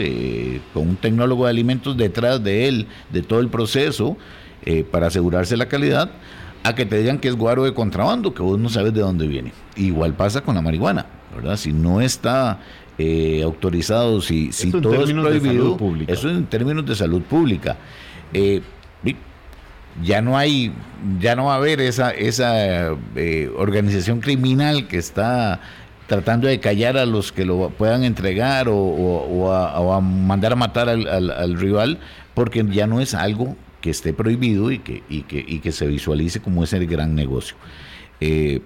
con 0.74 0.88
un 0.88 0.96
tecnólogo 0.96 1.44
de 1.44 1.50
alimentos 1.50 1.96
detrás 1.96 2.44
de 2.44 2.68
él, 2.68 2.86
de 3.10 3.22
todo 3.22 3.40
el 3.40 3.48
proceso, 3.48 4.18
eh, 4.66 4.84
para 4.84 5.06
asegurarse 5.06 5.56
la 5.56 5.66
calidad, 5.66 6.10
a 6.62 6.74
que 6.74 6.84
te 6.84 6.98
digan 6.98 7.20
que 7.20 7.28
es 7.28 7.36
guaro 7.36 7.64
de 7.64 7.72
contrabando, 7.72 8.34
que 8.34 8.42
vos 8.42 8.58
no 8.58 8.68
sabes 8.68 8.92
de 8.92 9.00
dónde 9.00 9.26
viene. 9.26 9.54
Igual 9.76 10.12
pasa 10.12 10.42
con 10.42 10.56
la 10.56 10.60
marihuana, 10.60 11.06
¿verdad? 11.34 11.56
Si 11.56 11.72
no 11.72 12.02
está 12.02 12.60
eh, 12.98 13.40
autorizado, 13.42 14.20
si, 14.20 14.52
si 14.52 14.70
todo 14.72 15.04
es 15.04 15.10
prohibido, 15.10 15.78
eso 16.06 16.28
es 16.28 16.36
en 16.36 16.44
términos 16.44 16.84
de 16.84 16.94
salud 16.96 17.22
pública. 17.22 17.78
Eh, 18.34 18.60
ya 20.02 20.22
no 20.22 20.38
hay, 20.38 20.72
ya 21.20 21.36
no 21.36 21.46
va 21.46 21.54
a 21.54 21.56
haber 21.56 21.80
esa, 21.80 22.10
esa 22.10 22.96
eh, 23.16 23.50
organización 23.56 24.20
criminal 24.20 24.88
que 24.88 24.98
está 24.98 25.60
tratando 26.06 26.48
de 26.48 26.58
callar 26.58 26.96
a 26.96 27.06
los 27.06 27.32
que 27.32 27.44
lo 27.44 27.70
puedan 27.70 28.02
entregar 28.04 28.66
o, 28.68 29.52
a, 29.52 30.00
mandar 30.00 30.52
a 30.52 30.56
matar 30.56 30.88
al, 30.88 31.56
rival, 31.56 32.00
porque 32.34 32.64
ya 32.70 32.86
no 32.86 33.00
es 33.00 33.14
algo 33.14 33.56
que 33.80 33.90
esté 33.90 34.12
prohibido 34.12 34.72
y 34.72 34.80
que, 34.80 35.02
y 35.08 35.22
que, 35.22 35.44
y 35.46 35.60
que 35.60 35.72
se 35.72 35.86
visualice 35.86 36.40
como 36.40 36.64
ese 36.64 36.84
gran 36.86 37.14
negocio. 37.14 37.56
Eh, 38.20 38.60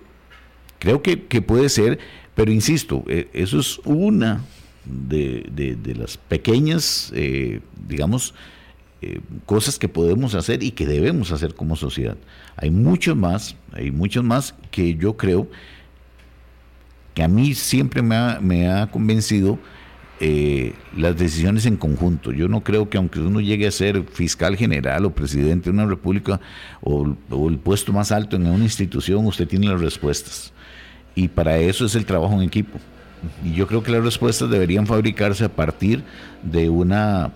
creo 0.78 1.02
que, 1.02 1.16
puede 1.42 1.68
ser, 1.68 1.98
pero 2.34 2.50
insisto, 2.50 3.04
eh, 3.08 3.28
eso 3.34 3.60
es 3.60 3.78
una 3.84 4.40
de, 4.86 5.46
de 5.50 5.94
las 5.94 6.16
pequeñas, 6.16 7.12
digamos, 7.86 8.34
eh, 9.06 9.20
cosas 9.44 9.78
que 9.78 9.86
podemos 9.86 10.34
hacer 10.34 10.62
y 10.62 10.70
que 10.70 10.86
debemos 10.86 11.30
hacer 11.30 11.54
como 11.54 11.76
sociedad. 11.76 12.16
Hay 12.56 12.70
muchos 12.70 13.14
más, 13.14 13.54
hay 13.72 13.90
muchos 13.90 14.24
más 14.24 14.54
que 14.70 14.94
yo 14.94 15.18
creo 15.18 15.46
que 17.12 17.22
a 17.22 17.28
mí 17.28 17.52
siempre 17.52 18.00
me 18.00 18.70
ha, 18.70 18.90
convencido 18.90 19.58
eh, 20.20 20.72
las 20.96 21.18
decisiones 21.18 21.66
en 21.66 21.76
conjunto. 21.76 22.32
Yo 22.32 22.48
no 22.48 22.62
creo 22.62 22.88
que 22.88 22.96
aunque 22.96 23.20
uno 23.20 23.42
llegue 23.42 23.66
a 23.66 23.70
ser 23.70 24.04
fiscal 24.04 24.56
general 24.56 25.04
o 25.04 25.10
presidente 25.10 25.64
de 25.64 25.74
una 25.74 25.84
república 25.84 26.40
o, 26.80 27.14
o 27.28 27.48
el 27.50 27.58
puesto 27.58 27.92
más 27.92 28.10
alto 28.10 28.36
en 28.36 28.46
una 28.46 28.64
institución, 28.64 29.26
usted 29.26 29.46
tiene 29.46 29.68
las 29.68 29.82
respuestas. 29.82 30.50
Y 31.14 31.28
para 31.28 31.58
eso 31.58 31.84
es 31.84 31.94
el 31.94 32.06
trabajo 32.06 32.32
en 32.36 32.42
equipo. 32.42 32.78
Y 33.44 33.52
yo 33.52 33.66
creo 33.66 33.82
que 33.82 33.92
las 33.92 34.02
respuestas 34.02 34.48
deberían 34.48 34.86
fabricarse 34.86 35.44
a 35.44 35.50
partir 35.50 36.02
de 36.42 36.70
una 36.70 37.32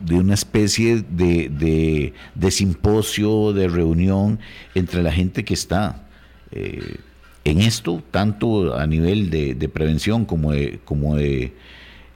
de 0.00 0.16
una 0.16 0.34
especie 0.34 1.04
de, 1.08 2.12
de, 2.34 2.50
simposio, 2.50 3.52
de 3.52 3.68
reunión 3.68 4.38
entre 4.74 5.02
la 5.02 5.12
gente 5.12 5.44
que 5.44 5.54
está 5.54 6.08
eh, 6.50 6.96
en 7.44 7.60
esto, 7.60 8.02
tanto 8.10 8.76
a 8.76 8.86
nivel 8.86 9.30
de, 9.30 9.68
prevención 9.68 10.24
como 10.24 10.52
de, 10.52 10.80
como 10.84 11.16
de, 11.16 11.54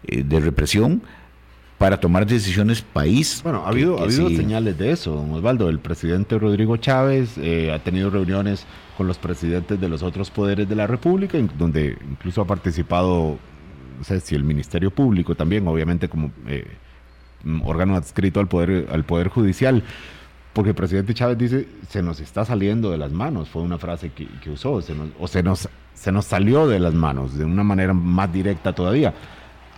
eh, 0.07 0.23
de, 0.25 0.41
represión, 0.41 1.03
para 1.79 1.99
tomar 1.99 2.27
decisiones 2.27 2.83
país. 2.83 3.41
Bueno, 3.43 3.65
ha 3.65 3.69
habido, 3.69 3.99
ha 3.99 4.05
habido 4.05 4.29
señales 4.31 4.79
de 4.79 4.93
eso, 4.93 5.15
don 5.15 5.33
Osvaldo. 5.33 5.69
El 5.69 5.79
presidente 5.79 6.39
Rodrigo 6.39 6.77
Chávez 6.77 7.37
eh, 7.39 7.73
ha 7.73 7.79
tenido 7.81 8.11
reuniones 8.11 8.67
con 8.97 9.07
los 9.07 9.19
presidentes 9.19 9.81
de 9.81 9.89
los 9.89 10.03
otros 10.03 10.31
poderes 10.31 10.69
de 10.69 10.75
la 10.77 10.87
República, 10.87 11.39
donde 11.59 11.97
incluso 12.11 12.41
ha 12.41 12.47
participado, 12.47 13.39
no 13.99 14.05
sé 14.05 14.21
si 14.21 14.35
el 14.35 14.45
Ministerio 14.45 14.91
Público 14.91 15.35
también, 15.35 15.67
obviamente 15.67 16.09
como 16.09 16.31
Mm, 16.47 16.84
órgano 17.65 17.97
adscrito 17.97 18.41
al 18.41 18.49
poder, 18.49 18.89
al 18.93 19.05
poder 19.05 19.29
judicial. 19.29 19.83
Porque 20.55 20.71
el 20.71 20.77
presidente 20.77 21.15
Chávez 21.15 21.37
dice, 21.37 21.69
se 21.89 22.01
nos 22.01 22.21
está 22.21 22.45
saliendo 22.45 22.93
de 22.93 22.97
las 22.97 23.11
manos, 23.11 23.49
fue 23.49 23.63
una 23.63 23.77
frase 23.77 24.13
que, 24.13 24.51
usó, 24.51 24.75
o 25.19 25.27
se 25.27 25.43
nos, 25.43 25.69
se 25.95 26.13
nos 26.13 26.27
salió 26.27 26.69
de 26.69 26.79
las 26.79 26.95
manos, 26.95 27.37
de 27.37 27.45
una 27.45 27.65
manera 27.65 27.93
más 27.93 28.33
directa 28.33 28.73
todavía. 28.73 29.15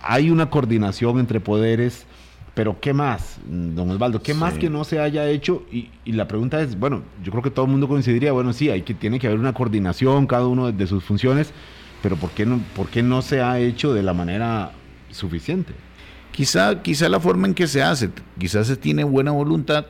Hay 0.03 0.29
una 0.29 0.51
coordinación 0.51 1.17
entre 1.17 1.39
poderes, 1.39 2.05
pero 2.53 2.79
¿qué 2.79 2.93
más, 2.93 3.39
don 3.47 3.89
Osvaldo? 3.89 4.21
¿Qué 4.21 4.35
más 4.35 4.59
que 4.59 4.69
no 4.69 4.83
se 4.83 4.99
haya 4.99 5.27
hecho? 5.27 5.65
Y, 5.71 5.89
la 6.11 6.27
pregunta 6.27 6.61
es, 6.61 6.77
bueno, 6.77 7.01
yo 7.23 7.31
creo 7.31 7.41
que 7.41 7.49
todo 7.51 7.65
el 7.65 7.71
mundo 7.71 7.87
coincidiría, 7.87 8.31
bueno, 8.31 8.53
sí, 8.53 8.69
hay 8.69 8.83
que, 8.83 8.93
tiene 8.93 9.17
que 9.17 9.25
haber 9.25 9.39
una 9.39 9.53
coordinación, 9.53 10.27
cada 10.27 10.45
uno 10.45 10.71
de 10.71 10.85
sus 10.85 11.03
funciones, 11.03 11.53
pero 12.03 12.17
¿por 12.17 12.29
qué 12.29 12.45
no, 12.45 12.59
por 12.75 12.87
qué 12.89 13.01
no 13.01 13.23
se 13.23 13.41
ha 13.41 13.57
hecho 13.57 13.95
de 13.95 14.03
la 14.03 14.13
manera 14.13 14.73
suficiente? 15.09 15.73
Quizá, 16.37 16.83
quizá 16.83 17.09
la 17.09 17.19
forma 17.19 17.47
en 17.47 17.55
que 17.55 17.65
se 17.65 17.81
hace, 17.81 18.11
quizás 18.37 18.67
se 18.67 18.75
tiene 18.75 19.03
buena 19.03 19.31
voluntad, 19.31 19.87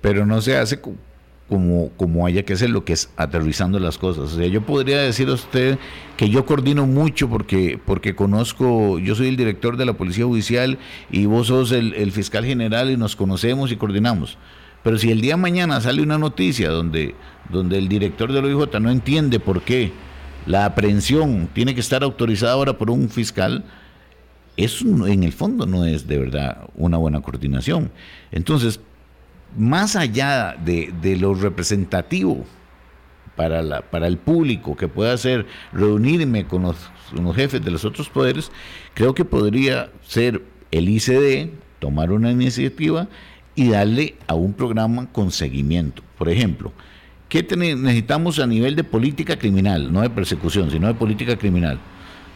pero 0.00 0.24
no 0.24 0.40
se 0.40 0.56
hace 0.56 0.80
como, 0.80 1.90
como 1.96 2.24
haya 2.24 2.44
que 2.44 2.52
hacer 2.52 2.70
lo 2.70 2.84
que 2.84 2.92
es 2.92 3.10
aterrizando 3.16 3.80
las 3.80 3.98
cosas. 3.98 4.32
O 4.32 4.36
sea, 4.36 4.46
yo 4.46 4.62
podría 4.62 5.00
decir 5.00 5.28
a 5.28 5.32
usted 5.32 5.76
que 6.16 6.30
yo 6.30 6.46
coordino 6.46 6.86
mucho 6.86 7.28
porque, 7.28 7.80
porque 7.84 8.14
conozco, 8.14 9.00
yo 9.00 9.16
soy 9.16 9.26
el 9.26 9.36
director 9.36 9.76
de 9.76 9.86
la 9.86 9.94
Policía 9.94 10.24
Judicial 10.24 10.78
y 11.10 11.26
vos 11.26 11.48
sos 11.48 11.72
el, 11.72 12.12
fiscal 12.12 12.44
general 12.44 12.88
y 12.88 12.96
nos 12.96 13.16
conocemos 13.16 13.72
y 13.72 13.76
coordinamos. 13.76 14.38
Pero 14.84 14.98
si 14.98 15.10
el 15.10 15.20
día 15.20 15.32
de 15.32 15.42
mañana 15.42 15.80
sale 15.80 16.00
una 16.00 16.18
noticia 16.18 16.70
donde, 16.70 17.16
donde 17.50 17.76
el 17.76 17.88
director 17.88 18.32
del 18.32 18.44
OIJ 18.44 18.78
no 18.78 18.92
entiende 18.92 19.40
por 19.40 19.62
qué 19.62 19.90
la 20.46 20.64
aprehensión 20.64 21.48
tiene 21.52 21.74
que 21.74 21.80
estar 21.80 22.04
autorizada 22.04 22.52
ahora 22.52 22.78
por 22.78 22.88
un 22.88 23.08
fiscal, 23.08 23.64
eso 24.58 25.06
en 25.06 25.22
el 25.22 25.32
fondo 25.32 25.66
no 25.66 25.84
es 25.84 26.08
de 26.08 26.18
verdad 26.18 26.68
una 26.74 26.96
buena 26.96 27.20
coordinación. 27.20 27.92
Entonces, 28.32 28.80
más 29.56 29.94
allá 29.94 30.56
de, 30.62 31.16
lo 31.18 31.32
representativo 31.34 32.44
para, 33.36 33.62
la, 33.62 33.82
para 33.82 34.08
el 34.08 34.18
público 34.18 34.76
que 34.76 34.88
pueda 34.88 35.16
ser 35.16 35.46
reunirme 35.72 36.44
con 36.46 36.62
los, 36.62 36.90
jefes 37.36 37.64
de 37.64 37.70
los 37.70 37.84
otros 37.84 38.10
poderes, 38.10 38.50
creo 38.94 39.14
que 39.14 39.24
podría 39.24 39.90
ser 40.02 40.42
el 40.72 40.88
ICD 40.88 41.50
tomar 41.78 42.10
una 42.10 42.32
iniciativa 42.32 43.08
y 43.54 43.68
darle 43.68 44.16
a 44.26 44.34
un 44.34 44.54
programa 44.54 45.06
con 45.12 45.30
seguimiento. 45.30 46.02
Por 46.18 46.28
ejemplo, 46.28 46.72
¿qué 47.28 47.46
necesitamos 47.56 48.40
a 48.40 48.46
nivel 48.48 48.74
de 48.74 48.82
política 48.82 49.38
criminal? 49.38 49.92
No 49.92 50.00
de 50.00 50.10
persecución, 50.10 50.68
sino 50.72 50.88
de 50.88 50.94
política 50.94 51.36
criminal. 51.36 51.78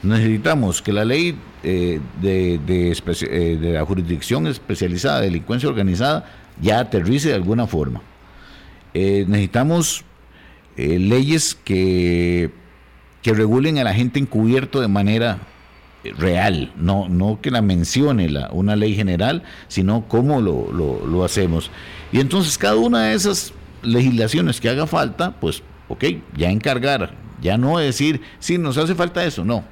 Necesitamos 0.03 0.83
que 0.83 0.93
la 0.93 1.05
ley 1.05 1.37
eh, 1.63 2.01
de, 2.21 2.55
eh, 2.57 3.59
de 3.61 3.73
la 3.73 3.85
jurisdicción 3.85 4.49
especializada 4.49 5.21
de 5.21 5.27
delincuencia 5.27 5.69
organizada 5.69 6.25
ya 6.61 6.81
aterrice 6.81 7.29
de 7.29 7.35
alguna 7.37 7.69
forma. 7.69 8.03
Eh, 8.95 9.25
necesitamos 9.29 10.05
leyes 10.77 11.55
que, 11.55 12.51
que 13.23 13.35
regulen 13.35 13.79
a 13.79 13.85
la 13.85 13.95
gente 13.95 14.19
encubierto 14.19 14.81
de 14.81 14.89
manera 14.89 15.39
real, 16.19 16.73
no, 16.77 17.09
no 17.09 17.41
que 17.41 17.51
la 17.51 17.63
mencione 17.63 18.29
la, 18.29 18.51
una 18.53 18.75
ley 18.75 18.95
general, 18.95 19.45
sino 19.69 20.09
cómo 20.09 20.41
lo, 20.41 20.73
lo, 20.73 21.25
hacemos. 21.25 21.71
Y 22.11 22.21
entonces 22.21 22.59
cada 22.59 22.77
una 22.77 23.05
de 23.05 23.15
esas 23.15 23.53
legislaciones 23.83 24.61
que 24.61 24.69
haga 24.69 24.87
falta, 24.87 25.33
pues, 25.39 25.63
ok, 25.89 26.05
ya 26.37 26.51
encargar, 26.51 27.15
ya 27.41 27.57
no 27.57 27.79
decir, 27.79 28.23
si 28.41 28.59
nos 28.59 28.79
hace 28.79 28.95
falta 28.95 29.25
eso, 29.25 29.45
no. 29.45 29.63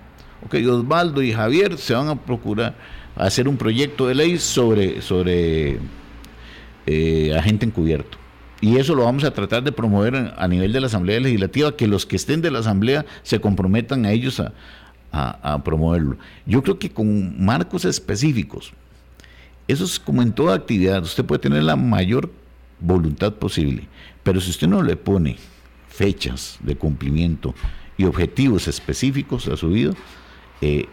Ok, 0.44 0.56
Osvaldo 0.68 1.22
y 1.22 1.32
Javier 1.32 1.76
se 1.78 1.94
van 1.94 2.08
a 2.08 2.16
procurar 2.16 2.74
hacer 3.16 3.48
un 3.48 3.56
proyecto 3.56 4.06
de 4.06 4.14
ley 4.14 4.38
sobre, 4.38 5.02
sobre 5.02 5.78
eh, 6.86 7.34
agente 7.36 7.66
encubierto. 7.66 8.18
Y 8.60 8.76
eso 8.76 8.94
lo 8.94 9.04
vamos 9.04 9.24
a 9.24 9.32
tratar 9.32 9.62
de 9.62 9.72
promover 9.72 10.34
a 10.36 10.48
nivel 10.48 10.72
de 10.72 10.80
la 10.80 10.86
Asamblea 10.86 11.20
Legislativa, 11.20 11.76
que 11.76 11.86
los 11.86 12.04
que 12.04 12.16
estén 12.16 12.42
de 12.42 12.50
la 12.50 12.58
Asamblea 12.58 13.06
se 13.22 13.40
comprometan 13.40 14.04
a 14.04 14.12
ellos 14.12 14.40
a, 14.40 14.52
a, 15.12 15.64
promoverlo. 15.64 16.18
Yo 16.46 16.62
creo 16.62 16.78
que 16.78 16.90
con 16.90 17.42
marcos 17.42 17.84
específicos, 17.84 18.72
eso 19.66 19.84
es 19.84 19.98
como 19.98 20.22
en 20.22 20.32
toda 20.32 20.54
actividad, 20.54 21.02
usted 21.02 21.24
puede 21.24 21.40
tener 21.40 21.62
la 21.62 21.76
mayor 21.76 22.30
voluntad 22.80 23.34
posible, 23.34 23.88
pero 24.22 24.40
si 24.40 24.50
usted 24.50 24.68
no 24.68 24.82
le 24.82 24.96
pone 24.96 25.36
fechas 25.88 26.58
de 26.60 26.76
cumplimiento 26.76 27.54
y 27.96 28.04
objetivos 28.04 28.68
específicos 28.68 29.48
a 29.48 29.56
su 29.56 29.70
vida, 29.70 29.92
eh, 30.60 30.86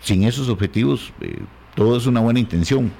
sin 0.00 0.24
esos 0.24 0.48
objetivos, 0.48 1.12
eh, 1.20 1.38
todo 1.74 1.96
es 1.96 2.06
una 2.06 2.20
buena 2.20 2.40
intención 2.40 2.90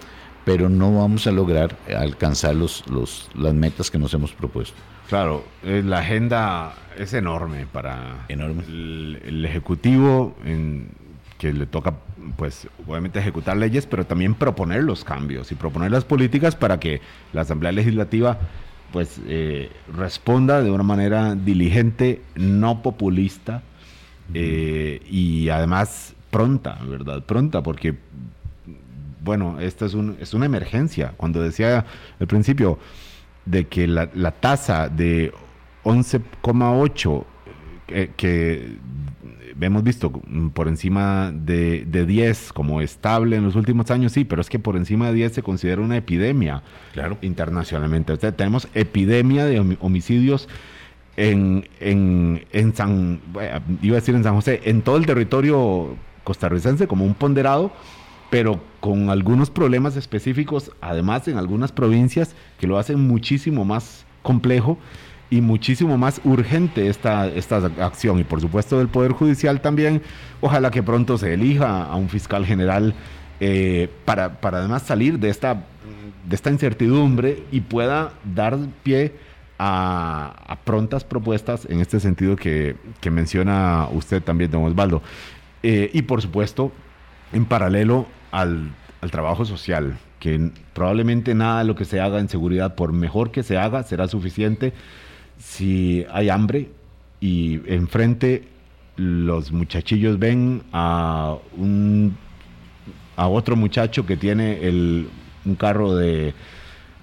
pero 0.45 0.69
no 0.69 0.95
vamos 0.97 1.27
a 1.27 1.33
lograr 1.33 1.77
alcanzar 1.97 2.55
los, 2.55 2.85
los, 2.89 3.29
las 3.35 3.55
metas 3.55 3.91
que 3.91 3.99
nos 3.99 4.15
hemos 4.15 4.33
propuesto. 4.33 4.77
Claro, 5.09 5.45
eh, 5.65 5.83
la 5.85 5.99
agenda 5.99 6.75
es 6.97 7.15
enorme 7.15 7.67
para 7.67 8.25
enorme. 8.29 8.63
El, 8.65 9.45
Ejecutivo, 9.45 10.37
en, 10.45 10.89
que 11.39 11.53
le 11.53 11.67
toca, 11.67 11.95
pues, 12.37 12.69
obviamente 12.87 13.19
ejecutar 13.19 13.57
leyes, 13.57 13.87
pero 13.87 14.07
también 14.07 14.35
proponer 14.35 14.85
los 14.85 15.05
cambios 15.05 15.51
y 15.51 15.55
proponer 15.55 15.91
las 15.91 16.05
políticas 16.05 16.55
para 16.55 16.79
que 16.79 17.01
la 17.33 17.43
Asamblea 17.43 17.73
Legislativa, 17.73 18.39
pues, 18.93 19.21
eh, 19.27 19.71
responda 19.95 20.63
de 20.63 20.71
una 20.71 20.85
manera 20.85 21.35
diligente, 21.35 22.23
no 22.35 22.83
populista 22.83 23.63
eh, 24.35 25.01
y 25.11 25.49
además 25.49 26.15
pronta, 26.31 26.79
¿verdad? 26.87 27.23
Pronta, 27.25 27.63
porque 27.63 27.97
bueno, 29.23 29.61
esta 29.61 29.87
es, 29.87 29.95
un, 29.95 30.17
es 30.21 30.35
una 30.35 30.47
emergencia. 30.47 31.15
Cuando 31.17 31.43
decía 31.43 31.85
al 32.19 32.27
principio 32.27 32.79
de 33.45 33.67
que 33.67 33.87
la, 33.87 34.31
tasa 34.33 34.89
de 34.89 35.33
11,8 35.85 37.25
eh, 37.89 38.11
que 38.17 38.77
hemos 39.61 39.83
visto 39.83 40.11
por 40.55 40.69
encima 40.69 41.33
de, 41.35 41.85
10 41.85 42.53
como 42.53 42.81
estable 42.81 43.37
en 43.37 43.45
los 43.45 43.57
últimos 43.57 43.91
años, 43.91 44.13
sí, 44.13 44.25
pero 44.25 44.41
es 44.41 44.49
que 44.49 44.59
por 44.59 44.77
encima 44.77 45.09
de 45.09 45.15
10 45.15 45.35
se 45.35 45.43
considera 45.43 45.83
una 45.83 45.97
epidemia 45.97 46.63
claro. 46.93 47.19
internacionalmente. 47.23 48.17
tenemos 48.17 48.69
epidemia 48.75 49.45
de 49.45 49.77
homicidios 49.81 50.49
en, 51.29 51.69
en, 51.81 52.45
en 52.53 52.75
San, 52.75 53.21
iba 53.83 53.97
a 53.97 54.01
decir 54.01 54.15
en 54.15 54.25
San 54.25 54.35
José, 54.35 54.61
en 54.65 54.83
todo 54.83 54.97
el 54.97 55.07
territorio 55.07 55.97
costarricense 56.25 56.87
como 56.87 57.05
un 57.05 57.15
ponderado 57.15 57.73
pero 58.31 58.61
con 58.79 59.11
algunos 59.11 59.51
problemas 59.51 59.97
específicos, 59.97 60.71
además 60.81 61.27
en 61.29 61.37
algunas 61.37 61.73
provincias 61.73 62.35
que 62.59 62.69
lo 62.69 62.79
hacen 62.79 63.07
muchísimo 63.07 63.65
más 63.65 64.07
complejo 64.23 64.79
y 65.29 65.41
muchísimo 65.41 65.99
más 65.99 66.21
urgente 66.25 66.89
esta, 66.89 67.27
esta 67.27 67.57
acción. 67.81 68.21
Y 68.21 68.25
por 68.25 68.41
supuesto 68.41 68.79
del 68.79 68.89
Poder 68.89 69.13
Judicial 69.13 69.61
también, 69.61 70.01
ojalá 70.41 70.71
que 70.71 70.83
pronto 70.83 71.19
se 71.19 71.35
elija 71.35 71.85
a 71.85 71.97
un 71.97 72.09
fiscal 72.09 72.47
general 72.47 72.95
eh, 73.41 73.89
para, 74.05 74.41
para 74.41 74.59
además 74.59 74.83
salir 74.83 75.19
de 75.19 75.29
esta, 75.29 75.65
de 76.29 76.37
esta 76.37 76.51
incertidumbre 76.51 77.43
y 77.51 77.61
pueda 77.61 78.13
dar 78.25 78.59
pie 78.83 79.15
a, 79.63 80.59
prontas 80.65 81.05
propuestas 81.05 81.67
en 81.69 81.81
este 81.81 82.01
sentido 82.01 82.35
que, 82.35 82.77
menciona 83.11 83.89
usted 83.93 84.23
también, 84.23 84.51
don 84.51 84.65
Osvaldo. 84.65 85.03
Eh, 85.63 85.91
y 85.93 86.03
por 86.03 86.23
supuesto, 86.23 86.73
en 87.33 87.45
paralelo 87.45 88.07
al, 88.31 88.71
trabajo 89.11 89.45
social, 89.45 89.99
que 90.19 90.51
probablemente 90.73 91.35
nada 91.35 91.59
de 91.61 91.67
lo 91.67 91.75
que 91.75 91.85
se 91.85 92.01
haga 92.01 92.21
en 92.21 92.31
seguridad, 92.31 92.75
por 92.75 92.93
mejor 92.93 93.31
que 93.31 93.43
se 93.43 93.59
haga, 93.59 93.83
será 93.83 94.09
suficiente 94.09 94.73
si 95.39 96.07
hay 96.11 96.31
hambre 96.31 96.71
y 97.21 97.61
enfrente 97.67 98.49
los 98.97 99.53
muchachillos 99.53 100.19
ven 100.19 100.63
a 100.73 101.37
un 101.57 102.17
a 103.17 103.29
otro 103.29 103.57
muchacho 103.57 104.07
que 104.07 104.17
tiene 104.17 104.67
el, 104.67 105.09
un 105.45 105.55
carro 105.55 105.95
de, 105.95 106.35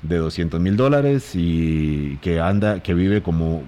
de 0.08 0.18
200 0.18 0.60
mil 0.60 0.78
dólares 0.78 1.32
y 1.34 2.18
que 2.18 2.40
anda, 2.40 2.82
que 2.82 2.94
vive 2.94 3.22
como, 3.22 3.64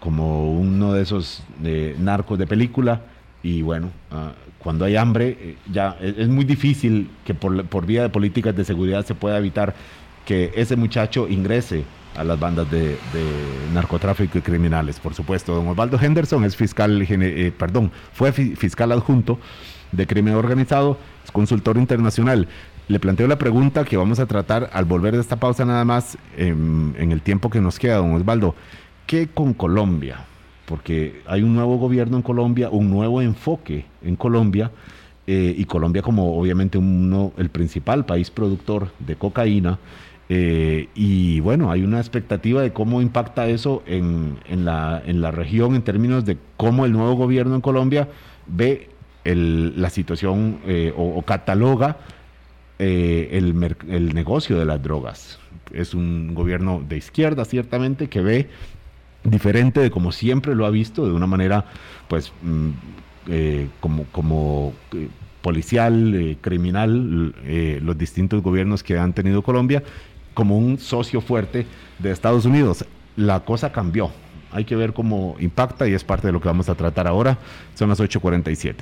como 0.00 0.52
uno 0.52 0.92
de 0.92 1.02
esos 1.02 1.42
de 1.58 1.96
narcos 1.98 2.38
de 2.38 2.46
película 2.46 3.02
y 3.42 3.62
bueno, 3.62 3.88
uh, 4.12 4.30
cuando 4.58 4.84
hay 4.84 4.96
hambre, 4.96 5.36
eh, 5.40 5.56
ya 5.70 5.96
es, 6.00 6.28
muy 6.28 6.44
difícil 6.44 7.10
que 7.24 7.34
por, 7.34 7.64
por, 7.66 7.86
vía 7.86 8.02
de 8.02 8.08
políticas 8.08 8.54
de 8.54 8.64
seguridad 8.64 9.04
se 9.04 9.14
pueda 9.14 9.36
evitar 9.36 9.74
que 10.24 10.52
ese 10.54 10.76
muchacho 10.76 11.28
ingrese 11.28 11.84
a 12.16 12.24
las 12.24 12.38
bandas 12.38 12.70
de, 12.70 12.96
narcotráfico 13.72 14.38
y 14.38 14.42
criminales. 14.42 15.00
Por 15.00 15.14
supuesto, 15.14 15.54
don 15.54 15.68
Osvaldo 15.68 15.98
Henderson 16.00 16.44
es 16.44 16.56
fiscal, 16.56 17.04
eh, 17.08 17.52
perdón, 17.56 17.90
fue 18.12 18.32
fiscal 18.32 18.92
adjunto 18.92 19.38
de 19.90 20.06
crimen 20.06 20.34
organizado, 20.34 20.98
es 21.24 21.30
consultor 21.30 21.76
internacional. 21.78 22.48
Le 22.88 22.98
planteo 22.98 23.26
la 23.26 23.38
pregunta 23.38 23.84
que 23.84 23.96
vamos 23.96 24.18
a 24.20 24.26
tratar 24.26 24.70
al 24.72 24.84
volver 24.84 25.14
de 25.14 25.20
esta 25.20 25.36
pausa 25.36 25.64
nada 25.64 25.84
más 25.84 26.18
en, 26.36 26.94
en 26.98 27.12
el 27.12 27.22
tiempo 27.22 27.48
que 27.48 27.60
nos 27.60 27.78
queda, 27.78 27.96
don 27.96 28.12
Osvaldo. 28.14 28.54
¿Qué 29.06 29.28
con 29.28 29.54
Colombia? 29.54 30.26
porque 30.72 31.20
hay 31.26 31.42
un 31.42 31.54
nuevo 31.54 31.76
gobierno 31.76 32.16
en 32.16 32.22
Colombia, 32.22 32.70
un 32.70 32.90
nuevo 32.90 33.20
enfoque 33.20 33.84
en 34.02 34.16
Colombia, 34.16 34.70
eh, 35.26 35.54
y 35.56 35.66
Colombia 35.66 36.00
como 36.00 36.34
obviamente 36.38 36.78
uno, 36.78 37.32
el 37.36 37.50
principal 37.50 38.06
país 38.06 38.30
productor 38.30 38.88
de 38.98 39.16
cocaína, 39.16 39.78
eh, 40.30 40.88
y 40.94 41.40
bueno, 41.40 41.70
hay 41.70 41.82
una 41.82 41.98
expectativa 41.98 42.62
de 42.62 42.72
cómo 42.72 43.02
impacta 43.02 43.48
eso 43.48 43.82
en, 43.86 44.38
la, 44.64 45.02
en 45.04 45.20
la 45.20 45.30
región 45.30 45.74
en 45.74 45.82
términos 45.82 46.24
de 46.24 46.38
cómo 46.56 46.86
el 46.86 46.92
nuevo 46.92 47.16
gobierno 47.16 47.54
en 47.54 47.60
Colombia 47.60 48.08
ve 48.46 48.88
la 49.24 49.90
situación 49.90 50.58
eh, 50.66 50.92
o, 50.96 51.20
cataloga 51.22 51.98
el, 52.78 53.76
el 53.88 54.14
negocio 54.14 54.58
de 54.58 54.64
las 54.64 54.82
drogas. 54.82 55.38
Es 55.72 55.94
un 55.94 56.34
gobierno 56.34 56.82
de 56.86 56.96
izquierda, 56.96 57.44
ciertamente, 57.44 58.08
que 58.08 58.20
ve 58.20 58.48
diferente 59.24 59.80
de 59.80 59.90
como 59.90 60.12
siempre 60.12 60.54
lo 60.54 60.66
ha 60.66 60.70
visto, 60.70 61.06
de 61.06 61.12
una 61.12 61.26
manera 61.26 61.64
pues 62.08 62.32
mm, 62.42 62.70
eh, 63.28 63.68
como, 63.80 64.04
como 64.06 64.74
eh, 64.94 65.08
policial, 65.42 66.14
eh, 66.14 66.36
criminal, 66.40 67.34
los 67.82 67.98
distintos 67.98 68.42
gobiernos 68.42 68.82
que 68.82 68.98
han 68.98 69.12
tenido 69.12 69.42
Colombia, 69.42 69.82
como 70.34 70.56
un 70.56 70.78
socio 70.78 71.20
fuerte 71.20 71.66
de 71.98 72.10
Estados 72.10 72.44
Unidos. 72.44 72.84
la 73.16 73.40
cosa 73.40 73.72
cambió. 73.72 74.10
Hay 74.50 74.64
que 74.64 74.76
ver 74.76 74.92
cómo 74.92 75.36
impacta 75.38 75.88
y 75.88 75.94
es 75.94 76.04
parte 76.04 76.26
de 76.26 76.32
lo 76.32 76.40
que 76.40 76.48
vamos 76.48 76.68
a 76.68 76.74
tratar 76.74 77.06
ahora. 77.06 77.38
Son 77.74 77.88
las 77.88 78.00
8.47. 78.00 78.74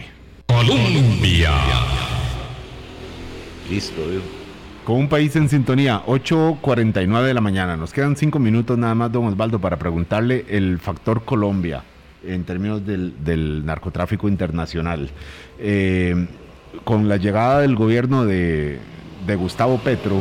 Colombia. 0.46 1.50
Listo, 3.70 4.02
Con 4.84 4.96
un 4.96 5.08
país 5.08 5.36
en 5.36 5.48
sintonía, 5.48 6.02
8.49 6.04 7.22
de 7.22 7.34
la 7.34 7.40
mañana. 7.40 7.76
Nos 7.76 7.92
quedan 7.92 8.16
cinco 8.16 8.40
minutos 8.40 8.76
nada 8.76 8.96
más, 8.96 9.12
don 9.12 9.26
Osvaldo, 9.26 9.60
para 9.60 9.78
preguntarle 9.78 10.44
el 10.48 10.80
factor 10.80 11.24
Colombia 11.24 11.84
en 12.26 12.42
términos 12.42 12.84
del, 12.84 13.64
narcotráfico 13.64 14.28
internacional. 14.28 15.08
Eh, 15.60 16.26
con 16.82 17.08
la 17.08 17.16
llegada 17.16 17.60
del 17.60 17.76
gobierno 17.76 18.24
de, 18.24 18.80
Gustavo 19.38 19.78
Petro, 19.78 20.20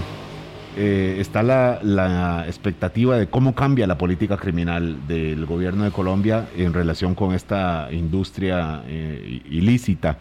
eh, 0.78 1.18
está 1.20 1.42
la, 1.42 2.46
expectativa 2.46 3.18
de 3.18 3.30
cómo 3.32 3.56
cambia 3.56 3.88
la 3.88 3.98
política 3.98 4.38
criminal 4.38 5.08
del 5.08 5.48
gobierno 5.48 5.86
de 5.86 5.92
Colombia 5.92 6.50
en 6.56 6.72
relación 6.72 7.16
con 7.16 7.34
esta 7.34 7.88
industria 7.92 8.84
eh, 8.86 9.42
ilícita. 9.50 10.20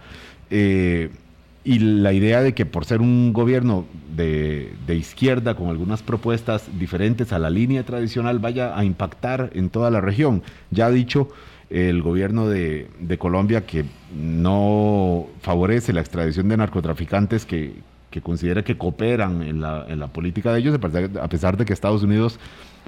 Y 1.68 1.80
la 1.80 2.14
idea 2.14 2.40
de 2.40 2.54
que 2.54 2.64
por 2.64 2.86
ser 2.86 3.02
un 3.02 3.34
gobierno 3.34 3.84
de, 4.16 4.72
de, 4.86 4.96
izquierda 4.96 5.54
con 5.54 5.68
algunas 5.68 6.02
propuestas 6.02 6.66
diferentes 6.78 7.30
a 7.34 7.38
la 7.38 7.50
línea 7.50 7.84
tradicional 7.84 8.38
vaya 8.38 8.74
a 8.74 8.86
impactar 8.86 9.50
en 9.52 9.68
toda 9.68 9.90
la 9.90 10.00
región. 10.00 10.42
Ya 10.70 10.86
ha 10.86 10.90
dicho 10.90 11.28
el 11.68 12.00
gobierno 12.00 12.48
de, 12.48 12.88
Colombia 13.18 13.66
que 13.66 13.84
no 14.16 15.26
favorece 15.42 15.92
la 15.92 16.00
extradición 16.00 16.48
de 16.48 16.56
narcotraficantes 16.56 17.44
que, 17.44 17.74
considera 18.22 18.64
que 18.64 18.78
cooperan 18.78 19.42
en 19.42 19.60
la, 19.60 19.84
en 19.88 20.00
la, 20.00 20.08
política 20.08 20.54
de 20.54 20.60
ellos, 20.60 20.74
a 21.20 21.28
pesar 21.28 21.58
de 21.58 21.66
que 21.66 21.74
Estados 21.74 22.02
Unidos, 22.02 22.40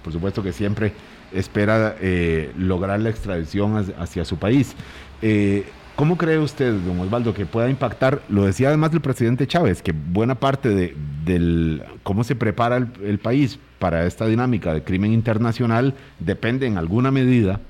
por 0.02 0.10
supuesto 0.10 0.42
que 0.42 0.54
siempre 0.54 0.94
espera 1.34 1.96
eh, 2.00 2.50
lograr 2.56 2.98
la 2.98 3.10
extradición 3.10 3.76
hacia, 3.98 4.24
su 4.24 4.38
país. 4.38 4.74
Eh, 5.20 5.66
¿Cómo 6.00 6.16
cree 6.16 6.38
usted, 6.38 6.72
don 6.72 6.98
Osvaldo, 7.00 7.34
que 7.34 7.44
pueda 7.44 7.68
impactar, 7.68 8.22
lo 8.30 8.46
decía 8.46 8.68
además 8.68 8.90
el 8.94 9.02
presidente 9.02 9.46
Chávez, 9.46 9.82
que 9.82 9.92
buena 9.92 10.34
parte 10.34 10.70
de 10.70 11.84
cómo 12.02 12.24
se 12.24 12.34
prepara 12.34 12.78
el, 12.78 13.18
país 13.18 13.58
para 13.78 14.06
esta 14.06 14.24
dinámica 14.24 14.72
de 14.72 14.82
crimen 14.82 15.12
internacional 15.12 15.92
depende 16.18 16.66
en 16.66 16.78
alguna 16.78 17.10
medida 17.10 17.60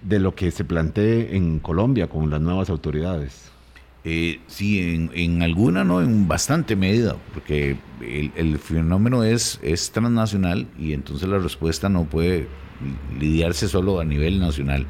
de 0.00 0.18
lo 0.18 0.34
que 0.34 0.50
se 0.50 0.64
plantee 0.64 1.36
en 1.36 1.58
Colombia 1.58 2.06
con 2.06 2.30
las 2.30 2.40
nuevas 2.40 2.70
autoridades. 2.70 3.50
Eh, 4.02 4.40
sí, 4.46 5.10
en, 5.12 5.42
alguna, 5.42 5.84
no, 5.84 6.00
en 6.00 6.26
bastante 6.26 6.76
medida, 6.76 7.16
porque 7.34 7.76
el, 8.00 8.58
fenómeno 8.60 9.24
es 9.24 9.60
transnacional 9.92 10.68
y 10.78 10.94
entonces 10.94 11.28
la 11.28 11.38
respuesta 11.38 11.90
no 11.90 12.04
puede 12.04 12.48
lidiarse 13.20 13.68
solo 13.68 14.00
a 14.00 14.06
nivel 14.06 14.40
nacional. 14.40 14.86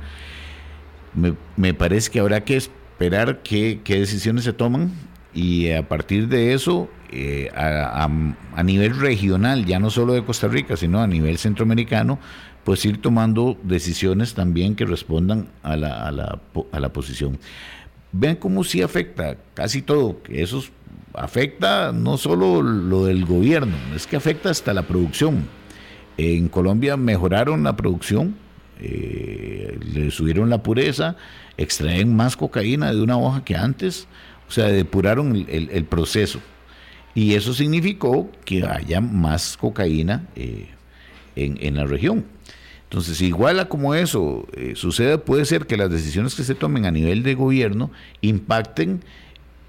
Me, 1.57 1.75
parece 1.75 2.11
que 2.11 2.21
habrá 2.21 2.43
que 2.45 2.57
esperar 2.95 3.43
qué, 3.43 3.81
decisiones 3.85 4.45
se 4.45 4.53
toman 4.53 4.93
y 5.35 5.73
a 5.73 5.89
partir 5.89 6.29
de 6.29 6.55
eso, 6.55 6.89
eh, 7.11 7.51
a, 7.57 8.09
a, 8.55 8.63
nivel 8.63 8.97
regional, 9.01 9.65
ya 9.67 9.81
no 9.81 9.91
solo 9.91 10.13
de 10.13 10.23
Costa 10.23 10.47
Rica, 10.47 10.77
sino 10.77 11.01
a 11.03 11.09
nivel 11.09 11.39
centroamericano, 11.39 12.21
pues 12.63 12.85
ir 12.85 13.03
tomando 13.03 13.59
decisiones 13.65 14.35
también 14.35 14.77
que 14.77 14.87
respondan 14.87 15.49
a 15.65 15.77
la, 15.77 16.07
a 16.07 16.13
la, 16.13 16.41
a 16.71 16.81
la 16.81 16.93
posición. 16.93 17.41
Vean 18.13 18.37
cómo 18.37 18.63
sí 18.63 18.81
afecta 18.81 19.39
casi 19.55 19.83
todo, 19.83 20.21
eso 20.29 20.63
afecta 21.15 21.91
no 21.93 22.17
solo 22.17 22.63
lo 22.63 23.07
del 23.07 23.25
gobierno, 23.25 23.75
es 23.97 24.07
que 24.07 24.15
afecta 24.15 24.51
hasta 24.51 24.73
la 24.73 24.83
producción. 24.83 25.49
En 26.17 26.49
Colombia 26.49 26.97
mejoraron 26.97 27.65
la 27.65 27.75
producción, 27.75 28.37
eh, 28.81 29.79
le 29.81 30.13
subieron 30.13 30.49
la 30.49 30.63
pureza, 30.63 31.17
extraen 31.57 32.15
más 32.15 32.37
cocaína 32.37 32.93
de 32.93 33.01
una 33.01 33.19
hoja 33.19 33.45
que 33.45 33.57
antes, 33.57 34.07
o 34.49 34.51
sea, 34.51 34.67
depuraron 34.67 35.47
el, 35.49 35.85
proceso. 35.85 36.41
Y 37.15 37.35
eso 37.35 37.55
significó 37.55 38.31
que 38.45 38.65
haya 38.65 39.01
más 39.01 39.57
cocaína 39.57 40.27
eh, 40.35 40.69
en, 41.37 41.59
en 41.61 41.77
la 41.77 41.85
región. 41.85 42.25
Entonces, 42.95 43.21
igual 43.23 43.67
como 43.67 43.95
eso 43.95 44.47
eh, 44.53 44.75
sucede, 44.77 45.19
puede 45.19 45.45
ser 45.47 45.67
que 45.67 45.77
las 45.77 45.91
decisiones 45.91 46.37
que 46.37 46.45
se 46.45 46.55
tomen 46.55 46.87
a 46.87 46.93
nivel 46.93 47.25
de 47.25 47.35
gobierno 47.35 47.91
impacten 48.21 49.03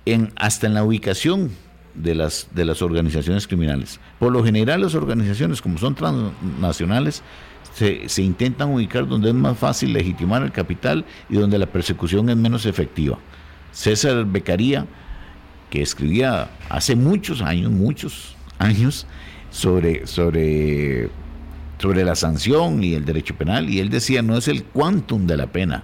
en, 0.06 0.32
hasta 0.36 0.68
en 0.68 0.76
la 0.76 0.84
ubicación 0.84 1.50
de 1.96 2.14
las, 2.14 2.50
de 2.52 2.66
las 2.66 2.84
organizaciones 2.84 3.48
criminales. 3.48 4.00
Por 4.20 4.32
lo 4.32 4.44
general, 4.44 4.82
las 4.82 4.94
organizaciones, 4.94 5.62
como 5.62 5.80
son 5.80 5.96
transnacionales, 5.96 7.24
se, 7.76 8.22
intentan 8.22 8.74
ubicar 8.74 9.08
donde 9.08 9.30
es 9.30 9.36
más 9.36 9.58
fácil 9.58 9.94
legitimar 9.94 10.42
el 10.44 10.52
capital 10.52 11.06
y 11.30 11.36
donde 11.36 11.58
la 11.58 11.66
persecución 11.66 12.30
es 12.30 12.38
menos 12.38 12.66
efectiva. 12.66 13.20
César 13.72 14.26
Becaría, 14.26 14.88
que 15.70 15.82
escribía 15.82 16.50
hace 16.70 16.96
muchos 16.96 17.42
años, 17.42 17.72
muchos 17.72 18.36
años, 18.60 19.06
sobre, 19.52 20.08
sobre 20.08 21.10
sobre 21.78 22.04
la 22.04 22.16
sanción 22.16 22.84
y 22.84 22.94
el 22.94 23.06
derecho 23.06 23.36
penal, 23.36 23.70
y 23.70 23.80
él 23.80 23.90
decía, 23.90 24.22
no 24.22 24.38
es 24.38 24.48
el 24.48 24.64
quantum 24.64 25.28
de 25.28 25.38
la 25.38 25.48
pena, 25.48 25.84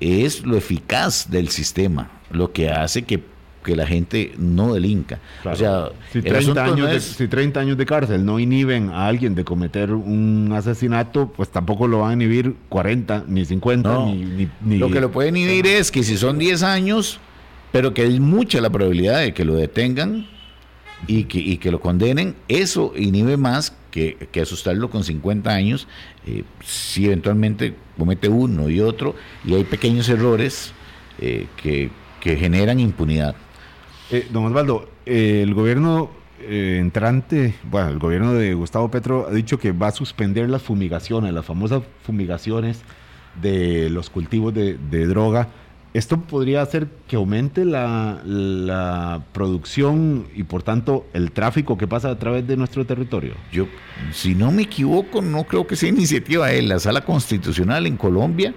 es 0.00 0.44
lo 0.46 0.56
eficaz 0.56 1.30
del 1.30 1.48
sistema, 1.48 2.10
lo 2.30 2.52
que 2.52 2.70
hace 2.70 3.02
que, 3.02 3.22
la 3.66 3.86
gente 3.86 4.32
no 4.38 4.74
delinca. 4.74 5.18
O 5.44 5.54
sea, 5.54 5.90
si 6.12 6.22
30, 6.22 6.64
años 6.64 6.90
de, 6.90 7.00
si 7.00 7.28
30 7.28 7.60
años 7.60 7.76
de 7.76 7.86
cárcel 7.86 8.24
no 8.24 8.38
inhiben 8.38 8.90
a 8.90 9.06
alguien 9.06 9.34
de 9.34 9.44
cometer 9.44 9.92
un 9.92 10.52
asesinato, 10.54 11.28
pues 11.28 11.50
tampoco 11.50 11.86
lo 11.86 12.00
van 12.00 12.10
a 12.10 12.12
inhibir 12.14 12.54
40, 12.68 13.24
ni 13.28 13.44
50, 13.44 14.06
ni, 14.62 14.78
Lo 14.78 14.90
que 14.90 15.00
lo 15.00 15.10
puede 15.10 15.28
inhibir 15.28 15.66
es 15.66 15.90
que 15.90 16.02
si 16.02 16.16
son 16.16 16.38
10 16.38 16.62
años, 16.62 17.20
pero 17.72 17.94
que 17.94 18.02
hay 18.02 18.20
mucha 18.20 18.60
la 18.60 18.70
probabilidad 18.70 19.20
de 19.20 19.34
que 19.34 19.44
lo 19.44 19.54
detengan 19.54 20.26
y 21.06 21.24
que, 21.24 21.38
y 21.38 21.58
que 21.58 21.70
lo 21.70 21.80
condenen, 21.80 22.34
eso 22.48 22.92
inhibe 22.96 23.36
más 23.36 23.74
que, 23.90 24.40
asustarlo 24.40 24.90
con 24.90 25.04
50 25.04 25.50
años, 25.50 25.86
eh, 26.26 26.44
si 26.64 27.06
eventualmente 27.06 27.74
comete 27.98 28.28
uno 28.28 28.68
y 28.68 28.80
otro, 28.80 29.14
y 29.44 29.54
hay 29.54 29.64
pequeños 29.64 30.08
errores 30.08 30.72
eh, 31.18 31.46
que, 31.56 31.90
generan 32.22 32.78
impunidad. 32.80 33.34
Eh, 34.10 34.26
don 34.30 34.46
Osvaldo, 34.46 34.88
el 35.06 35.54
gobierno 35.54 36.10
entrante, 36.48 37.54
bueno, 37.64 37.90
el 37.90 37.98
gobierno 37.98 38.32
de 38.32 38.54
Gustavo 38.54 38.90
Petro 38.90 39.26
ha 39.28 39.32
dicho 39.32 39.58
que 39.58 39.72
va 39.72 39.88
a 39.88 39.92
suspender 39.92 40.48
las 40.48 40.62
fumigaciones, 40.62 41.34
las 41.34 41.44
famosas 41.44 41.82
fumigaciones 42.02 42.80
de 43.40 43.90
los 43.90 44.08
cultivos 44.08 44.54
de 44.54 45.06
droga 45.06 45.48
esto 45.92 46.20
podría 46.20 46.62
hacer 46.62 46.86
que 47.08 47.16
aumente 47.16 47.64
la, 47.64 49.22
producción 49.32 50.26
y 50.34 50.44
por 50.44 50.62
tanto 50.62 51.06
el 51.12 51.32
tráfico 51.32 51.76
que 51.76 51.88
pasa 51.88 52.10
a 52.10 52.18
través 52.18 52.46
de 52.46 52.56
nuestro 52.56 52.86
territorio. 52.86 53.34
Yo, 53.52 53.66
si 54.12 54.34
no 54.34 54.52
me 54.52 54.62
equivoco, 54.62 55.20
no 55.20 55.44
creo 55.44 55.66
que 55.66 55.74
sea 55.74 55.88
iniciativa 55.88 56.46
de 56.48 56.62
la 56.62 56.78
Sala 56.78 57.00
Constitucional 57.00 57.86
en 57.86 57.96
Colombia. 57.96 58.54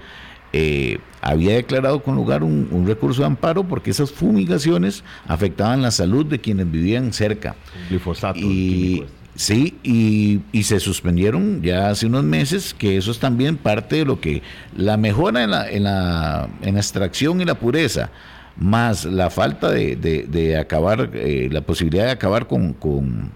Eh, 0.54 1.00
había 1.22 1.56
declarado 1.56 2.04
con 2.04 2.16
lugar 2.16 2.44
un, 2.44 2.86
recurso 2.86 3.22
de 3.22 3.28
amparo 3.28 3.64
porque 3.64 3.90
esas 3.92 4.12
fumigaciones 4.12 5.04
afectaban 5.28 5.82
la 5.82 5.90
salud 5.90 6.26
de 6.26 6.40
quienes 6.40 6.70
vivían 6.70 7.12
cerca. 7.12 7.56
Glifosato. 7.90 8.40
Y, 8.40 9.04
Sí, 9.36 9.80
y, 9.82 10.64
se 10.64 10.80
suspendieron 10.80 11.64
ya 11.64 11.90
hace 11.90 12.06
unos 12.06 12.24
meses, 12.24 12.76
que 12.78 12.98
eso 12.98 13.10
es 13.10 13.18
también 13.18 13.58
parte 13.58 13.98
de 13.98 14.06
lo 14.06 14.22
que 14.22 14.44
la 14.78 14.96
mejora 14.96 15.44
en 15.44 15.52
la, 15.52 15.70
en 15.70 15.84
la, 15.84 16.50
en 16.62 16.78
extracción 16.78 17.42
y 17.42 17.46
la 17.46 17.56
pureza, 17.56 18.12
más 18.56 19.06
la 19.06 19.32
falta 19.32 19.72
de, 19.72 19.96
de, 19.96 20.58
acabar, 20.58 21.10
eh, 21.14 21.50
la 21.52 21.62
posibilidad 21.62 22.06
de 22.06 22.12
acabar 22.12 22.48
con, 22.48 22.74
con, 22.74 23.32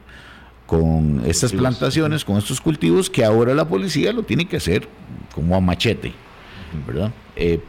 con 0.67 1.23
estas 1.25 1.51
plantaciones, 1.51 2.23
con 2.23 2.37
estos 2.37 2.61
cultivos, 2.61 3.09
que 3.09 3.25
ahora 3.25 3.55
la 3.55 3.67
policía 3.67 4.13
lo 4.13 4.21
tiene 4.21 4.47
que 4.47 4.57
hacer 4.57 4.87
como 5.33 5.55
a 5.55 5.61
machete, 5.61 6.13
¿verdad? 6.85 7.11
Eh, 7.35 7.59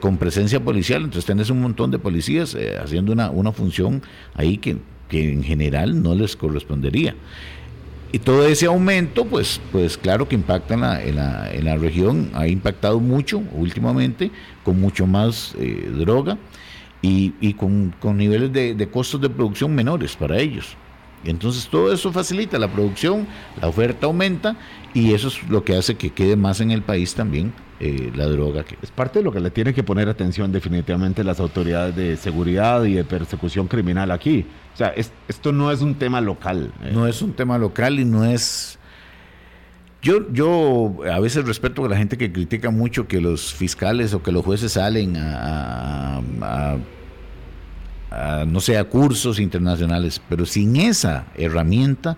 con 0.00 0.16
presencia 0.16 0.60
policial, 0.60 1.02
entonces 1.02 1.26
tenés 1.26 1.50
un 1.50 1.60
montón 1.60 1.90
de 1.90 1.98
policías 1.98 2.54
eh, 2.54 2.78
haciendo 2.82 3.12
una, 3.12 3.30
una 3.30 3.52
función 3.52 4.02
ahí 4.34 4.56
que, 4.56 4.76
que 5.08 5.32
en 5.32 5.42
general 5.42 6.02
no 6.02 6.14
les 6.14 6.36
correspondería. 6.36 7.14
Y 8.12 8.18
todo 8.20 8.46
ese 8.46 8.66
aumento, 8.66 9.24
pues, 9.24 9.60
pues 9.72 9.98
claro 9.98 10.28
que 10.28 10.36
impacta 10.36 10.74
en 10.74 10.80
la, 10.80 11.02
en 11.02 11.16
la, 11.16 11.52
en 11.52 11.64
la 11.64 11.76
región, 11.76 12.30
ha 12.34 12.46
impactado 12.46 13.00
mucho 13.00 13.42
últimamente, 13.52 14.30
con 14.64 14.80
mucho 14.80 15.06
más 15.06 15.54
eh, 15.58 15.90
droga 15.98 16.38
y, 17.02 17.34
y 17.40 17.54
con, 17.54 17.94
con, 18.00 18.16
niveles 18.16 18.52
de, 18.52 18.74
de, 18.74 18.88
costos 18.88 19.20
de 19.20 19.28
producción 19.28 19.74
menores 19.74 20.16
para 20.16 20.38
ellos. 20.38 20.76
Entonces 21.24 21.68
todo 21.68 21.92
eso 21.92 22.12
facilita 22.12 22.58
la 22.58 22.68
producción, 22.68 23.26
la 23.60 23.68
oferta 23.68 24.06
aumenta 24.06 24.56
y 24.94 25.12
eso 25.12 25.28
es 25.28 25.42
lo 25.48 25.64
que 25.64 25.76
hace 25.76 25.96
que 25.96 26.10
quede 26.10 26.36
más 26.36 26.60
en 26.60 26.70
el 26.70 26.82
país 26.82 27.14
también 27.14 27.52
eh, 27.78 28.10
la 28.14 28.26
droga. 28.26 28.64
Que... 28.64 28.76
Es 28.80 28.90
parte 28.90 29.18
de 29.18 29.24
lo 29.24 29.32
que 29.32 29.40
le 29.40 29.50
tienen 29.50 29.74
que 29.74 29.82
poner 29.82 30.08
atención 30.08 30.50
definitivamente 30.50 31.22
las 31.22 31.40
autoridades 31.40 31.94
de 31.94 32.16
seguridad 32.16 32.84
y 32.84 32.94
de 32.94 33.04
persecución 33.04 33.68
criminal 33.68 34.10
aquí. 34.10 34.46
O 34.72 34.76
sea, 34.76 34.94
esto 35.28 35.52
no 35.52 35.70
es 35.70 35.82
un 35.82 35.94
tema 35.94 36.20
local. 36.20 36.72
Eh. 36.82 36.92
No 36.94 37.06
es 37.06 37.20
un 37.20 37.34
tema 37.34 37.58
local 37.58 38.00
y 38.00 38.04
no 38.04 38.24
es... 38.24 38.78
Yo, 40.00 40.32
yo 40.32 40.98
a 41.12 41.18
veces 41.18 41.44
respeto 41.44 41.84
a 41.84 41.88
la 41.88 41.96
gente 41.96 42.16
que 42.16 42.32
critica 42.32 42.70
mucho 42.70 43.08
que 43.08 43.20
los 43.20 43.52
fiscales 43.52 44.14
o 44.14 44.22
que 44.22 44.30
los 44.30 44.44
jueces 44.44 44.72
salen 44.72 45.16
a, 45.16 46.22
no 48.46 48.60
sé, 48.60 48.78
a 48.78 48.84
cursos 48.84 49.40
internacionales, 49.40 50.20
pero 50.28 50.46
sin 50.46 50.76
esa 50.76 51.26
herramienta, 51.36 52.16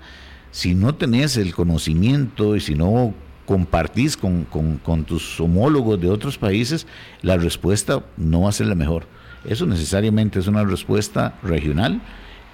si 0.51 0.74
no 0.74 0.95
tenés 0.95 1.36
el 1.36 1.55
conocimiento 1.55 2.57
y 2.57 2.61
si 2.61 2.74
no 2.74 3.14
compartís 3.49 4.18
con, 4.18 4.45
con, 4.45 5.05
tus 5.05 5.41
homólogos 5.41 5.99
de 5.99 6.11
otros 6.11 6.36
países, 6.36 6.86
la 7.22 7.39
respuesta 7.39 8.05
no 8.18 8.43
va 8.43 8.51
a 8.51 8.53
ser 8.53 8.66
la 8.66 8.74
mejor. 8.74 9.07
Eso 9.47 9.64
necesariamente 9.64 10.39
es 10.39 10.49
una 10.49 10.64
respuesta 10.64 11.39
regional, 11.43 12.03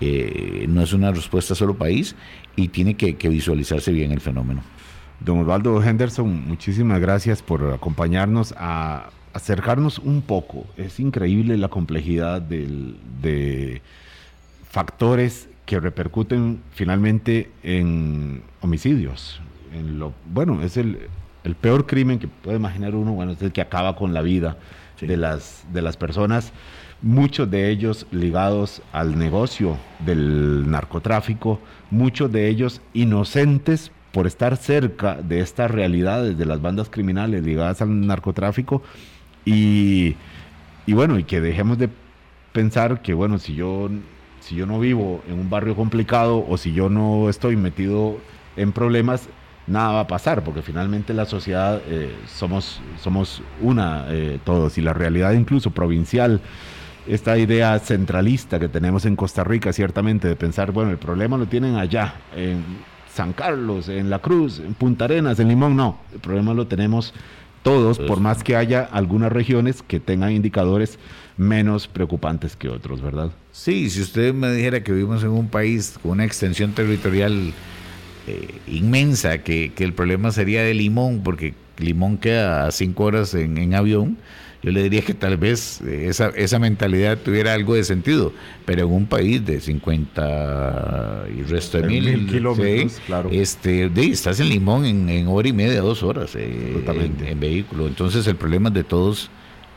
eh, 0.01 0.67
no 0.69 0.83
es 0.83 0.93
una 0.93 1.11
respuesta 1.11 1.57
solo 1.57 1.75
país 1.77 2.15
y 2.55 2.69
tiene 2.69 2.95
que, 2.95 3.29
visualizarse 3.29 3.91
bien 3.91 4.13
el 4.13 4.21
fenómeno. 4.21 4.63
Don 5.19 5.41
Osvaldo 5.41 5.83
Henderson, 5.83 6.47
muchísimas 6.47 7.01
gracias 7.01 7.43
por 7.43 7.73
acompañarnos 7.73 8.55
a 8.57 9.11
acercarnos 9.35 9.99
un 9.99 10.23
poco. 10.23 10.65
Es 10.77 10.99
increíble 10.99 11.59
la 11.59 11.69
complejidad 11.69 12.41
de 12.41 13.83
factores 14.71 15.49
que 15.67 15.81
repercuten 15.81 16.61
finalmente 16.73 17.51
en 17.63 18.43
homicidios. 18.61 19.41
En 19.73 19.99
lo, 19.99 20.13
bueno, 20.33 20.63
es 20.63 20.77
el, 20.77 20.99
peor 21.61 21.87
crimen 21.87 22.19
que 22.19 22.29
puede 22.29 22.57
imaginar 22.57 22.95
uno, 22.95 23.13
bueno, 23.13 23.33
es 23.33 23.43
el 23.43 23.53
que 23.53 23.61
acaba 23.61 23.97
con 23.97 24.15
la 24.15 24.23
vida 24.23 24.57
de, 25.01 25.17
las, 25.17 25.65
de 25.73 25.83
las 25.83 25.97
personas 25.97 26.53
muchos 27.03 27.51
de 27.51 27.71
ellos 27.71 28.07
ligados 28.13 28.81
al 28.93 29.19
negocio 29.19 29.77
del 30.07 30.71
narcotráfico, 30.71 31.61
muchos 31.91 32.33
de 32.33 32.49
ellos 32.49 32.81
inocentes 32.95 33.91
por 34.11 34.27
estar 34.27 34.57
cerca 34.57 35.17
de 35.17 35.41
estas 35.41 35.71
realidades 35.71 36.39
de 36.39 36.47
las 36.47 36.63
bandas 36.63 36.89
criminales 36.89 37.45
ligadas 37.45 37.83
al 37.83 38.07
narcotráfico 38.07 38.83
y, 39.45 40.17
bueno, 40.87 41.19
y 41.19 41.25
que 41.25 41.41
dejemos 41.41 41.79
de 41.79 41.89
pensar 42.53 43.03
que 43.03 43.15
bueno, 43.15 43.39
si 43.39 43.55
yo, 43.55 43.91
si 44.41 44.55
yo 44.55 44.67
no 44.67 44.79
vivo 44.79 45.23
en 45.29 45.39
un 45.39 45.51
barrio 45.51 45.75
complicado 45.75 46.45
o 46.49 46.57
si 46.57 46.73
yo 46.73 46.89
no 46.89 47.29
estoy 47.29 47.57
metido 47.57 48.19
en 48.57 48.73
problemas, 48.73 49.29
nada 49.67 49.93
va 49.93 50.01
a 50.01 50.07
pasar, 50.07 50.45
porque 50.45 50.63
finalmente 50.63 51.15
la 51.15 51.25
sociedad 51.25 51.81
eh, 51.89 52.15
somos, 52.27 52.81
somos 53.01 53.43
una 53.61 54.07
eh, 54.09 54.39
todos. 54.45 54.79
Y 54.79 54.83
la 54.83 54.93
realidad 54.93 55.33
incluso 55.33 55.71
provincial 55.71 56.41
esta 57.07 57.37
idea 57.37 57.79
centralista 57.81 58.59
que 58.59 58.69
tenemos 58.69 59.05
en 59.05 59.17
Costa 59.17 59.45
Rica, 59.45 59.73
ciertamente, 59.73 60.29
de 60.29 60.37
pensar, 60.37 60.73
bueno, 60.73 60.91
el 60.91 60.99
problema 60.99 61.37
lo 61.37 61.47
tienen 61.47 61.77
allá, 61.77 62.15
en 62.35 62.65
San 63.13 63.33
Carlos, 63.33 63.89
en 63.89 64.11
La 64.11 64.21
Cruz, 64.21 64.59
en 64.59 64.75
Punta 64.75 65.05
Arenas, 65.05 65.39
en 65.39 65.49
Limón, 65.49 65.77
no, 65.77 65.99
el 66.13 66.21
problema 66.21 66.55
lo 66.55 66.67
tenemos 66.67 67.13
todos, 67.65 67.99
por 67.99 68.21
más 68.21 68.45
que 68.45 68.57
haya 68.57 68.83
algunas 68.83 69.33
regiones 69.33 69.83
que 69.83 69.99
tengan 69.99 70.33
indicadores 70.33 70.99
menos 71.39 71.89
preocupantes 71.89 72.57
que 72.57 72.69
otros, 72.69 73.01
¿verdad? 73.01 73.31
Sí, 73.53 73.89
si 73.89 74.03
usted 74.03 74.35
me 74.35 74.53
dijera 74.53 74.85
que 74.85 74.93
vivimos 74.93 75.25
en 75.25 75.31
un 75.31 75.49
país 75.49 75.99
con 76.03 76.13
una 76.13 76.27
extensión 76.27 76.73
territorial 76.73 77.55
eh, 78.27 78.61
inmensa, 78.69 79.39
que, 79.39 79.73
el 79.79 79.95
problema 79.95 80.31
sería 80.31 80.63
de 80.63 80.75
Limón, 80.75 81.23
porque 81.25 81.55
Limón 81.79 82.19
queda 82.19 82.67
a 82.67 82.71
cinco 82.71 83.05
horas 83.05 83.35
en 83.35 83.75
avión, 83.75 84.19
yo 84.65 84.71
le 84.71 84.83
diría 84.83 85.03
que 85.03 85.13
tal 85.13 85.37
vez 85.37 85.83
eh, 85.83 86.07
esa, 86.09 86.31
esa 86.31 86.59
mentalidad 86.59 87.19
tuviera 87.19 87.53
algo 87.53 87.75
de 87.75 87.85
sentido, 87.85 88.33
pero 88.65 88.87
en 88.87 88.93
un 88.93 89.07
país 89.07 89.45
de 89.45 89.61
50 89.61 91.25
y 91.37 91.43
resto 91.43 91.79
de 91.83 91.87
mil, 91.87 92.27
kilómetros, 92.27 92.99
claro. 93.05 93.29
este, 93.31 93.91
de, 93.91 94.07
estás 94.07 94.41
en 94.41 94.49
Limón 94.49 94.87
en, 94.87 95.11
en, 95.11 95.29
hora 95.29 95.49
y 95.49 95.53
media, 95.53 95.83
dos 95.83 96.03
horas 96.03 96.35
eh, 96.35 96.83
en, 97.27 97.41
vehículo. 97.41 97.87
Entonces 97.87 98.27
el 98.27 98.37
problema 98.37 98.71
es 98.71 98.75
de 98.75 98.85
todos 98.85 99.29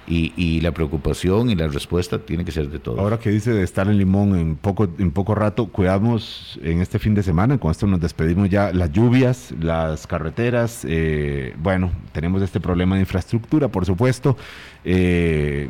y, 0.07 0.61
la 0.61 0.71
preocupación 0.71 1.49
y 1.49 1.55
la 1.55 1.67
respuesta 1.67 2.19
tiene 2.19 2.45
que 2.45 2.51
ser 2.51 2.69
de 2.69 2.79
todos. 2.79 2.99
Ahora 2.99 3.19
que 3.19 3.29
dice 3.29 3.51
de 3.51 3.63
estar 3.63 3.87
en 3.87 3.97
Limón 3.97 4.37
en 4.37 4.55
poco, 4.55 4.87
en 4.97 5.11
poco 5.11 5.35
rato, 5.35 5.67
cuidamos 5.67 6.57
en 6.63 6.81
este 6.81 6.97
fin 6.97 7.13
de 7.13 7.23
semana, 7.23 7.57
con 7.57 7.71
esto 7.71 7.85
nos 7.87 7.99
despedimos 7.99 8.49
ya, 8.49 8.71
las 8.71 8.91
lluvias, 8.91 9.53
las 9.59 10.07
carreteras, 10.07 10.85
eh, 10.87 11.53
bueno, 11.61 11.91
tenemos 12.13 12.41
este 12.41 12.59
problema 12.59 12.95
de 12.95 13.01
infraestructura, 13.01 13.67
por 13.67 13.85
supuesto, 13.85 14.37
eh, 14.85 15.69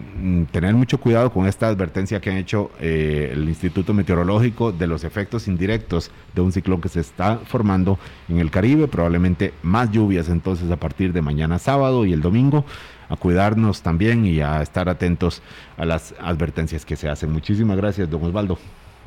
tener 0.51 0.75
mucho 0.75 0.99
cuidado 0.99 1.31
con 1.31 1.47
esta 1.47 1.67
advertencia 1.67 2.21
que 2.21 2.29
han 2.29 2.37
hecho 2.37 2.69
eh, 2.79 3.31
el 3.33 3.49
Instituto 3.49 3.93
Meteorológico 3.93 4.71
de 4.71 4.85
los 4.85 5.03
efectos 5.03 5.47
indirectos 5.47 6.11
de 6.35 6.41
un 6.41 6.51
ciclón 6.51 6.81
que 6.81 6.89
se 6.89 6.99
está 6.99 7.39
formando 7.39 7.97
en 8.29 8.37
el 8.37 8.51
Caribe, 8.51 8.87
probablemente 8.87 9.53
más 9.63 9.91
lluvias 9.91 10.29
entonces 10.29 10.69
a 10.69 10.77
partir 10.77 11.13
de 11.13 11.23
mañana 11.23 11.57
sábado 11.57 12.05
y 12.05 12.13
el 12.13 12.21
domingo 12.21 12.63
a 13.09 13.15
cuidarnos 13.15 13.81
también 13.81 14.25
y 14.25 14.41
a 14.41 14.61
estar 14.61 14.89
atentos 14.89 15.41
a 15.77 15.85
las 15.85 16.13
advertencias 16.19 16.85
que 16.85 16.95
se 16.95 17.09
hacen. 17.09 17.31
Muchísimas 17.31 17.77
gracias, 17.77 18.09
don 18.09 18.23
Osvaldo. 18.23 18.57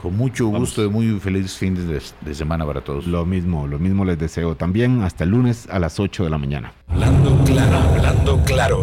Con 0.01 0.17
mucho 0.17 0.47
gusto 0.47 0.83
y 0.83 0.89
muy 0.89 1.21
feliz 1.21 1.59
fin 1.59 1.75
de, 1.75 2.35
semana 2.35 2.65
para 2.65 2.81
todos. 2.81 3.07
Lo 3.07 3.27
mismo, 3.27 3.67
lo 3.67 3.79
mismo 3.79 4.05
les 4.07 4.19
deseo 4.19 4.55
también. 4.55 5.03
Hasta 5.03 5.25
el 5.25 5.31
lunes 5.31 5.69
a 5.71 5.79
las 5.79 6.01
8 6.01 6.25
de 6.25 6.31
la 6.31 6.39
mañana. 6.39 6.73
Hablando 6.89 7.45
claro, 7.45 7.77
hablando 7.77 8.41
claro. 8.45 8.81